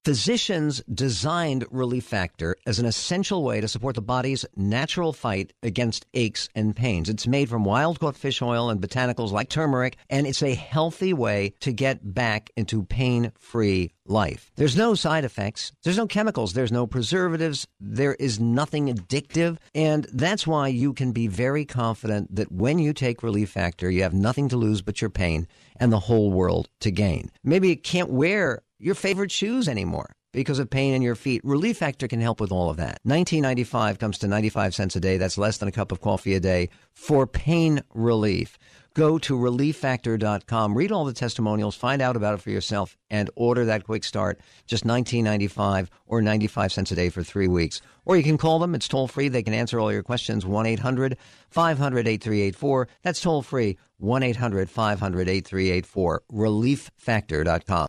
Physicians 0.06 0.84
designed 0.94 1.66
Relief 1.72 2.04
Factor 2.04 2.58
as 2.68 2.78
an 2.78 2.86
essential 2.86 3.44
way 3.44 3.60
to 3.60 3.68
support 3.68 3.96
the 3.96 4.04
body's 4.04 4.46
natural 4.56 5.14
fight 5.14 5.52
against 5.64 6.06
aches 6.14 6.48
and 6.54 6.76
pains. 6.76 7.10
It's 7.10 7.26
made 7.26 7.50
from 7.50 7.66
wild 7.66 8.00
caught 8.00 8.16
fish 8.16 8.40
oil 8.40 8.70
and 8.70 8.80
botanicals 8.80 9.32
like 9.32 9.50
turmeric, 9.50 9.98
and 10.12 10.28
it's 10.28 10.44
a 10.44 10.54
healthy 10.54 11.12
way 11.12 11.56
to 11.62 11.74
get 11.74 12.14
back 12.14 12.52
into 12.56 12.84
pain 12.84 13.32
free 13.40 13.94
life. 14.06 14.52
There's 14.58 14.78
no 14.78 14.94
side 14.94 15.26
effects, 15.26 15.72
there's 15.84 15.98
no 15.98 16.06
chemicals, 16.06 16.54
there's 16.54 16.72
no 16.72 16.86
preservatives, 16.86 17.66
there 17.80 18.14
is 18.14 18.40
nothing 18.40 18.94
addictive, 18.94 19.58
and 19.74 20.06
that's 20.14 20.46
why 20.46 20.68
you 20.68 20.94
can 20.94 21.14
be 21.14 21.26
very 21.26 21.66
confident 21.66 22.36
that 22.36 22.52
when 22.52 22.78
you 22.78 22.94
take 22.94 23.24
Relief 23.24 23.50
Factor, 23.50 23.90
you 23.90 24.04
have 24.04 24.14
nothing 24.14 24.50
to 24.50 24.58
lose 24.58 24.84
but 24.84 25.02
your 25.02 25.10
pain 25.10 25.48
and 25.78 25.92
the 25.92 26.00
whole 26.00 26.32
world 26.32 26.70
to 26.82 26.92
gain. 26.92 27.32
Maybe 27.44 27.70
you 27.70 27.78
can't 27.78 28.10
wear 28.10 28.62
your 28.80 28.96
favorite 28.96 29.32
shoes 29.32 29.68
anymore 29.68 30.16
because 30.32 30.60
of 30.60 30.70
pain 30.70 30.94
in 30.94 31.02
your 31.02 31.16
feet. 31.16 31.42
Relief 31.44 31.78
Factor 31.78 32.08
can 32.08 32.20
help 32.20 32.42
with 32.42 32.52
all 32.52 32.70
of 32.70 32.78
that. 32.78 33.00
1995 33.04 34.00
comes 34.00 34.18
to 34.18 34.28
95 34.28 34.76
cents 34.76 34.96
a 34.96 35.00
day. 35.00 35.18
That's 35.18 35.38
less 35.38 35.58
than 35.58 35.70
a 35.70 35.72
cup 35.72 35.92
of 35.92 36.02
coffee 36.02 36.36
a 36.36 36.40
day 36.40 36.70
for 36.94 37.26
pain 37.26 37.82
relief. 37.94 38.58
Go 38.96 39.18
to 39.20 39.38
relieffactor.com, 39.38 40.74
read 40.74 40.92
all 40.92 41.04
the 41.04 41.12
testimonials, 41.12 41.76
find 41.76 42.02
out 42.02 42.16
about 42.16 42.34
it 42.34 42.42
for 42.42 42.50
yourself, 42.50 42.96
and 43.10 43.30
order 43.36 43.66
that 43.66 43.84
quick 43.84 44.06
start. 44.06 44.40
Just 44.68 44.86
$19.95 44.86 45.90
or 46.06 46.22
95 46.22 46.72
cents 46.72 46.92
a 46.92 46.96
day 46.96 47.10
for 47.10 47.22
three 47.22 47.50
weeks. 47.50 47.82
Or 48.06 48.16
you 48.16 48.24
can 48.24 48.38
call 48.38 48.60
them. 48.60 48.74
It's 48.74 48.88
toll 48.88 49.10
free. 49.10 49.28
They 49.28 49.44
can 49.44 49.54
answer 49.54 49.82
all 49.82 49.92
your 49.92 50.04
questions. 50.04 50.46
1 50.46 50.66
800 50.66 51.18
500 51.50 52.08
8384. 52.08 52.88
That's 53.04 53.20
toll 53.20 53.42
free. 53.42 53.78
1 53.98 54.24
800 54.24 54.70
500 54.70 55.30
8384. 55.30 56.24
Relieffactor.com. 56.32 57.88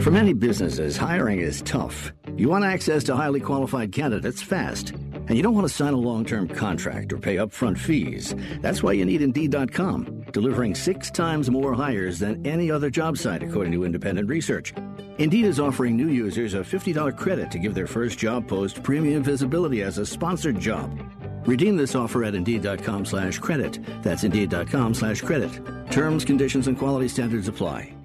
For 0.00 0.10
many 0.10 0.32
businesses, 0.32 0.96
hiring 0.96 1.40
is 1.40 1.60
tough. 1.60 2.12
You 2.34 2.48
want 2.48 2.64
access 2.64 3.04
to 3.04 3.14
highly 3.14 3.40
qualified 3.40 3.92
candidates 3.92 4.40
fast, 4.40 4.92
and 4.92 5.30
you 5.30 5.42
don't 5.42 5.54
want 5.54 5.68
to 5.68 5.74
sign 5.74 5.92
a 5.92 5.98
long 5.98 6.24
term 6.24 6.48
contract 6.48 7.12
or 7.12 7.18
pay 7.18 7.36
upfront 7.36 7.76
fees. 7.76 8.34
That's 8.62 8.82
why 8.82 8.92
you 8.92 9.04
need 9.04 9.20
Indeed.com, 9.20 10.24
delivering 10.32 10.74
six 10.74 11.10
times 11.10 11.50
more 11.50 11.74
hires 11.74 12.18
than 12.18 12.44
any 12.46 12.70
other 12.70 12.88
job 12.88 13.18
site, 13.18 13.42
according 13.42 13.72
to 13.72 13.84
independent 13.84 14.28
research. 14.30 14.72
Indeed 15.18 15.44
is 15.44 15.60
offering 15.60 15.98
new 15.98 16.08
users 16.08 16.54
a 16.54 16.60
$50 16.60 17.14
credit 17.16 17.50
to 17.50 17.58
give 17.58 17.74
their 17.74 17.86
first 17.86 18.18
job 18.18 18.48
post 18.48 18.82
premium 18.82 19.22
visibility 19.22 19.82
as 19.82 19.98
a 19.98 20.06
sponsored 20.06 20.58
job. 20.58 20.98
Redeem 21.46 21.76
this 21.76 21.94
offer 21.94 22.24
at 22.24 22.34
Indeed.com 22.34 23.04
slash 23.04 23.38
credit. 23.38 23.78
That's 24.02 24.24
Indeed.com 24.24 24.94
slash 24.94 25.20
credit. 25.20 25.52
Terms, 25.90 26.24
conditions, 26.24 26.68
and 26.68 26.78
quality 26.78 27.08
standards 27.08 27.48
apply. 27.48 27.99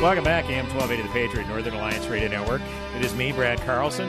Welcome 0.00 0.24
back, 0.24 0.46
AM 0.46 0.64
1280 0.74 1.02
The 1.02 1.08
Patriot, 1.12 1.46
Northern 1.48 1.74
Alliance 1.74 2.06
Radio 2.06 2.28
Network. 2.28 2.62
It 2.96 3.04
is 3.04 3.14
me, 3.14 3.32
Brad 3.32 3.60
Carlson. 3.60 4.08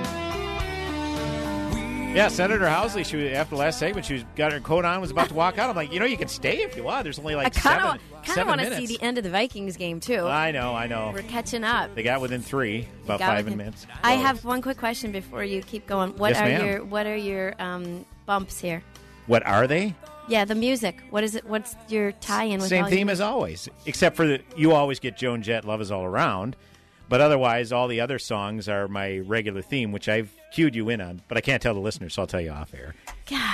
Yeah, 2.16 2.30
Senator 2.30 2.66
Housley, 2.66 3.06
she 3.06 3.18
was, 3.18 3.34
after 3.34 3.56
the 3.56 3.60
last 3.60 3.78
segment, 3.78 4.06
she 4.06 4.14
was, 4.14 4.24
got 4.38 4.54
her 4.54 4.62
coat 4.62 4.86
on, 4.86 5.02
was 5.02 5.12
about 5.12 5.28
to 5.30 5.34
walk 5.34 5.58
out. 5.58 5.70
I'm 5.70 5.76
like, 5.76 5.92
you 5.92 6.00
know, 6.00 6.06
you 6.06 6.16
can 6.16 6.30
stay 6.30 6.60
if 6.62 6.78
you 6.78 6.84
want. 6.84 7.04
There's 7.04 7.20
only 7.20 7.36
like 7.36 7.48
I 7.48 7.50
kind 7.50 7.82
seven, 7.82 8.00
of 8.18 8.26
kind 8.26 8.40
of 8.40 8.48
want 8.48 8.62
to 8.62 8.76
see 8.78 8.86
the 8.86 9.02
end 9.02 9.18
of 9.18 9.26
the 9.26 9.30
Vikings 9.30 9.76
game 9.76 10.00
too. 10.00 10.20
I 10.28 10.52
know, 10.52 10.74
I 10.74 10.88
know. 10.88 11.12
We're 11.14 11.24
catching 11.24 11.66
up. 11.66 11.94
They 11.94 12.04
got 12.04 12.22
within 12.22 12.42
three, 12.42 12.88
about 13.04 13.20
five 13.20 13.44
within- 13.44 13.58
minutes. 13.58 13.86
I 14.02 14.14
have 14.14 14.46
one 14.46 14.62
quick 14.62 14.78
question 14.78 15.12
before 15.12 15.44
you 15.44 15.62
keep 15.62 15.88
going. 15.88 16.16
What 16.16 16.30
Yes, 16.30 16.40
are 16.42 16.46
ma'am. 16.46 16.66
your 16.66 16.86
What 16.86 17.06
are 17.06 17.18
your 17.18 17.54
um, 17.62 18.06
bumps 18.26 18.62
here? 18.62 18.82
What 19.28 19.46
are 19.46 19.68
they? 19.68 19.94
Yeah, 20.32 20.46
the 20.46 20.56
music. 20.56 21.04
What 21.10 21.24
is 21.24 21.36
it? 21.36 21.46
What's 21.46 21.76
your 21.90 22.14
tie-in 22.14 22.60
with 22.62 22.70
Same 22.70 22.86
all 22.86 22.90
theme 22.90 23.08
your- 23.08 23.12
as 23.14 23.22
always, 23.22 23.68
except 23.86 24.16
for 24.16 24.26
the, 24.26 24.42
you 24.56 24.72
always 24.72 25.00
get 25.00 25.18
Joan 25.18 25.42
Jett, 25.42 25.66
"Love 25.66 25.82
Is 25.82 25.92
All 25.92 26.06
Around," 26.06 26.56
but 27.10 27.20
otherwise, 27.20 27.72
all 27.72 27.88
the 27.90 28.00
other 28.00 28.18
songs 28.18 28.70
are 28.70 28.88
my 28.88 29.20
regular 29.20 29.62
theme, 29.62 29.92
which 29.92 30.08
I've 30.08 30.32
cued 30.54 30.74
you 30.76 30.88
in 30.90 31.02
on. 31.02 31.22
But 31.28 31.38
I 31.38 31.42
can't 31.42 31.62
tell 31.62 31.74
the 31.74 31.80
listeners, 31.82 32.14
so 32.14 32.22
I'll 32.22 32.28
tell 32.28 32.40
you 32.40 32.52
off 32.52 32.74
air, 32.74 32.96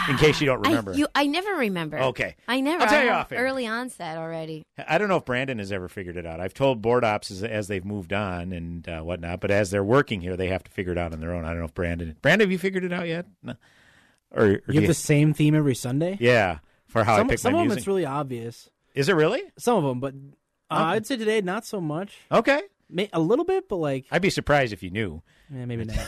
in 0.09 0.17
case 0.17 0.39
you 0.39 0.45
don't 0.45 0.61
remember. 0.61 0.93
I, 0.93 0.95
you, 0.97 1.07
I 1.15 1.25
never 1.25 1.51
remember. 1.55 1.97
Okay. 1.99 2.36
I 2.47 2.61
never. 2.61 2.84
I'll 2.84 2.89
tell 2.89 2.99
I 2.99 3.03
you 3.03 3.09
have 3.09 3.19
off 3.21 3.32
air. 3.32 3.43
Early 3.43 3.65
onset 3.65 4.17
already. 4.17 4.63
I 4.88 4.99
don't 4.99 5.07
know 5.09 5.17
if 5.17 5.25
Brandon 5.25 5.57
has 5.57 5.71
ever 5.71 5.88
figured 5.89 6.15
it 6.17 6.28
out. 6.28 6.39
I've 6.39 6.53
told 6.53 6.82
board 6.84 7.03
ops 7.03 7.32
as, 7.32 7.43
as 7.43 7.67
they've 7.67 7.86
moved 7.86 8.13
on 8.13 8.51
and 8.53 8.88
uh, 8.88 9.01
whatnot, 9.01 9.39
but 9.41 9.49
as 9.49 9.71
they're 9.71 9.84
working 9.84 10.21
here, 10.21 10.38
they 10.38 10.49
have 10.49 10.63
to 10.63 10.71
figure 10.71 10.91
it 10.91 10.97
out 10.99 11.11
on 11.13 11.19
their 11.21 11.34
own. 11.34 11.43
I 11.43 11.49
don't 11.49 11.59
know 11.59 11.65
if 11.65 11.73
Brandon, 11.73 12.15
Brandon, 12.21 12.45
have 12.47 12.51
you 12.51 12.59
figured 12.59 12.84
it 12.84 12.93
out 12.93 13.07
yet? 13.07 13.25
No. 13.41 13.55
Or, 14.30 14.43
or 14.43 14.57
do 14.57 14.61
You 14.67 14.82
have 14.82 14.88
the 14.88 14.93
same 14.93 15.34
theme 15.34 15.55
every 15.55 15.73
Sunday. 15.73 16.17
Yeah, 16.19 16.59
for 17.00 17.04
how 17.04 17.18
some, 17.18 17.28
I 17.28 17.30
pick 17.30 17.39
some 17.39 17.54
my 17.54 17.60
of 17.60 17.62
them 17.62 17.68
music. 17.70 17.80
it's 17.80 17.88
really 17.88 18.06
obvious. 18.06 18.70
Is 18.95 19.10
it 19.10 19.14
really? 19.14 19.41
Some 19.58 19.78
of 19.78 19.84
them, 19.84 20.00
but 20.00 20.14
uh, 20.70 20.76
Okay. 20.76 20.84
I'd 20.84 21.06
say 21.08 21.18
today 21.18 21.41
not 21.41 21.66
so 21.66 21.80
much. 21.80 22.18
Okay, 22.32 22.62
May, 22.89 23.10
a 23.14 23.20
little 23.20 23.45
bit, 23.45 23.70
but 23.70 23.78
like 23.78 24.06
I'd 24.12 24.22
be 24.22 24.30
surprised 24.30 24.74
if 24.74 24.82
you 24.84 24.89
knew. 24.89 25.22
yeah, 25.54 25.66
maybe 25.66 25.86
not. 25.86 25.98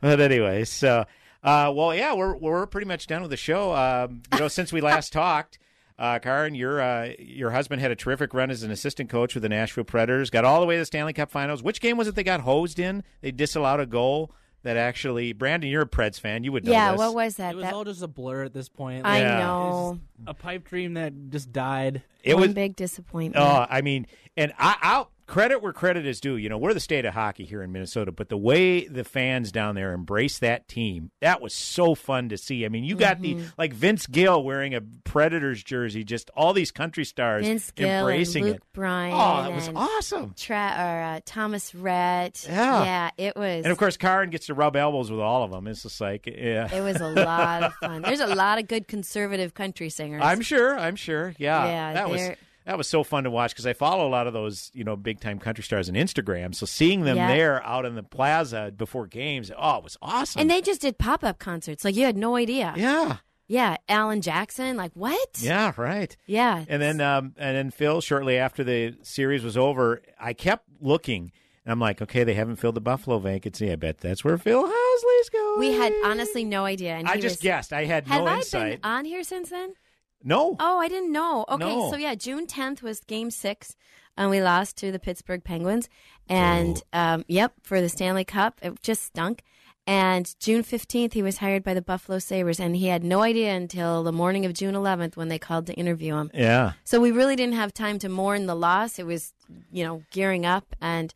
But 0.00 0.20
anyway, 0.20 0.64
so 0.64 1.04
uh, 1.42 1.72
well, 1.74 1.94
yeah, 1.94 2.12
we're 2.14 2.36
we're 2.36 2.66
pretty 2.66 2.86
much 2.86 3.06
done 3.06 3.22
with 3.22 3.30
the 3.30 3.36
show. 3.36 3.74
Um, 3.74 4.22
you 4.32 4.40
know, 4.40 4.48
since 4.48 4.72
we 4.72 4.80
last 4.82 5.12
talked, 5.12 5.58
uh, 5.98 6.18
Karin, 6.18 6.54
your 6.54 6.80
uh, 6.80 7.12
your 7.18 7.50
husband 7.50 7.80
had 7.80 7.90
a 7.90 7.96
terrific 7.96 8.34
run 8.34 8.50
as 8.50 8.62
an 8.62 8.70
assistant 8.70 9.08
coach 9.08 9.34
with 9.34 9.42
the 9.42 9.48
Nashville 9.48 9.84
Predators. 9.84 10.28
Got 10.28 10.44
all 10.44 10.60
the 10.60 10.66
way 10.66 10.74
to 10.76 10.80
the 10.80 10.86
Stanley 10.86 11.14
Cup 11.14 11.30
Finals. 11.30 11.62
Which 11.62 11.80
game 11.80 11.96
was 11.96 12.08
it 12.08 12.14
they 12.14 12.24
got 12.24 12.40
hosed 12.40 12.78
in? 12.78 13.04
They 13.22 13.30
disallowed 13.32 13.80
a 13.80 13.86
goal 13.86 14.32
that 14.66 14.76
actually. 14.76 15.32
Brandon, 15.32 15.70
you're 15.70 15.82
a 15.82 15.86
Preds 15.88 16.20
fan. 16.20 16.44
You 16.44 16.52
would 16.52 16.64
know 16.64 16.72
Yeah, 16.72 16.92
this. 16.92 16.98
what 16.98 17.14
was 17.14 17.36
that? 17.36 17.52
It 17.52 17.56
was 17.56 17.64
that 17.64 17.72
all 17.74 17.84
just 17.84 18.02
a 18.02 18.06
blur 18.08 18.44
at 18.44 18.52
this 18.52 18.68
point. 18.68 19.06
I 19.06 19.20
Yeah. 19.20 19.38
know. 19.38 20.00
a 20.26 20.34
pipe 20.34 20.64
dream 20.68 20.94
that 20.94 21.12
just 21.30 21.52
died. 21.52 22.02
It 22.24 22.34
One 22.34 22.42
was 22.42 22.54
big 22.54 22.74
disappointment. 22.76 23.44
Oh, 23.44 23.66
I 23.68 23.80
mean, 23.82 24.06
and 24.36 24.52
I, 24.58 24.76
I'll 24.82 25.10
credit 25.26 25.62
where 25.62 25.72
credit 25.72 26.06
is 26.06 26.20
due. 26.20 26.36
You 26.36 26.48
know, 26.48 26.58
we're 26.58 26.74
the 26.74 26.80
state 26.80 27.04
of 27.04 27.14
hockey 27.14 27.44
here 27.44 27.62
in 27.62 27.72
Minnesota, 27.72 28.12
but 28.12 28.28
the 28.28 28.36
way 28.36 28.86
the 28.86 29.04
fans 29.04 29.50
down 29.52 29.74
there 29.74 29.92
embrace 29.92 30.38
that 30.38 30.68
team, 30.68 31.10
that 31.20 31.40
was 31.40 31.52
so 31.52 31.94
fun 31.94 32.28
to 32.28 32.38
see. 32.38 32.64
I 32.64 32.68
mean, 32.68 32.84
you 32.84 32.96
got 32.96 33.20
the 33.20 33.34
Mhm. 33.36 33.52
like 33.58 33.72
Vince 33.72 34.06
Gill 34.06 34.42
wearing 34.44 34.74
a 34.74 34.80
Predators 35.04 35.62
jersey, 35.62 36.04
just 36.04 36.30
all 36.36 36.52
these 36.52 36.70
country 36.70 37.04
stars 37.04 37.44
Vince 37.46 37.70
Gill 37.72 37.88
embracing 37.88 38.44
and 38.44 38.52
Luke 38.52 38.62
it. 38.62 38.72
Bryan. 38.72 39.12
Oh, 39.14 39.50
it 39.50 39.54
was 39.54 39.70
awesome. 39.74 40.34
Tra- 40.36 40.74
or 40.78 41.02
uh, 41.02 41.20
Thomas 41.24 41.74
Rhett. 41.74 42.44
Yeah. 42.48 42.84
yeah, 42.84 43.10
it 43.16 43.36
was. 43.36 43.64
And 43.64 43.72
of 43.72 43.78
course, 43.78 43.96
Karin 43.96 44.30
gets 44.30 44.46
to 44.46 44.54
rub 44.54 44.76
elbows 44.76 45.10
with 45.10 45.20
all 45.20 45.42
of 45.42 45.50
them. 45.50 45.66
It's 45.66 45.82
just 45.82 46.00
like, 46.00 46.26
yeah, 46.26 46.72
it 46.74 46.82
was 46.82 47.00
a 47.00 47.08
lot 47.08 47.62
of 47.62 47.74
fun. 47.74 48.02
There's 48.02 48.20
a 48.20 48.26
lot 48.34 48.58
of 48.58 48.68
good 48.68 48.88
conservative 48.88 49.54
country 49.54 49.88
singers. 49.90 50.22
I'm 50.24 50.40
sure. 50.40 50.78
I'm 50.78 50.96
sure. 50.96 51.34
Yeah, 51.38 51.66
Yeah, 51.66 51.92
that 51.94 52.08
was 52.10 52.20
that 52.66 52.76
was 52.76 52.86
so 52.86 53.02
fun 53.02 53.24
to 53.24 53.30
watch 53.30 53.52
because 53.52 53.66
I 53.66 53.72
follow 53.72 54.06
a 54.06 54.10
lot 54.10 54.26
of 54.26 54.32
those 54.34 54.70
you 54.74 54.84
know 54.84 54.96
big 54.96 55.20
time 55.20 55.38
country 55.38 55.64
stars 55.64 55.88
on 55.88 55.94
Instagram. 55.94 56.54
So 56.54 56.66
seeing 56.66 57.02
them 57.02 57.16
Yeah. 57.16 57.28
there 57.28 57.64
out 57.64 57.86
in 57.86 57.94
the 57.94 58.02
plaza 58.02 58.72
before 58.76 59.06
games, 59.06 59.50
oh, 59.56 59.78
it 59.78 59.84
was 59.84 59.96
awesome. 60.02 60.40
And 60.42 60.50
they 60.50 60.60
just 60.60 60.82
did 60.82 60.98
pop 60.98 61.24
up 61.24 61.38
concerts. 61.38 61.84
Like 61.84 61.94
you 61.96 62.04
had 62.04 62.16
no 62.16 62.36
idea. 62.36 62.74
Yeah. 62.76 63.16
Yeah. 63.48 63.76
Alan 63.88 64.20
Jackson. 64.20 64.76
Like 64.76 64.90
what? 64.94 65.38
Yeah, 65.38 65.72
right. 65.76 66.14
Yeah. 66.26 66.64
And 66.68 66.82
then 66.82 67.00
um, 67.00 67.34
and 67.38 67.56
then 67.56 67.70
Phil, 67.70 68.00
shortly 68.00 68.36
after 68.36 68.62
the 68.64 68.96
series 69.02 69.42
was 69.44 69.56
over, 69.56 70.02
I 70.20 70.32
kept 70.32 70.64
looking, 70.80 71.30
and 71.64 71.70
I'm 71.72 71.78
like, 71.80 72.02
okay, 72.02 72.24
they 72.24 72.34
haven't 72.34 72.56
filled 72.56 72.74
the 72.74 72.80
Buffalo 72.80 73.18
vacancy. 73.20 73.70
I 73.70 73.76
bet 73.76 73.98
that's 73.98 74.24
where 74.24 74.36
Phil 74.36 74.64
Housley's 74.64 75.28
going. 75.30 75.60
We 75.60 75.72
had 75.74 75.92
honestly 76.04 76.44
no 76.44 76.64
idea. 76.64 76.94
And 76.96 77.06
I 77.08 77.14
just 77.20 77.36
was, 77.36 77.42
guessed. 77.42 77.72
I 77.72 77.84
had 77.84 78.08
Have 78.08 78.22
no 78.24 78.26
I 78.26 78.36
insight. 78.38 78.82
been 78.82 78.90
on 78.90 79.04
here 79.04 79.22
since 79.22 79.50
then? 79.50 79.74
No. 80.22 80.56
Oh, 80.58 80.78
I 80.78 80.88
didn't 80.88 81.12
know. 81.12 81.44
Okay, 81.48 81.64
No. 81.76 81.90
so 81.90 81.96
yeah, 81.96 82.14
June 82.14 82.46
10th 82.46 82.82
was 82.82 83.00
Game 83.00 83.30
Six, 83.30 83.76
and 84.16 84.30
we 84.30 84.42
lost 84.42 84.76
to 84.78 84.90
the 84.90 84.98
Pittsburgh 84.98 85.44
Penguins. 85.44 85.88
And 86.28 86.82
um, 86.92 87.24
yep, 87.28 87.52
for 87.62 87.80
the 87.80 87.88
Stanley 87.88 88.24
Cup, 88.24 88.58
it 88.62 88.80
just 88.82 89.04
stunk. 89.04 89.42
And 89.88 90.34
June 90.40 90.64
15th, 90.64 91.12
he 91.12 91.22
was 91.22 91.38
hired 91.38 91.62
by 91.62 91.72
the 91.72 91.80
Buffalo 91.82 92.18
Sabres, 92.18 92.58
and 92.58 92.74
he 92.74 92.86
had 92.88 93.04
no 93.04 93.22
idea 93.22 93.54
until 93.54 94.02
the 94.02 94.10
morning 94.10 94.44
of 94.44 94.52
June 94.52 94.74
11th 94.74 95.16
when 95.16 95.28
they 95.28 95.38
called 95.38 95.66
to 95.68 95.74
interview 95.74 96.16
him. 96.16 96.28
Yeah. 96.34 96.72
So 96.82 97.00
we 97.00 97.12
really 97.12 97.36
didn't 97.36 97.54
have 97.54 97.72
time 97.72 98.00
to 98.00 98.08
mourn 98.08 98.46
the 98.46 98.56
loss. 98.56 98.98
It 98.98 99.06
was, 99.06 99.32
you 99.70 99.84
know, 99.84 100.02
gearing 100.10 100.44
up. 100.44 100.74
And 100.80 101.14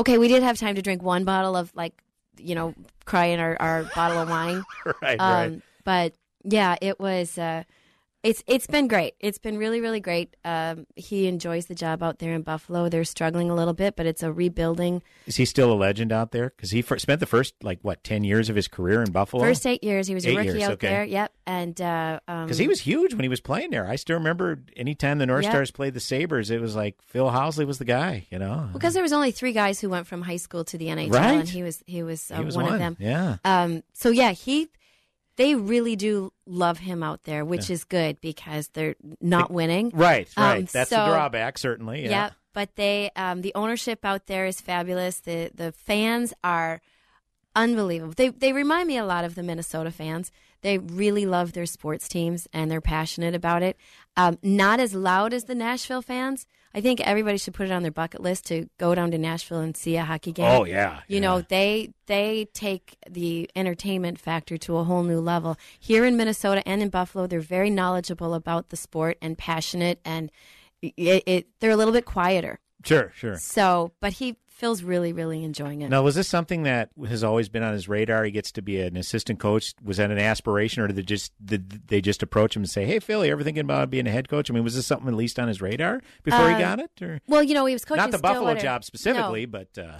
okay, 0.00 0.18
we 0.18 0.26
did 0.26 0.42
have 0.42 0.58
time 0.58 0.74
to 0.74 0.82
drink 0.82 1.00
one 1.00 1.24
bottle 1.24 1.54
of, 1.56 1.70
like, 1.76 1.92
you 2.38 2.56
know, 2.56 2.74
cry 3.04 3.26
in 3.26 3.38
our, 3.38 3.56
our 3.60 3.84
bottle 3.94 4.18
of 4.18 4.28
wine. 4.28 4.64
Right, 5.00 5.20
Um, 5.20 5.52
right. 5.52 5.62
But 5.84 6.14
yeah, 6.42 6.74
it 6.80 6.98
was. 6.98 7.38
Uh, 7.38 7.62
it's 8.22 8.42
it's 8.48 8.66
been 8.66 8.88
great. 8.88 9.14
It's 9.20 9.38
been 9.38 9.58
really 9.58 9.80
really 9.80 10.00
great. 10.00 10.36
Um, 10.44 10.86
he 10.96 11.26
enjoys 11.28 11.66
the 11.66 11.74
job 11.74 12.02
out 12.02 12.18
there 12.18 12.32
in 12.34 12.42
Buffalo. 12.42 12.88
They're 12.88 13.04
struggling 13.04 13.48
a 13.50 13.54
little 13.54 13.74
bit, 13.74 13.94
but 13.94 14.06
it's 14.06 14.22
a 14.22 14.32
rebuilding. 14.32 15.02
Is 15.26 15.36
he 15.36 15.44
still 15.44 15.72
a 15.72 15.74
legend 15.74 16.10
out 16.12 16.32
there? 16.32 16.50
Because 16.50 16.72
he 16.72 16.82
spent 16.82 17.20
the 17.20 17.26
first 17.26 17.54
like 17.62 17.78
what 17.82 18.02
ten 18.02 18.24
years 18.24 18.48
of 18.50 18.56
his 18.56 18.66
career 18.66 19.02
in 19.02 19.12
Buffalo. 19.12 19.42
First 19.44 19.66
eight 19.66 19.84
years, 19.84 20.08
he 20.08 20.14
was 20.14 20.26
a 20.26 20.34
rookie 20.34 20.48
years, 20.48 20.62
out 20.64 20.72
okay. 20.72 20.88
there. 20.88 21.04
Yep, 21.04 21.32
and 21.46 21.80
uh, 21.80 22.20
um, 22.26 22.46
Because 22.46 22.58
he 22.58 22.66
was 22.66 22.80
huge 22.80 23.14
when 23.14 23.22
he 23.22 23.28
was 23.28 23.40
playing 23.40 23.70
there. 23.70 23.86
I 23.88 23.94
still 23.96 24.16
remember 24.16 24.58
anytime 24.76 25.18
the 25.18 25.26
North 25.26 25.44
Yeah. 25.44 25.50
Stars 25.50 25.70
played 25.70 25.94
the 25.94 26.00
Sabres, 26.00 26.50
it 26.50 26.60
was 26.60 26.74
like 26.74 26.96
Phil 27.06 27.30
Housley 27.30 27.66
was 27.66 27.78
the 27.78 27.84
guy. 27.84 28.26
You 28.30 28.38
know, 28.40 28.68
because 28.72 28.94
there 28.94 29.02
was 29.02 29.12
only 29.12 29.30
three 29.30 29.52
guys 29.52 29.80
who 29.80 29.90
went 29.90 30.08
from 30.08 30.22
high 30.22 30.36
school 30.38 30.64
to 30.64 30.76
the 30.78 30.86
NHL, 30.88 31.12
Right. 31.12 31.38
and 31.40 31.48
he 31.48 31.62
was 31.62 31.82
he 31.86 32.02
was, 32.02 32.30
uh, 32.32 32.38
He 32.38 32.44
was 32.44 32.56
one, 32.56 32.64
one, 32.64 32.74
of 32.74 32.78
them. 32.80 32.96
yeah. 32.98 33.36
Um. 33.44 33.84
So 33.92 34.10
yeah, 34.10 34.32
he. 34.32 34.68
They 35.38 35.54
really 35.54 35.96
do 35.96 36.32
love 36.46 36.78
him 36.80 37.02
out 37.02 37.22
there, 37.22 37.44
which 37.44 37.70
Yeah. 37.70 37.74
is 37.74 37.84
good 37.84 38.20
because 38.20 38.68
they're 38.74 38.96
not 39.20 39.50
winning. 39.50 39.90
right, 39.94 40.28
right. 40.36 40.58
Um, 40.58 40.68
That's 40.70 40.90
the 40.90 40.96
drawback, 40.96 41.56
certainly. 41.56 42.02
Yeah. 42.04 42.10
Yep, 42.24 42.32
but 42.52 42.74
they 42.76 43.10
um, 43.16 43.40
the 43.40 43.52
ownership 43.54 44.04
out 44.04 44.26
there 44.26 44.44
is 44.44 44.60
fabulous. 44.60 45.20
The 45.20 45.50
the 45.54 45.72
fans 45.72 46.34
are 46.44 46.80
unbelievable. 47.56 48.14
They 48.16 48.28
they 48.28 48.52
remind 48.52 48.88
me 48.88 48.96
a 48.98 49.04
lot 49.04 49.24
of 49.24 49.34
the 49.34 49.42
Minnesota 49.42 49.90
fans. 49.90 50.30
They 50.62 50.78
really 50.78 51.24
love 51.24 51.52
their 51.52 51.66
sports 51.66 52.08
teams 52.08 52.48
and 52.52 52.70
they're 52.70 52.80
passionate 52.80 53.34
about 53.34 53.62
it. 53.62 53.76
Um, 54.16 54.38
not 54.42 54.80
as 54.80 54.92
loud 54.92 55.32
as 55.32 55.44
the 55.44 55.54
Nashville 55.54 56.02
fans. 56.02 56.46
I 56.74 56.80
think 56.80 57.00
everybody 57.00 57.38
should 57.38 57.54
put 57.54 57.66
it 57.66 57.72
on 57.72 57.82
their 57.82 57.90
bucket 57.90 58.20
list 58.20 58.46
to 58.46 58.68
go 58.78 58.94
down 58.94 59.10
to 59.12 59.18
Nashville 59.18 59.60
and 59.60 59.76
see 59.76 59.96
a 59.96 60.04
hockey 60.04 60.32
game. 60.32 60.46
Oh, 60.46 60.64
yeah, 60.64 61.00
you 61.08 61.20
know 61.20 61.40
they 61.40 61.92
they 62.06 62.48
take 62.52 62.96
the 63.08 63.50
entertainment 63.56 64.18
factor 64.20 64.56
to 64.58 64.76
a 64.76 64.84
whole 64.84 65.02
new 65.02 65.20
level. 65.20 65.56
Here 65.78 66.04
in 66.04 66.16
Minnesota 66.16 66.66
and 66.66 66.82
in 66.82 66.88
Buffalo, 66.88 67.26
they're 67.26 67.40
very 67.40 67.70
knowledgeable 67.70 68.34
about 68.34 68.68
the 68.68 68.76
sport 68.76 69.18
and 69.22 69.36
passionate, 69.36 70.00
and 70.04 70.30
it, 70.82 71.22
it 71.26 71.46
they're 71.60 71.70
a 71.70 71.76
little 71.76 71.94
bit 71.94 72.04
quieter. 72.04 72.60
Sure, 72.84 73.12
sure. 73.16 73.36
So, 73.38 73.92
but 74.00 74.14
he 74.14 74.36
feels 74.58 74.82
really, 74.82 75.12
really 75.12 75.44
enjoying 75.44 75.82
it. 75.82 75.88
Now, 75.88 76.02
was 76.02 76.16
this 76.16 76.26
something 76.28 76.64
that 76.64 76.90
has 77.06 77.22
always 77.22 77.48
been 77.48 77.62
on 77.62 77.72
his 77.72 77.88
radar? 77.88 78.24
He 78.24 78.30
gets 78.32 78.50
to 78.52 78.62
be 78.62 78.80
an 78.80 78.96
assistant 78.96 79.38
coach. 79.38 79.72
Was 79.82 79.96
that 79.98 80.10
an 80.10 80.18
aspiration, 80.18 80.82
or 80.82 80.88
did 80.88 80.96
they 80.96 81.02
just 81.02 81.32
did 81.44 81.88
they 81.88 82.00
just 82.00 82.22
approach 82.22 82.56
him 82.56 82.62
and 82.62 82.70
say, 82.70 82.84
"Hey, 82.84 82.98
Phil, 82.98 83.24
you 83.24 83.32
ever 83.32 83.42
thinking 83.44 83.62
about 83.62 83.88
being 83.90 84.06
a 84.06 84.10
head 84.10 84.28
coach?" 84.28 84.50
I 84.50 84.54
mean, 84.54 84.64
was 84.64 84.74
this 84.74 84.86
something 84.86 85.08
at 85.08 85.14
least 85.14 85.38
on 85.38 85.48
his 85.48 85.62
radar 85.62 86.02
before 86.24 86.40
Uh, 86.40 86.54
he 86.54 86.58
got 86.62 86.80
it? 86.80 86.90
Or 87.00 87.20
Well, 87.28 87.42
you 87.42 87.54
know, 87.54 87.66
he 87.66 87.72
was 87.74 87.84
coaching 87.84 88.02
not 88.02 88.10
the 88.10 88.18
Buffalo 88.18 88.54
job 88.56 88.84
specifically, 88.84 89.46
No. 89.46 89.52
but 89.52 89.78
uh, 89.78 89.98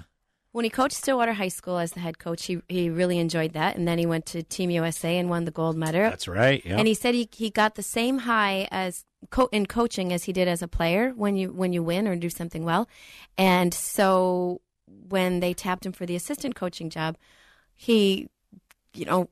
When 0.52 0.64
he 0.64 0.70
coached 0.70 0.96
Stillwater 0.96 1.34
High 1.34 1.48
School 1.48 1.78
as 1.78 1.92
the 1.92 2.00
head 2.00 2.18
coach, 2.18 2.46
he 2.46 2.60
he 2.68 2.90
really 2.90 3.18
enjoyed 3.18 3.52
that, 3.52 3.76
and 3.76 3.86
then 3.86 3.98
he 3.98 4.06
went 4.06 4.26
to 4.26 4.42
Team 4.42 4.70
USA 4.70 5.16
and 5.18 5.30
won 5.30 5.44
the 5.44 5.50
gold 5.52 5.76
medal. 5.76 6.02
That's 6.02 6.26
right, 6.26 6.60
yeah. 6.64 6.78
And 6.78 6.88
he 6.88 6.94
said 6.94 7.14
he, 7.14 7.28
he 7.32 7.50
got 7.50 7.74
the 7.76 7.82
same 7.82 8.18
high 8.20 8.66
as 8.70 9.04
co- 9.30 9.48
in 9.52 9.66
coaching 9.66 10.12
as 10.12 10.24
he 10.24 10.32
did 10.32 10.48
as 10.48 10.62
a 10.62 10.68
player 10.68 11.12
when 11.14 11.36
you 11.36 11.52
when 11.52 11.72
you 11.72 11.82
win 11.82 12.06
or 12.08 12.16
do 12.16 12.30
something 12.30 12.64
well, 12.64 12.88
and 13.36 13.72
so 13.74 14.60
when 14.86 15.40
they 15.40 15.52
tapped 15.54 15.84
him 15.84 15.92
for 15.92 16.06
the 16.06 16.16
assistant 16.16 16.54
coaching 16.54 16.90
job, 16.90 17.16
he, 17.74 18.28
you 18.94 19.04
know. 19.04 19.28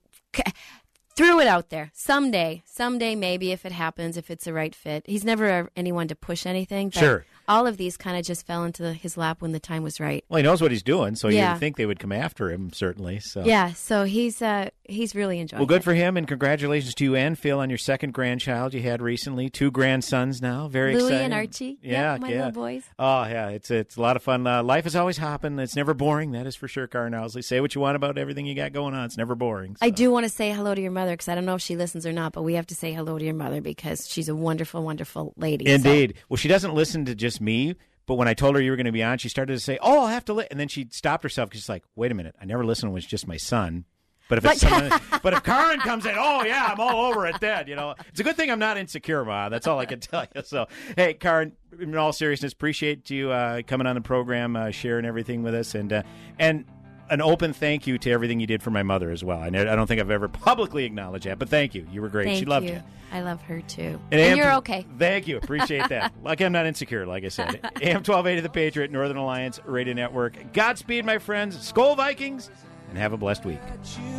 Threw 1.16 1.40
it 1.40 1.46
out 1.46 1.70
there. 1.70 1.90
Someday, 1.94 2.62
someday, 2.66 3.14
maybe 3.14 3.50
if 3.50 3.64
it 3.64 3.72
happens, 3.72 4.18
if 4.18 4.30
it's 4.30 4.44
the 4.44 4.52
right 4.52 4.74
fit. 4.74 5.02
He's 5.06 5.24
never 5.24 5.70
anyone 5.74 6.08
to 6.08 6.14
push 6.14 6.44
anything. 6.44 6.90
Sure. 6.90 7.24
All 7.48 7.66
of 7.66 7.76
these 7.76 7.96
kind 7.96 8.16
of 8.18 8.24
just 8.24 8.46
fell 8.46 8.64
into 8.64 8.92
his 8.92 9.16
lap 9.16 9.40
when 9.40 9.52
the 9.52 9.60
time 9.60 9.82
was 9.82 10.00
right. 10.00 10.24
well, 10.28 10.38
he 10.38 10.42
knows 10.42 10.60
what 10.60 10.70
he's 10.70 10.82
doing, 10.82 11.14
so 11.16 11.28
you'd 11.28 11.58
think 11.58 11.76
they 11.76 11.86
would 11.86 11.98
come 11.98 12.12
after 12.12 12.50
him, 12.50 12.72
certainly. 12.72 13.20
So 13.20 13.44
Yeah, 13.44 13.72
so 13.72 14.04
he's 14.04 14.42
uh 14.42 14.70
he's 14.84 15.14
really 15.14 15.38
enjoying. 15.40 15.60
Well, 15.60 15.66
good 15.66 15.80
it. 15.80 15.84
for 15.84 15.94
him, 15.94 16.16
and 16.16 16.26
congratulations 16.28 16.94
to 16.96 17.04
you 17.04 17.14
and 17.16 17.38
Phil 17.38 17.58
on 17.58 17.70
your 17.70 17.78
second 17.78 18.12
grandchild 18.14 18.74
you 18.74 18.82
had 18.82 19.00
recently. 19.02 19.48
Two 19.50 19.70
grandsons 19.70 20.40
now, 20.42 20.68
very 20.68 20.94
Louis 20.94 21.04
exciting. 21.04 21.24
and 21.26 21.34
Archie. 21.34 21.78
Yeah, 21.82 22.12
Yep, 22.12 22.20
my 22.20 22.28
yeah. 22.28 22.36
little 22.36 22.52
boys. 22.52 22.84
Oh 22.98 23.22
yeah, 23.24 23.48
it's 23.48 23.70
it's 23.70 23.96
a 23.96 24.00
lot 24.00 24.16
of 24.16 24.22
fun. 24.22 24.46
Uh, 24.46 24.62
life 24.62 24.86
is 24.86 24.96
always 24.96 25.16
hopping. 25.18 25.58
It's 25.58 25.76
never 25.76 25.94
boring. 25.94 26.32
That 26.32 26.46
is 26.46 26.56
for 26.56 26.68
sure, 26.68 26.86
Karin 26.86 27.12
Housley. 27.12 27.42
Say 27.44 27.60
what 27.60 27.74
you 27.74 27.80
want 27.80 27.96
about 27.96 28.18
everything 28.18 28.46
you 28.46 28.54
got 28.54 28.72
going 28.72 28.94
on. 28.94 29.04
It's 29.04 29.16
never 29.16 29.34
boring. 29.34 29.76
I 29.80 29.90
do 29.90 30.10
want 30.10 30.24
to 30.24 30.30
say 30.30 30.52
hello 30.52 30.74
to 30.74 30.80
your 30.80 30.90
mother 30.90 31.12
because 31.12 31.28
I 31.28 31.34
don't 31.34 31.44
know 31.46 31.54
if 31.54 31.62
she 31.62 31.76
listens 31.76 32.06
or 32.06 32.12
not, 32.12 32.32
but 32.32 32.42
we 32.42 32.54
have 32.54 32.66
to 32.68 32.74
say 32.74 32.92
hello 32.92 33.18
to 33.18 33.24
your 33.24 33.34
mother 33.34 33.60
because 33.60 34.08
she's 34.08 34.28
a 34.28 34.34
wonderful, 34.34 34.82
wonderful 34.82 35.32
lady. 35.36 35.66
So- 35.66 35.72
Indeed. 35.72 36.14
Well, 36.28 36.36
she 36.36 36.48
doesn't 36.48 36.74
listen 36.74 37.04
to 37.06 37.14
just 37.14 37.35
me. 37.40 37.76
But 38.06 38.14
when 38.14 38.28
I 38.28 38.34
told 38.34 38.54
her 38.54 38.60
you 38.60 38.70
were 38.70 38.76
going 38.76 38.86
to 38.86 38.92
be 38.92 39.02
on, 39.02 39.18
she 39.18 39.28
started 39.28 39.52
to 39.54 39.60
say, 39.60 39.78
"Oh, 39.82 40.02
I'll 40.02 40.06
have 40.06 40.24
to," 40.26 40.32
li-. 40.34 40.46
and 40.50 40.60
then 40.60 40.68
she 40.68 40.86
stopped 40.92 41.24
herself 41.24 41.48
because 41.48 41.62
she's 41.62 41.68
like, 41.68 41.82
"Wait 41.96 42.12
a 42.12 42.14
minute, 42.14 42.36
I 42.40 42.44
never 42.44 42.64
listened 42.64 42.92
when 42.92 42.98
it's 42.98 43.06
just 43.06 43.26
my 43.26 43.36
son." 43.36 43.84
But 44.28 44.38
if 44.38 44.44
it's 44.44 44.62
But- 44.64 44.70
someone, 44.70 45.00
but 45.22 45.32
if 45.34 45.42
Karin 45.44 45.78
comes 45.80 46.04
in, 46.06 46.14
oh 46.16 46.44
yeah, 46.44 46.68
I'm 46.70 46.78
all 46.80 47.06
over 47.06 47.26
it. 47.26 47.40
Then 47.40 47.66
you 47.68 47.74
know, 47.76 47.94
it's 48.08 48.20
a 48.20 48.24
good 48.24 48.36
thing 48.36 48.50
I'm 48.50 48.58
not 48.60 48.76
insecure, 48.76 49.24
Ma. 49.24 49.48
That's 49.48 49.66
all 49.66 49.78
I 49.80 49.86
can 49.86 49.98
tell 50.00 50.24
you. 50.34 50.42
So, 50.42 50.66
hey, 50.96 51.14
Karin, 51.14 51.52
in 51.80 51.96
all 51.96 52.12
seriousness, 52.12 52.52
appreciate 52.52 53.10
you 53.10 53.30
uh, 53.32 53.62
coming 53.66 53.86
on 53.88 53.94
the 53.96 54.00
program, 54.02 54.54
uh, 54.56 54.70
sharing 54.70 55.04
everything 55.04 55.42
with 55.42 55.54
us, 55.54 55.74
and 55.74 55.92
uh, 55.92 56.02
and 56.38 56.64
an 57.10 57.20
open 57.20 57.52
thank 57.52 57.86
you 57.86 57.98
to 57.98 58.10
everything 58.10 58.40
you 58.40 58.46
did 58.46 58.62
for 58.62 58.70
my 58.70 58.82
mother 58.82 59.10
as 59.10 59.22
well. 59.22 59.38
I, 59.40 59.50
ne- 59.50 59.60
I 59.68 59.76
don't 59.76 59.86
think 59.86 60.00
I've 60.00 60.10
ever 60.10 60.28
publicly 60.28 60.84
acknowledged 60.84 61.26
that, 61.26 61.38
but 61.38 61.48
thank 61.48 61.74
you. 61.74 61.86
You 61.92 62.02
were 62.02 62.08
great. 62.08 62.26
Thank 62.26 62.38
she 62.38 62.44
loved 62.44 62.66
you. 62.66 62.74
you. 62.74 62.82
I 63.12 63.20
love 63.20 63.40
her 63.42 63.60
too. 63.62 64.00
And 64.10 64.20
And, 64.20 64.32
AM 64.32 64.36
you're 64.36 64.52
okay. 64.54 64.84
Thank 64.98 65.28
you. 65.28 65.36
Appreciate 65.36 65.88
that. 65.90 66.12
like 66.22 66.40
I'm 66.40 66.52
not 66.52 66.66
insecure, 66.66 67.06
like 67.06 67.24
I 67.24 67.28
said. 67.28 67.60
AM 67.80 68.02
1280 68.02 68.40
The 68.40 68.48
Patriot, 68.48 68.90
Northern 68.90 69.16
Alliance 69.16 69.60
Radio 69.64 69.94
Network. 69.94 70.52
Godspeed, 70.52 71.04
my 71.04 71.18
friends. 71.18 71.56
Skol 71.72 71.96
Vikings, 71.96 72.50
and 72.88 72.98
have 72.98 73.12
a 73.12 73.16
blessed 73.16 73.44
week. 73.44 73.60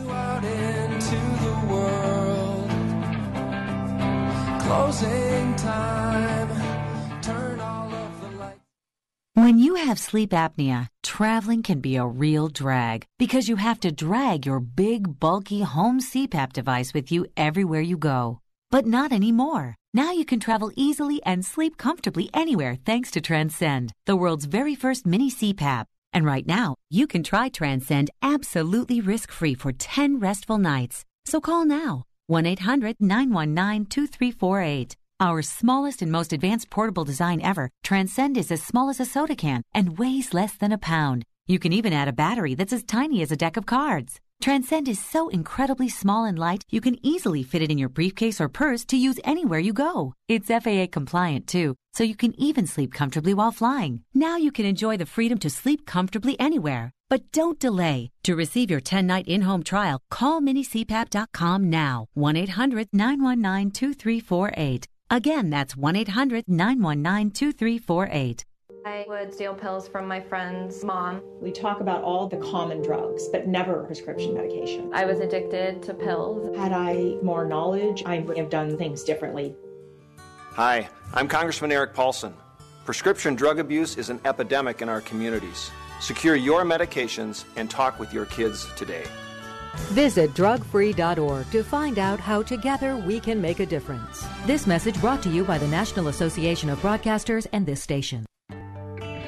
out 0.10 0.44
into 0.46 1.16
the 1.16 1.68
world. 1.70 2.70
Closing 4.62 5.56
time. 5.56 6.67
When 9.38 9.60
you 9.60 9.76
have 9.76 10.00
sleep 10.00 10.32
apnea, 10.32 10.88
traveling 11.04 11.62
can 11.62 11.80
be 11.80 11.96
a 11.96 12.08
real 12.08 12.48
drag 12.48 13.04
because 13.20 13.48
you 13.48 13.58
have 13.58 13.80
to 13.82 13.92
drag 13.92 14.48
your 14.48 14.60
big, 14.60 15.20
bulky 15.20 15.62
home 15.62 16.00
CPAP 16.00 16.54
device 16.54 16.92
with 16.92 17.12
you 17.12 17.28
everywhere 17.38 17.82
you 17.82 17.98
go. 17.98 18.40
But 18.72 18.88
not 18.88 19.12
anymore. 19.12 19.76
Now 19.94 20.12
you 20.12 20.26
can 20.26 20.40
travel 20.40 20.72
easily 20.76 21.22
and 21.24 21.46
sleep 21.46 21.78
comfortably 21.78 22.32
anywhere 22.34 22.78
thanks 22.84 23.12
to 23.12 23.22
Transcend, 23.22 23.92
the 24.08 24.16
world's 24.16 24.46
very 24.46 24.74
first 24.74 25.06
mini 25.06 25.30
CPAP. 25.30 25.86
And 26.14 26.26
right 26.26 26.48
now, 26.48 26.74
you 26.90 27.06
can 27.06 27.22
try 27.22 27.50
Transcend 27.50 28.10
absolutely 28.24 29.02
risk 29.02 29.32
free 29.32 29.54
for 29.54 29.72
10 29.72 30.20
restful 30.20 30.58
nights. 30.58 31.06
So 31.26 31.40
call 31.40 31.64
now 31.64 32.06
1 32.26 32.48
800 32.48 32.96
919 33.00 33.86
2348. 33.86 34.98
Our 35.20 35.42
smallest 35.42 36.04
and 36.04 36.12
most 36.12 36.32
advanced 36.32 36.70
portable 36.70 37.04
design 37.04 37.42
ever, 37.42 37.72
Transcend 37.84 38.38
is 38.38 38.52
as 38.52 38.62
small 38.62 38.88
as 38.90 39.00
a 39.00 39.06
soda 39.06 39.36
can 39.36 39.64
and 39.74 39.98
weighs 39.98 40.32
less 40.32 40.56
than 40.56 40.72
a 40.72 40.78
pound. 40.78 41.24
You 41.48 41.58
can 41.58 41.74
even 41.74 41.92
add 41.92 42.08
a 42.08 42.14
battery 42.14 42.54
that's 42.54 42.74
as 42.74 42.84
tiny 42.84 43.24
as 43.24 43.32
a 43.32 43.38
deck 43.38 43.58
of 43.58 43.66
cards. 43.66 44.20
Transcend 44.44 44.88
is 44.88 45.04
so 45.04 45.30
incredibly 45.30 45.90
small 45.90 46.26
and 46.26 46.38
light, 46.38 46.62
you 46.70 46.82
can 46.82 47.04
easily 47.04 47.42
fit 47.42 47.64
it 47.64 47.72
in 47.72 47.80
your 47.80 47.90
briefcase 47.90 48.40
or 48.40 48.48
purse 48.48 48.86
to 48.86 48.96
use 48.96 49.20
anywhere 49.24 49.58
you 49.58 49.74
go. 49.74 50.14
It's 50.28 50.50
FAA 50.50 50.86
compliant 50.92 51.48
too, 51.48 51.74
so 51.96 52.04
you 52.04 52.16
can 52.16 52.40
even 52.40 52.68
sleep 52.68 52.94
comfortably 52.94 53.34
while 53.34 53.52
flying. 53.52 54.02
Now 54.14 54.38
you 54.38 54.52
can 54.52 54.66
enjoy 54.68 54.98
the 54.98 55.08
freedom 55.08 55.40
to 55.40 55.50
sleep 55.50 55.88
comfortably 55.88 56.40
anywhere. 56.40 56.92
But 57.10 57.32
don't 57.32 57.60
delay. 57.60 58.12
To 58.24 58.36
receive 58.36 58.70
your 58.70 58.82
10 58.82 59.08
night 59.08 59.26
in 59.28 59.42
home 59.42 59.64
trial, 59.64 60.00
call 60.12 60.42
minicpap.com 60.42 61.70
now. 61.72 62.06
1 62.14 62.36
800 62.36 62.90
919 62.94 63.72
2348. 63.72 64.88
Again, 65.10 65.50
that's 65.50 65.78
1 65.78 65.96
800 65.96 66.46
919 66.50 67.32
2348. 67.32 68.46
I 68.86 69.06
would 69.08 69.34
steal 69.34 69.54
pills 69.54 69.88
from 69.88 70.06
my 70.06 70.20
friend's 70.20 70.84
mom. 70.84 71.22
We 71.42 71.52
talk 71.52 71.80
about 71.80 72.04
all 72.04 72.28
the 72.28 72.38
common 72.38 72.82
drugs, 72.82 73.30
but 73.30 73.48
never 73.48 73.84
prescription 73.84 74.34
medication. 74.34 74.92
I 74.94 75.06
was 75.06 75.20
addicted 75.20 75.82
to 75.84 75.94
pills. 75.94 76.56
Had 76.58 76.74
I 76.74 77.16
more 77.22 77.46
knowledge, 77.46 78.04
I 78.06 78.20
would 78.20 78.38
have 78.38 78.50
done 78.50 78.78
things 78.78 79.04
differently. 79.04 79.56
Hi, 80.52 80.90
I'm 81.14 81.30
Congressman 81.30 81.72
Erik 81.72 81.94
Paulsen. 81.94 82.34
Prescription 82.84 83.36
drug 83.36 83.60
abuse 83.60 83.98
is 83.98 84.10
an 84.10 84.20
epidemic 84.26 84.82
in 84.82 84.90
our 84.90 85.02
communities. 85.02 85.72
Secure 86.02 86.36
your 86.36 86.64
medications 86.64 87.46
and 87.56 87.70
talk 87.70 87.98
with 87.98 88.14
your 88.14 88.26
kids 88.26 88.68
today. 88.76 89.06
Visit 89.94 90.34
drugfree.org 90.34 91.50
to 91.52 91.64
find 91.64 92.00
out 92.00 92.20
how 92.20 92.44
together 92.44 92.98
we 92.98 93.20
can 93.20 93.42
make 93.42 93.60
a 93.60 93.66
difference. 93.66 94.26
This 94.46 94.68
message 94.68 95.00
brought 95.00 95.24
to 95.24 95.30
you 95.30 95.44
by 95.44 95.58
the 95.58 95.68
National 95.68 96.10
Association 96.10 96.70
of 96.70 96.80
Broadcasters 96.80 97.48
and 97.54 97.66
this 97.66 97.82
station. 97.82 98.26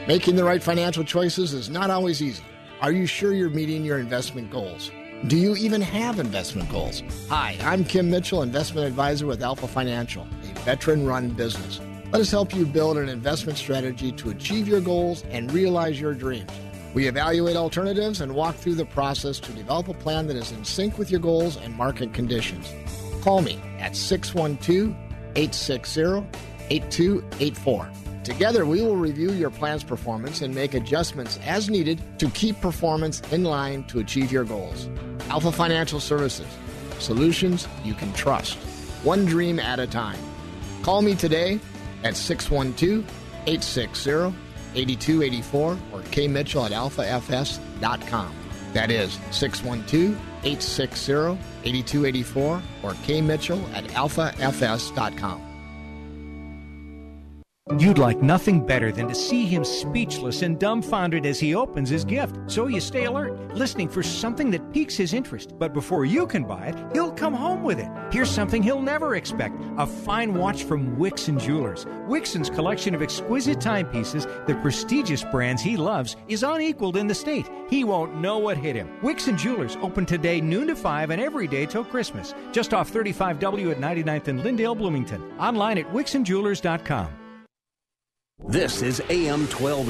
Making 0.07 0.35
the 0.35 0.43
right 0.43 0.61
financial 0.61 1.03
choices 1.03 1.53
is 1.53 1.69
not 1.69 1.89
always 1.89 2.21
easy. 2.21 2.43
Are 2.81 2.91
you 2.91 3.05
sure 3.05 3.33
you're 3.33 3.49
meeting 3.49 3.85
your 3.85 3.99
investment 3.99 4.49
goals? 4.49 4.91
Do 5.27 5.37
you 5.37 5.55
even 5.57 5.81
have 5.81 6.17
investment 6.17 6.71
goals? 6.71 7.03
Hi, 7.29 7.57
I'm 7.61 7.83
Kim 7.83 8.09
Mitchell, 8.09 8.41
investment 8.41 8.87
advisor 8.87 9.27
with 9.27 9.43
Alpha 9.43 9.67
Financial, 9.67 10.23
a 10.23 10.59
veteran 10.61 11.05
run 11.05 11.29
business. 11.29 11.81
Let 12.11 12.21
us 12.21 12.31
help 12.31 12.55
you 12.55 12.65
build 12.65 12.97
an 12.97 13.09
investment 13.09 13.57
strategy 13.57 14.11
to 14.13 14.29
achieve 14.29 14.67
your 14.67 14.81
goals 14.81 15.23
and 15.29 15.51
realize 15.51 15.99
your 15.99 16.13
dreams. 16.13 16.49
We 16.93 17.07
evaluate 17.07 17.55
alternatives 17.55 18.21
and 18.21 18.33
walk 18.33 18.55
through 18.55 18.75
the 18.75 18.85
process 18.85 19.39
to 19.41 19.51
develop 19.53 19.87
a 19.87 19.93
plan 19.93 20.27
that 20.27 20.35
is 20.35 20.51
in 20.51 20.65
sync 20.65 20.97
with 20.97 21.11
your 21.11 21.19
goals 21.19 21.55
and 21.57 21.75
market 21.75 22.13
conditions. 22.13 22.73
Call 23.21 23.41
me 23.41 23.59
at 23.79 23.95
612 23.95 24.95
860 25.35 26.25
8284. 26.71 27.89
Together, 28.23 28.65
we 28.65 28.81
will 28.81 28.95
review 28.95 29.31
your 29.31 29.49
plan's 29.49 29.83
performance 29.83 30.41
and 30.41 30.53
make 30.53 30.73
adjustments 30.73 31.39
as 31.45 31.69
needed 31.69 32.01
to 32.19 32.29
keep 32.31 32.59
performance 32.61 33.21
in 33.31 33.43
line 33.43 33.83
to 33.85 33.99
achieve 33.99 34.31
your 34.31 34.43
goals. 34.43 34.89
Alpha 35.29 35.51
Financial 35.51 35.99
Services, 35.99 36.47
solutions 36.99 37.67
you 37.83 37.93
can 37.93 38.11
trust, 38.13 38.57
one 39.03 39.25
dream 39.25 39.59
at 39.59 39.79
a 39.79 39.87
time. 39.87 40.19
Call 40.81 41.01
me 41.01 41.15
today 41.15 41.59
at 42.03 42.15
612 42.15 43.05
860 43.47 44.48
8284 44.75 45.77
or 45.91 46.01
kmitchell 46.01 46.65
at 46.65 46.71
alphafs.com. 46.71 48.35
That 48.73 48.91
is 48.91 49.19
612 49.31 50.15
860 50.43 51.13
8284 51.63 52.61
or 52.83 52.91
kmitchell 52.93 53.73
at 53.73 53.83
alphafs.com. 53.85 55.48
You'd 57.77 57.99
like 57.99 58.19
nothing 58.23 58.65
better 58.65 58.91
than 58.91 59.07
to 59.09 59.13
see 59.13 59.45
him 59.45 59.63
speechless 59.63 60.41
and 60.41 60.57
dumbfounded 60.57 61.23
as 61.27 61.39
he 61.39 61.53
opens 61.53 61.87
his 61.87 62.03
gift. 62.03 62.35
So 62.47 62.65
you 62.65 62.81
stay 62.81 63.05
alert, 63.05 63.53
listening 63.53 63.89
for 63.89 64.01
something 64.01 64.49
that 64.49 64.73
piques 64.73 64.95
his 64.95 65.13
interest. 65.13 65.53
But 65.59 65.71
before 65.71 66.03
you 66.03 66.25
can 66.25 66.45
buy 66.45 66.69
it, 66.69 66.93
he'll 66.93 67.11
come 67.11 67.33
home 67.35 67.61
with 67.61 67.77
it. 67.77 67.87
Here's 68.11 68.31
something 68.31 68.63
he'll 68.63 68.81
never 68.81 69.13
expect 69.15 69.55
a 69.77 69.85
fine 69.85 70.33
watch 70.33 70.63
from 70.63 70.97
Wixon 70.97 71.39
Jewelers. 71.39 71.85
Wixon's 72.07 72.49
collection 72.49 72.95
of 72.95 73.03
exquisite 73.03 73.61
timepieces, 73.61 74.25
the 74.47 74.55
prestigious 74.63 75.23
brands 75.25 75.61
he 75.61 75.77
loves, 75.77 76.15
is 76.27 76.41
unequaled 76.41 76.97
in 76.97 77.05
the 77.05 77.13
state. 77.13 77.47
He 77.69 77.83
won't 77.83 78.15
know 78.15 78.39
what 78.39 78.57
hit 78.57 78.75
him. 78.75 78.89
Wixon 79.03 79.37
Jewelers 79.37 79.77
open 79.83 80.07
today 80.07 80.41
noon 80.41 80.67
to 80.67 80.75
5 80.75 81.11
and 81.11 81.21
every 81.21 81.45
day 81.45 81.67
till 81.67 81.85
Christmas. 81.85 82.33
Just 82.51 82.73
off 82.73 82.91
35W 82.91 83.69
at 83.69 83.77
99th 83.77 84.27
and 84.27 84.43
Lyndale, 84.43 84.73
Bloomington. 84.73 85.21
Online 85.39 85.77
at 85.77 85.85
wixonjewelers.com. 85.93 87.28
This 88.47 88.81
is 88.81 89.01
AM 89.09 89.47
12. 89.47 89.89